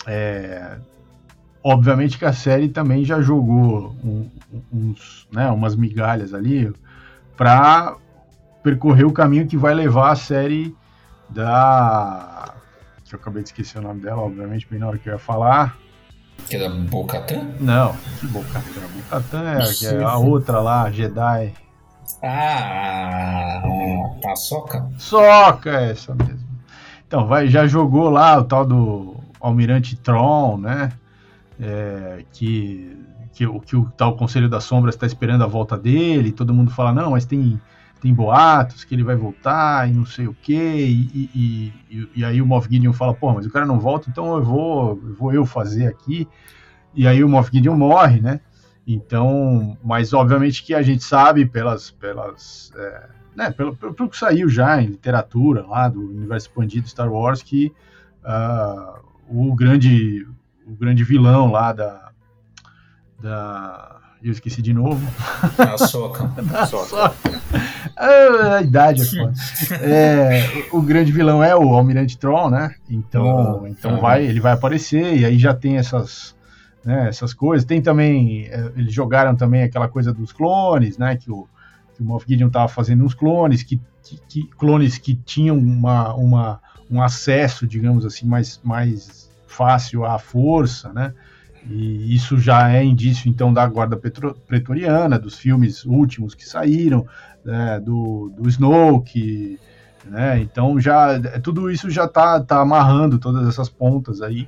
é, 0.05 0.77
obviamente 1.61 2.17
que 2.17 2.23
a 2.23 2.31
série 2.31 2.69
também 2.69 3.03
já 3.03 3.19
jogou 3.19 3.93
um, 4.01 4.29
uns, 4.71 5.27
né, 5.29 5.49
umas 5.49 5.75
migalhas 5.75 6.33
ali 6.33 6.73
para 7.35 7.97
percorrer 8.63 9.05
o 9.05 9.11
caminho 9.11 9.47
que 9.47 9.57
vai 9.57 9.73
levar 9.73 10.13
a 10.13 10.15
série 10.15 10.73
da. 11.27 12.53
Que 13.03 13.13
eu 13.13 13.19
acabei 13.19 13.43
de 13.43 13.49
esquecer 13.49 13.79
o 13.79 13.81
nome 13.81 13.99
dela, 13.99 14.21
obviamente, 14.21 14.65
bem 14.71 14.79
na 14.79 14.87
hora 14.87 14.97
que 14.97 15.09
eu 15.09 15.13
ia 15.13 15.19
falar. 15.19 15.77
Que 16.47 16.55
é 16.55 16.59
da 16.59 16.69
Bocatan? 16.69 17.49
Não, 17.59 17.93
que 18.21 18.27
Bocatan? 18.27 18.81
Bocatan 18.95 19.43
é, 19.43 19.93
é 19.93 20.03
a 20.05 20.15
outra 20.15 20.61
lá, 20.61 20.89
Jedi. 20.89 21.53
Ah, 22.23 23.61
a 24.25 24.35
Soca? 24.35 24.89
Soca, 24.97 25.69
é 25.69 25.91
essa 25.91 26.15
mesmo. 26.15 26.47
Então, 27.07 27.27
vai, 27.27 27.47
já 27.47 27.67
jogou 27.67 28.09
lá 28.09 28.37
o 28.37 28.43
tal 28.43 28.65
do 28.65 29.15
Almirante 29.39 29.95
Tron, 29.95 30.57
né? 30.57 30.91
É, 31.59 32.23
que, 32.33 32.97
que, 33.33 33.47
que 33.61 33.75
o 33.75 33.85
tal 33.97 34.15
Conselho 34.15 34.49
das 34.49 34.63
Sombras 34.63 34.95
está 34.95 35.05
esperando 35.05 35.43
a 35.43 35.47
volta 35.47 35.77
dele. 35.77 36.31
Todo 36.31 36.53
mundo 36.53 36.71
fala, 36.71 36.93
não, 36.93 37.11
mas 37.11 37.25
tem, 37.25 37.59
tem 38.01 38.13
boatos 38.13 38.83
que 38.83 38.93
ele 38.93 39.03
vai 39.03 39.15
voltar 39.15 39.89
e 39.89 39.93
não 39.93 40.05
sei 40.05 40.27
o 40.27 40.35
quê. 40.41 40.85
E, 40.87 41.31
e, 41.33 41.73
e, 41.89 42.09
e 42.17 42.25
aí 42.25 42.41
o 42.41 42.45
Moff 42.45 42.67
Gideon 42.69 42.93
fala, 42.93 43.13
pô, 43.13 43.33
mas 43.33 43.45
o 43.45 43.51
cara 43.51 43.65
não 43.65 43.79
volta, 43.79 44.09
então 44.09 44.35
eu 44.35 44.43
vou, 44.43 44.99
eu 45.03 45.15
vou 45.15 45.33
eu 45.33 45.45
fazer 45.45 45.87
aqui. 45.87 46.27
E 46.93 47.07
aí 47.07 47.23
o 47.23 47.29
Moff 47.29 47.49
Gideon 47.51 47.75
morre, 47.75 48.19
né? 48.19 48.41
Então, 48.87 49.77
mas 49.83 50.13
obviamente 50.13 50.63
que 50.63 50.73
a 50.73 50.81
gente 50.81 51.03
sabe 51.03 51.45
pelas, 51.45 51.91
pelas 51.91 52.71
é, 52.73 53.09
né, 53.35 53.51
pelo, 53.51 53.75
pelo, 53.75 54.09
que 54.09 54.15
saiu 54.17 54.47
já 54.47 54.81
em 54.81 54.87
literatura 54.87 55.67
lá 55.67 55.89
do 55.89 55.99
universo 55.99 56.47
expandido 56.47 56.87
Star 56.87 57.11
Wars 57.11 57.43
que 57.43 57.73
uh, 58.23 58.99
o 59.27 59.53
grande 59.53 60.25
o 60.65 60.71
grande 60.71 61.03
vilão 61.03 61.51
lá 61.51 61.73
da 61.73 62.11
da 63.21 63.97
eu 64.23 64.31
esqueci 64.31 64.61
de 64.61 64.73
novo. 64.73 65.05
A 65.57 65.77
soca. 65.77 66.31
a 66.55 66.65
soca. 66.65 67.13
Ah, 67.95 68.55
a 68.55 68.61
idade 68.61 69.01
é 69.01 69.05
foda. 69.05 69.33
É, 69.83 70.67
o 70.71 70.81
grande 70.81 71.11
vilão 71.11 71.43
é 71.43 71.55
o 71.55 71.75
Almirante 71.75 72.17
Tron, 72.17 72.49
né? 72.49 72.73
Então, 72.89 73.59
uhum. 73.61 73.67
então 73.67 73.99
vai, 73.99 74.25
ele 74.25 74.39
vai 74.39 74.53
aparecer 74.53 75.17
e 75.17 75.25
aí 75.25 75.37
já 75.37 75.53
tem 75.53 75.77
essas 75.77 76.35
né, 76.83 77.07
essas 77.09 77.33
coisas. 77.33 77.65
Tem 77.65 77.81
também, 77.81 78.45
é, 78.45 78.71
eles 78.75 78.93
jogaram 78.93 79.35
também 79.35 79.63
aquela 79.63 79.87
coisa 79.87 80.13
dos 80.13 80.31
clones, 80.31 80.97
né, 80.97 81.15
que 81.15 81.31
o, 81.31 81.47
que 81.95 82.01
o 82.01 82.05
Moff 82.05 82.25
Gideon 82.27 82.47
estava 82.47 82.67
fazendo 82.67 83.03
uns 83.03 83.13
clones, 83.13 83.63
que, 83.63 83.79
que, 84.03 84.19
que, 84.27 84.43
clones 84.57 84.97
que 84.97 85.15
tinham 85.15 85.57
uma, 85.57 86.13
uma, 86.13 86.61
um 86.89 87.01
acesso, 87.01 87.67
digamos 87.67 88.05
assim, 88.05 88.25
mais, 88.25 88.59
mais 88.63 89.29
fácil 89.47 90.05
à 90.05 90.17
força, 90.17 90.93
né, 90.93 91.13
e 91.69 92.15
isso 92.15 92.39
já 92.39 92.71
é 92.71 92.83
indício, 92.83 93.29
então, 93.29 93.53
da 93.53 93.67
guarda 93.67 93.97
pretoriana, 93.97 95.19
dos 95.19 95.37
filmes 95.37 95.83
últimos 95.83 96.33
que 96.33 96.47
saíram, 96.47 97.05
né, 97.43 97.79
do, 97.79 98.31
do 98.37 98.47
Snoke, 98.47 99.59
né, 100.05 100.39
então 100.39 100.79
já, 100.79 101.19
tudo 101.41 101.69
isso 101.69 101.89
já 101.89 102.05
está 102.05 102.39
tá 102.39 102.61
amarrando 102.61 103.19
todas 103.19 103.45
essas 103.45 103.67
pontas 103.67 104.21
aí, 104.21 104.47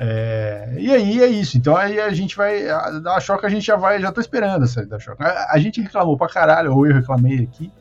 É, 0.00 0.76
e 0.78 0.92
aí 0.92 1.20
é 1.20 1.26
isso. 1.26 1.58
Então 1.58 1.76
aí 1.76 2.00
a 2.00 2.12
gente 2.12 2.36
vai. 2.36 2.68
A, 2.68 3.16
a 3.16 3.20
Choca 3.20 3.48
a 3.48 3.50
gente 3.50 3.66
já 3.66 3.74
vai, 3.74 4.00
já 4.00 4.12
tá 4.12 4.20
esperando 4.20 4.62
a 4.62 4.66
série 4.68 4.86
da 4.86 4.98
Choca. 4.98 5.24
A, 5.24 5.54
a, 5.54 5.58
gente 5.58 5.80
reclamou 5.80 6.16
pra 6.16 6.28
caralho, 6.28 6.72
ou 6.72 6.86
eu 6.86 6.94
reclamei 6.94 7.42
aqui. 7.42 7.72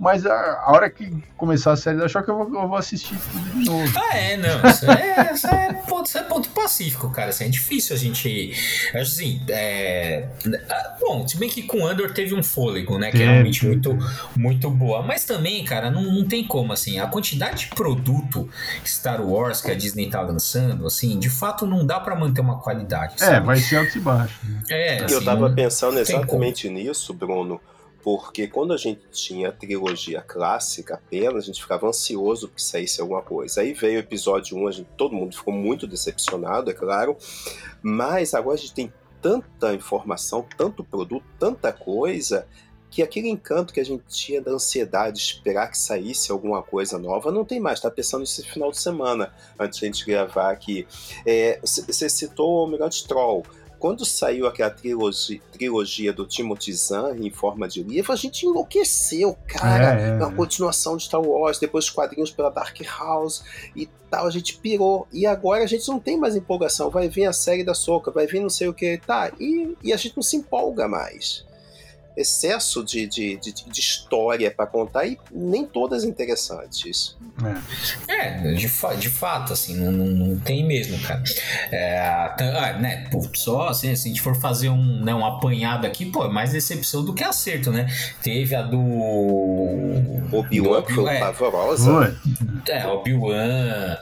Mas 0.00 0.24
a, 0.24 0.62
a 0.64 0.72
hora 0.72 0.88
que 0.88 1.12
começar 1.36 1.72
a 1.72 1.76
série 1.76 1.98
da 1.98 2.08
Choque, 2.08 2.30
eu 2.30 2.34
vou, 2.34 2.62
eu 2.62 2.68
vou 2.68 2.76
assistir 2.78 3.14
tudo 3.30 3.50
de 3.50 3.66
novo. 3.66 3.92
Ah, 3.98 4.16
é, 4.16 4.36
não. 4.38 4.70
Isso 4.70 4.90
é, 4.90 5.30
isso 5.34 5.46
é, 5.46 5.74
ponto, 5.86 6.06
isso 6.06 6.16
é 6.16 6.22
ponto 6.22 6.48
pacífico, 6.48 7.10
cara. 7.10 7.28
Assim, 7.28 7.44
é 7.44 7.48
difícil 7.48 7.94
a 7.94 7.98
gente. 7.98 8.50
Acho 8.94 9.02
assim. 9.02 9.42
É, 9.50 10.26
bom, 10.98 11.28
se 11.28 11.36
bem 11.36 11.50
que 11.50 11.64
com 11.64 11.86
Andor 11.86 12.12
teve 12.12 12.34
um 12.34 12.42
fôlego, 12.42 12.96
né? 12.96 13.10
Que 13.10 13.22
é 13.22 13.26
realmente 13.26 13.66
muito, 13.66 13.98
muito 14.34 14.70
boa. 14.70 15.02
Mas 15.02 15.26
também, 15.26 15.62
cara, 15.66 15.90
não, 15.90 16.02
não 16.02 16.26
tem 16.26 16.46
como, 16.46 16.72
assim. 16.72 16.98
A 16.98 17.06
quantidade 17.06 17.66
de 17.66 17.74
produto 17.74 18.48
Star 18.86 19.20
Wars 19.20 19.60
que 19.60 19.70
a 19.70 19.74
Disney 19.74 20.08
tá 20.08 20.22
lançando, 20.22 20.86
assim, 20.86 21.18
de 21.18 21.28
fato 21.28 21.66
não 21.66 21.84
dá 21.84 22.00
para 22.00 22.16
manter 22.16 22.40
uma 22.40 22.58
qualidade. 22.58 23.16
É, 23.16 23.18
sabe? 23.18 23.36
É, 23.36 23.40
vai 23.40 23.56
ser 23.58 23.76
altos 23.76 23.94
e 23.96 24.00
baixos. 24.00 24.48
Né? 24.48 24.62
É, 24.70 25.04
assim, 25.04 25.14
eu 25.14 25.22
tava 25.22 25.50
pensando 25.50 25.98
exatamente 25.98 26.70
nisso, 26.70 27.12
Bruno 27.12 27.60
porque 28.02 28.46
quando 28.46 28.72
a 28.72 28.76
gente 28.76 29.02
tinha 29.10 29.48
a 29.48 29.52
trilogia 29.52 30.22
clássica 30.22 30.94
apenas, 30.94 31.44
a 31.44 31.46
gente 31.46 31.60
ficava 31.60 31.86
ansioso 31.86 32.48
que 32.48 32.62
saísse 32.62 33.00
alguma 33.00 33.22
coisa. 33.22 33.60
Aí 33.60 33.72
veio 33.72 33.96
o 33.96 34.00
episódio 34.00 34.56
1, 34.56 34.68
a 34.68 34.72
gente, 34.72 34.88
todo 34.96 35.14
mundo 35.14 35.36
ficou 35.36 35.52
muito 35.52 35.86
decepcionado, 35.86 36.70
é 36.70 36.74
claro, 36.74 37.16
mas 37.82 38.34
agora 38.34 38.56
a 38.56 38.60
gente 38.60 38.74
tem 38.74 38.92
tanta 39.20 39.74
informação, 39.74 40.46
tanto 40.56 40.82
produto, 40.82 41.24
tanta 41.38 41.72
coisa, 41.72 42.46
que 42.90 43.02
aquele 43.02 43.28
encanto 43.28 43.72
que 43.72 43.80
a 43.80 43.84
gente 43.84 44.04
tinha 44.08 44.40
da 44.40 44.50
ansiedade 44.50 45.16
de 45.16 45.22
esperar 45.22 45.70
que 45.70 45.78
saísse 45.78 46.32
alguma 46.32 46.60
coisa 46.62 46.98
nova 46.98 47.30
não 47.30 47.44
tem 47.44 47.60
mais. 47.60 47.78
Está 47.78 47.90
pensando 47.90 48.22
nesse 48.22 48.42
final 48.42 48.70
de 48.70 48.80
semana, 48.80 49.32
antes 49.58 49.78
de 49.78 49.84
a 49.84 49.88
gente 49.88 50.04
gravar 50.04 50.50
aqui. 50.50 50.86
É, 51.24 51.60
você 51.62 52.08
citou 52.08 52.56
o 52.56 52.58
Almirante 52.62 53.06
Troll. 53.06 53.44
Quando 53.80 54.04
saiu 54.04 54.46
aquela 54.46 54.68
trilogia, 54.68 55.40
trilogia 55.50 56.12
do 56.12 56.26
Timothy 56.26 56.74
Zahn 56.74 57.16
em 57.16 57.30
forma 57.30 57.66
de 57.66 57.82
livro, 57.82 58.12
a 58.12 58.16
gente 58.16 58.44
enlouqueceu, 58.44 59.36
cara. 59.46 59.98
É, 59.98 60.08
é, 60.10 60.12
uma 60.16 60.30
é. 60.30 60.36
continuação 60.36 60.98
de 60.98 61.04
Star 61.04 61.22
Wars, 61.22 61.58
depois 61.58 61.86
os 61.86 61.90
quadrinhos 61.90 62.30
pela 62.30 62.50
Dark 62.50 62.78
House 62.82 63.42
e 63.74 63.88
tal, 64.10 64.26
a 64.26 64.30
gente 64.30 64.58
pirou. 64.58 65.08
E 65.10 65.24
agora 65.24 65.64
a 65.64 65.66
gente 65.66 65.88
não 65.88 65.98
tem 65.98 66.18
mais 66.18 66.36
empolgação. 66.36 66.90
Vai 66.90 67.08
vir 67.08 67.24
a 67.24 67.32
série 67.32 67.64
da 67.64 67.72
Soca, 67.72 68.10
vai 68.10 68.26
vir 68.26 68.40
não 68.40 68.50
sei 68.50 68.68
o 68.68 68.74
que, 68.74 68.98
tá. 68.98 69.32
E, 69.40 69.74
e 69.82 69.94
a 69.94 69.96
gente 69.96 70.14
não 70.14 70.22
se 70.22 70.36
empolga 70.36 70.86
mais 70.86 71.48
excesso 72.16 72.84
de, 72.84 73.06
de, 73.06 73.36
de, 73.36 73.52
de 73.52 73.80
história 73.80 74.50
para 74.50 74.66
contar 74.66 75.06
e 75.06 75.18
nem 75.30 75.64
todas 75.64 76.04
interessantes. 76.04 77.16
É, 78.08 78.50
é 78.50 78.52
de, 78.52 78.68
fa 78.68 78.94
de 78.94 79.08
fato, 79.08 79.52
assim, 79.52 79.76
não, 79.76 79.90
não, 79.90 80.06
não 80.06 80.38
tem 80.38 80.66
mesmo, 80.66 80.98
cara. 81.00 81.22
É, 81.70 81.98
ah, 81.98 82.78
né, 82.80 83.08
pô, 83.10 83.26
só 83.34 83.68
assim, 83.68 83.94
se 83.96 84.08
a 84.08 84.08
gente 84.08 84.20
for 84.20 84.34
fazer 84.34 84.68
um, 84.68 85.04
né, 85.04 85.14
um 85.14 85.24
apanhado 85.24 85.86
aqui, 85.86 86.06
pô, 86.06 86.24
é 86.24 86.28
mais 86.28 86.52
decepção 86.52 87.04
do 87.04 87.14
que 87.14 87.24
acerto, 87.24 87.70
né? 87.70 87.86
Teve 88.22 88.54
a 88.54 88.62
do. 88.62 88.80
Obi-Wan, 90.32 90.82
que 90.82 90.92
foi 90.92 91.14
é, 91.14 91.20
pavorosa. 91.20 92.16
É, 92.68 92.86
Obi-Wan. 92.86 93.96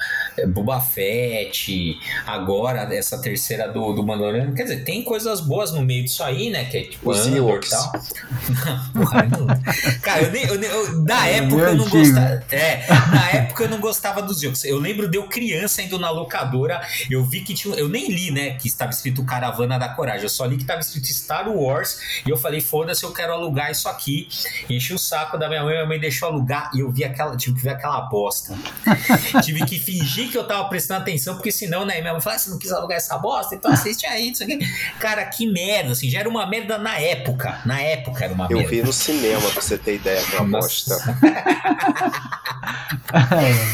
Boba 0.47 0.81
Fett, 0.81 1.99
agora 2.27 2.83
essa 2.95 3.21
terceira 3.21 3.69
do, 3.69 3.93
do 3.93 4.05
Mandaloriano. 4.05 4.55
Quer 4.55 4.65
dizer, 4.65 4.85
tem 4.85 5.03
coisas 5.03 5.41
boas 5.41 5.73
no 5.73 5.83
meio 5.83 6.05
disso 6.05 6.23
aí, 6.23 6.51
né? 6.51 6.65
Que 6.65 6.79
é 6.79 6.83
tipo 6.83 7.11
Os 7.11 7.27
Andor 7.27 7.61
e 7.65 7.69
tal. 7.69 7.93
Cara, 10.03 10.23
eu 10.23 10.33
nem, 10.33 10.45
eu, 10.45 10.63
eu, 10.63 11.03
na 11.03 11.29
é 11.29 11.39
época 11.39 11.63
eu 11.63 11.77
não 11.77 11.89
gostava. 11.89 12.45
É, 12.51 12.87
na 13.11 13.31
época 13.31 13.65
eu 13.65 13.69
não 13.69 13.81
gostava 13.81 14.23
dos 14.23 14.43
Ewoks. 14.43 14.65
Eu 14.65 14.79
lembro 14.79 15.09
de 15.09 15.17
eu 15.17 15.29
criança 15.29 15.83
indo 15.83 15.99
na 15.99 16.11
locadora, 16.11 16.81
eu 17.11 17.25
vi 17.25 17.41
que 17.41 17.55
tinha. 17.55 17.75
Eu 17.75 17.89
nem 17.89 18.09
li, 18.09 18.31
né? 18.31 18.55
Que 18.55 18.69
estava 18.69 18.91
escrito 18.91 19.25
Caravana 19.25 19.79
da 19.79 19.89
Coragem. 19.89 20.23
Eu 20.23 20.29
só 20.29 20.45
li 20.45 20.57
que 20.57 20.63
estava 20.63 20.81
escrito 20.81 21.09
Star 21.09 21.49
Wars. 21.49 22.01
E 22.27 22.31
eu 22.31 22.37
falei, 22.37 22.61
foda-se, 22.61 23.05
eu 23.05 23.13
quero 23.13 23.33
alugar 23.33 23.71
isso 23.71 23.89
aqui. 23.89 24.29
Enchi 24.69 24.95
o 24.95 24.99
saco 24.99 25.39
da 25.39 25.49
minha 25.49 25.63
mãe, 25.63 25.75
minha 25.75 25.87
mãe 25.87 26.01
deixou 26.01 26.29
alugar 26.29 26.71
e 26.75 26.81
eu 26.81 26.91
vi 26.91 27.05
aquela. 27.05 27.37
Tive 27.37 27.57
que 27.57 27.63
ver 27.63 27.71
aquela 27.71 28.01
bosta. 28.03 28.55
tive 29.43 29.65
que 29.65 29.79
fingir 29.79 30.28
que 30.31 30.39
eu 30.39 30.47
tava 30.47 30.69
prestando 30.69 31.03
atenção, 31.03 31.35
porque 31.35 31.51
senão, 31.51 31.85
né, 31.85 32.01
minha 32.01 32.13
mãe 32.13 32.21
falou, 32.21 32.37
ah, 32.37 32.39
você 32.39 32.51
não 32.51 32.59
quis 32.59 32.73
alugar 32.73 32.97
essa 32.99 33.17
bosta, 33.19 33.55
então 33.55 33.71
assiste 33.73 34.07
aí, 34.07 34.31
isso 34.31 34.43
aqui. 34.43 34.59
Cara, 34.99 35.25
que 35.27 35.51
merda, 35.51 35.93
assim, 35.93 36.11
já 36.11 36.21
era 36.21 36.29
uma 36.29 36.47
merda 36.47 36.79
na 36.79 36.99
época. 36.99 37.61
Na 37.65 37.81
época 37.81 38.25
era 38.25 38.35
uma 38.35 38.47
eu 38.51 38.59
merda. 38.59 38.75
Eu 38.75 38.83
vi 38.83 38.83
no 38.83 38.93
cinema, 38.93 39.51
pra 39.51 39.61
você 39.61 39.79
ter 39.79 39.97
ideia, 39.97 40.23
da 40.27 40.43
bosta. 40.45 40.97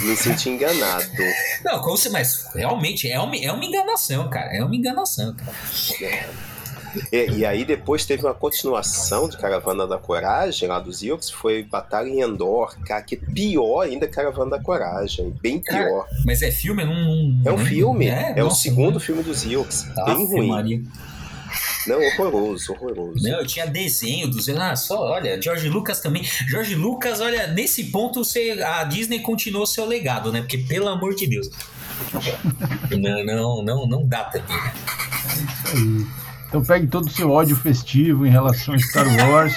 Me 0.03 0.17
senti 0.17 0.51
enganado. 0.51 1.05
Não, 1.65 1.81
como 1.81 1.97
você, 1.97 2.09
mas 2.09 2.47
realmente 2.55 3.11
é 3.11 3.19
uma, 3.19 3.37
é 3.37 3.51
uma 3.51 3.65
enganação, 3.65 4.29
cara. 4.31 4.55
É 4.57 4.63
uma 4.63 4.75
enganação, 4.75 5.35
cara. 5.35 5.53
É. 6.01 6.29
E, 7.13 7.39
e, 7.39 7.47
aí 7.47 7.65
depois 7.65 8.05
teve 8.05 8.25
uma 8.25 8.35
continuação 8.35 9.29
de 9.29 9.37
Caravana 9.37 9.87
da 9.87 9.99
Coragem, 9.99 10.69
lá 10.69 10.79
dos 10.79 11.03
Ewoks, 11.03 11.31
foi 11.31 11.63
Batalha 11.63 12.09
em 12.09 12.21
Endor, 12.21 12.77
cara, 12.85 13.03
que 13.03 13.15
é 13.15 13.33
pior 13.33 13.83
ainda 13.83 14.07
Caravana 14.07 14.53
da 14.53 14.61
Coragem, 14.61 15.35
bem 15.41 15.61
pior. 15.61 16.05
Cara, 16.07 16.23
mas 16.25 16.43
é 16.43 16.51
filme? 16.51 16.85
Não, 16.85 16.95
não, 16.95 17.43
é 17.45 17.53
um 17.53 17.59
filme, 17.59 18.07
é, 18.07 18.35
é 18.37 18.43
nossa, 18.43 18.57
o 18.57 18.59
segundo 18.59 19.01
filme 19.01 19.23
dos 19.23 19.45
Ewoks, 19.45 19.87
ah, 19.97 20.05
bem 20.05 20.27
ruim. 20.27 20.49
Maria. 20.49 20.83
Não, 21.87 22.01
horroroso, 22.01 22.73
horroroso. 22.73 23.23
Não, 23.23 23.41
eu 23.41 23.47
tinha 23.47 23.67
desenho 23.67 24.29
dos. 24.29 24.49
Ah, 24.49 24.75
só, 24.75 25.11
olha, 25.13 25.41
George 25.41 25.69
Lucas 25.69 26.01
também. 26.01 26.25
George 26.49 26.75
Lucas, 26.75 27.21
olha, 27.21 27.47
nesse 27.49 27.85
ponto 27.85 28.25
você, 28.25 28.63
a 28.63 28.85
Disney 28.85 29.21
continuou 29.21 29.67
seu 29.67 29.85
legado, 29.85 30.33
né? 30.33 30.41
Porque, 30.41 30.59
pelo 30.59 30.89
amor 30.89 31.15
de 31.15 31.27
Deus. 31.27 31.51
não, 32.91 33.25
não, 33.25 33.63
não, 33.63 33.87
não 33.87 34.07
dá 34.07 34.25
também. 34.25 34.57
É 34.57 35.43
isso 35.45 35.77
aí. 35.77 36.24
Então 36.55 36.65
pegue 36.65 36.87
todo 36.87 37.07
o 37.07 37.11
seu 37.11 37.33
ódio 37.33 37.57
festivo 37.57 38.25
em 38.25 38.31
relação 38.31 38.75
a 38.75 38.79
Star 38.79 39.09
Wars. 39.29 39.53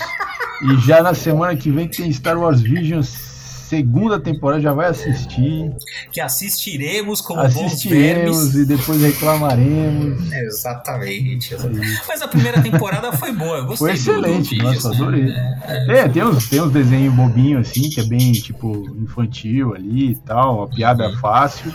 e 0.64 0.80
já 0.88 1.04
na 1.04 1.14
semana 1.14 1.56
que 1.56 1.70
vem 1.70 1.88
tem 1.88 2.12
Star 2.12 2.40
Wars 2.40 2.60
Vision 2.60 3.04
segunda 3.04 4.20
temporada, 4.20 4.60
já 4.60 4.74
vai 4.74 4.88
assistir. 4.88 5.76
Que 6.12 6.20
assistiremos 6.20 7.22
como 7.22 7.42
assistiremos 7.42 8.36
bons 8.36 8.54
vermes. 8.54 8.56
e 8.56 8.66
depois 8.66 9.00
reclamaremos. 9.00 10.18
É, 10.34 10.46
exatamente. 10.46 11.54
exatamente. 11.54 12.02
Mas 12.08 12.22
a 12.24 12.28
primeira 12.28 12.64
temporada 12.64 13.12
foi 13.12 13.32
boa, 13.32 13.58
eu 13.58 13.66
gostei. 13.66 13.90
Foi 13.90 13.92
excelente, 13.94 14.58
do, 14.58 14.64
do 14.64 14.74
nossa, 14.74 14.90
adorei. 14.90 15.32
É, 15.66 16.00
é, 16.00 16.10
tem, 16.10 16.24
uns, 16.24 16.50
tem 16.50 16.62
uns 16.62 16.72
desenhos 16.72 17.14
bobinhos 17.14 17.70
assim, 17.70 17.92
que 17.92 18.00
é 18.00 18.06
bem 18.06 18.32
tipo 18.32 18.90
infantil 19.00 19.76
ali 19.76 20.14
e 20.14 20.16
tal, 20.16 20.58
uma 20.58 20.68
piada 20.68 21.16
fácil. 21.20 21.72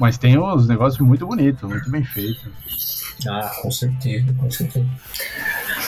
Mas 0.00 0.16
tem 0.16 0.38
uns 0.38 0.66
negócios 0.66 1.06
muito 1.06 1.26
bonitos, 1.26 1.68
muito 1.68 1.90
bem 1.90 2.02
feitos. 2.02 3.01
Ah, 3.28 3.50
com 3.60 3.70
certeza, 3.70 4.34
com 4.38 4.50
certeza. 4.50 4.86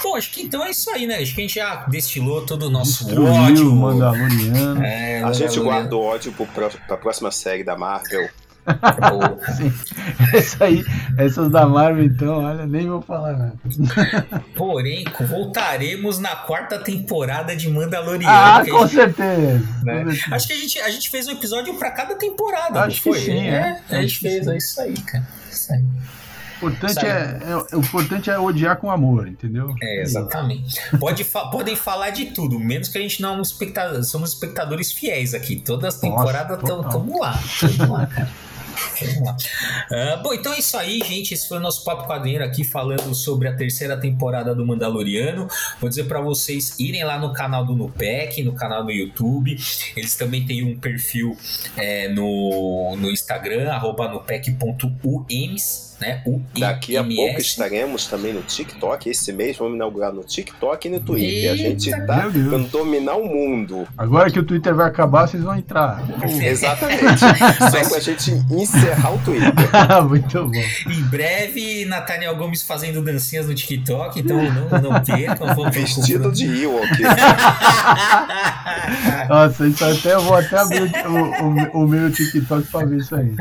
Bom, 0.02 0.16
acho 0.16 0.30
que 0.30 0.42
então 0.42 0.64
é 0.64 0.70
isso 0.70 0.90
aí, 0.90 1.06
né? 1.06 1.16
Acho 1.16 1.34
que 1.34 1.40
a 1.40 1.44
gente 1.44 1.54
já 1.54 1.86
destilou 1.86 2.44
todo 2.44 2.66
o 2.66 2.70
nosso 2.70 3.04
Destruiu 3.04 3.32
ódio. 3.32 3.72
O 3.72 3.76
Mandaloriano. 3.76 4.84
É, 4.84 5.22
a 5.22 5.32
gente 5.32 5.58
guarda 5.60 5.96
o 5.96 6.00
ódio 6.00 6.32
para 6.32 6.68
a 6.94 6.96
próxima 6.96 7.30
série 7.30 7.64
da 7.64 7.76
Marvel. 7.76 8.28
Sim. 9.56 9.72
Essa 10.32 10.64
aí, 10.64 10.84
essas 11.18 11.50
da 11.50 11.66
Marvel, 11.66 12.04
então, 12.04 12.44
olha, 12.44 12.66
nem 12.66 12.86
vou 12.86 13.02
falar 13.02 13.32
nada. 13.32 13.54
Porém, 14.56 15.04
voltaremos 15.28 16.18
na 16.18 16.34
quarta 16.34 16.78
temporada 16.78 17.54
de 17.54 17.68
Mandaloriano. 17.68 18.34
Ah, 18.34 18.62
com, 18.66 18.86
gente, 18.86 18.94
certeza, 18.94 19.62
né? 19.82 20.04
Acho 20.30 20.46
que 20.46 20.52
a 20.52 20.56
gente, 20.56 20.80
a 20.80 20.90
gente 20.90 21.10
fez 21.10 21.28
um 21.28 21.32
episódio 21.32 21.74
para 21.78 21.90
cada 21.90 22.14
temporada. 22.14 22.82
Acho 22.84 23.02
que 23.02 23.14
sim, 23.14 23.48
é. 23.48 23.82
é. 23.90 23.96
A 23.96 24.02
gente 24.02 24.18
fez, 24.18 24.44
sim. 24.44 24.52
é 24.52 24.56
isso 24.56 24.80
aí, 24.80 24.94
cara. 24.94 25.28
Isso 25.50 25.72
aí 25.72 25.84
importante 26.68 27.06
é, 27.06 27.38
é, 27.42 27.76
o 27.76 27.80
importante 27.80 28.30
é 28.30 28.38
odiar 28.38 28.76
com 28.76 28.90
amor, 28.90 29.28
entendeu? 29.28 29.74
É, 29.82 30.02
exatamente. 30.02 30.80
Pode 30.98 31.24
fa 31.24 31.46
podem 31.46 31.76
falar 31.76 32.10
de 32.10 32.26
tudo, 32.26 32.58
menos 32.58 32.88
que 32.88 32.98
a 32.98 33.00
gente 33.00 33.20
não 33.22 33.34
é 33.34 33.38
um 33.38 33.42
espectador, 33.42 34.02
somos 34.04 34.30
espectadores 34.30 34.92
fiéis 34.92 35.34
aqui. 35.34 35.56
Todas 35.56 35.94
as 35.94 36.00
temporadas 36.00 36.58
estamos 36.58 37.20
lá. 37.20 37.38
Tamo 37.60 37.92
lá, 37.92 38.06
cara. 38.06 38.30
Uh, 38.94 40.22
bom, 40.22 40.34
então 40.34 40.52
é 40.52 40.58
isso 40.58 40.76
aí, 40.76 41.00
gente. 41.00 41.34
Esse 41.34 41.48
foi 41.48 41.58
o 41.58 41.60
nosso 41.60 41.84
Papo 41.84 42.06
Quadrinheiro 42.06 42.44
aqui 42.44 42.64
falando 42.64 43.14
sobre 43.14 43.48
a 43.48 43.54
terceira 43.54 43.96
temporada 43.96 44.54
do 44.54 44.66
Mandaloriano. 44.66 45.48
Vou 45.80 45.88
dizer 45.88 46.04
para 46.04 46.20
vocês 46.20 46.78
irem 46.78 47.04
lá 47.04 47.18
no 47.18 47.32
canal 47.32 47.64
do 47.64 47.74
Nupec, 47.74 48.42
no 48.42 48.52
canal 48.52 48.84
do 48.84 48.90
YouTube. 48.90 49.56
Eles 49.96 50.16
também 50.16 50.44
têm 50.44 50.64
um 50.64 50.78
perfil 50.78 51.36
é, 51.76 52.08
no, 52.08 52.96
no 52.96 53.10
Instagram, 53.10 53.70
nupec.ums 54.12 55.93
né? 56.04 56.22
O 56.26 56.40
Daqui 56.58 56.96
a 56.96 57.02
pouco 57.02 57.40
estaremos 57.40 58.06
também 58.06 58.32
no 58.32 58.42
TikTok. 58.42 59.10
Esse 59.10 59.32
mês 59.32 59.56
vamos 59.56 59.74
inaugurar 59.74 60.12
no 60.12 60.22
TikTok 60.22 60.86
e 60.86 60.90
no 60.90 61.00
Twitter. 61.00 61.50
Eita, 61.50 61.52
a 61.52 61.56
gente 61.56 61.90
tá 62.06 62.30
tentando 62.30 62.68
dominar 62.68 63.16
o 63.16 63.26
mundo. 63.26 63.88
Agora 63.96 64.30
que 64.30 64.38
o 64.38 64.44
Twitter 64.44 64.74
vai 64.74 64.86
acabar, 64.86 65.26
vocês 65.26 65.42
vão 65.42 65.56
entrar. 65.56 66.04
Exatamente. 66.24 67.20
Só 67.70 67.88
pra 67.88 68.00
gente 68.00 68.30
encerrar 68.50 69.14
o 69.14 69.18
Twitter. 69.18 69.52
Muito 70.08 70.46
bom. 70.46 70.52
Em 70.90 71.02
breve, 71.04 71.84
Nathaniel 71.86 72.36
Gomes 72.36 72.62
fazendo 72.62 73.02
dancinhas 73.02 73.46
no 73.46 73.54
TikTok, 73.54 74.20
então 74.20 74.36
não, 74.42 74.68
não 74.80 75.02
percam. 75.02 75.54
Vestido 75.70 76.30
de 76.30 76.62
Ewok. 76.62 76.86
Nossa, 79.28 79.66
isso 79.66 79.84
até 79.84 80.14
eu 80.14 80.20
vou 80.20 80.36
até 80.36 80.58
abrir 80.58 80.92
o, 81.06 81.78
o, 81.78 81.84
o 81.84 81.88
meu 81.88 82.12
TikTok 82.12 82.68
pra 82.68 82.84
ver 82.84 82.98
isso 82.98 83.14
aí. 83.14 83.34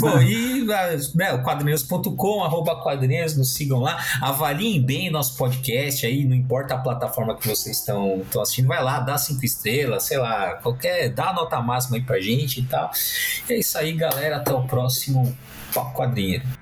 Bom, 0.00 0.20
e 0.20 0.64
quadrinhos, 1.10 1.36
né, 1.36 1.38
quadrinhos.com, 1.44 2.44
arroba 2.44 2.76
quadrinhos, 2.76 3.36
nos 3.36 3.54
sigam 3.54 3.80
lá, 3.80 3.98
avaliem 4.20 4.80
bem 4.82 5.10
nosso 5.10 5.36
podcast 5.36 6.06
aí, 6.06 6.24
não 6.24 6.34
importa 6.34 6.74
a 6.74 6.78
plataforma 6.78 7.36
que 7.36 7.46
vocês 7.46 7.76
estão 7.76 8.22
assistindo, 8.40 8.68
vai 8.68 8.82
lá, 8.82 9.00
dá 9.00 9.18
cinco 9.18 9.44
estrelas, 9.44 10.04
sei 10.04 10.18
lá, 10.18 10.54
qualquer, 10.54 11.08
dá 11.10 11.30
a 11.30 11.32
nota 11.32 11.60
máxima 11.60 11.96
aí 11.96 12.02
pra 12.02 12.20
gente 12.20 12.60
e 12.60 12.64
tal. 12.64 12.90
É 13.48 13.58
isso 13.58 13.76
aí, 13.78 13.92
galera, 13.92 14.36
até 14.36 14.52
o 14.52 14.62
próximo 14.62 15.36
Papo. 15.72 16.59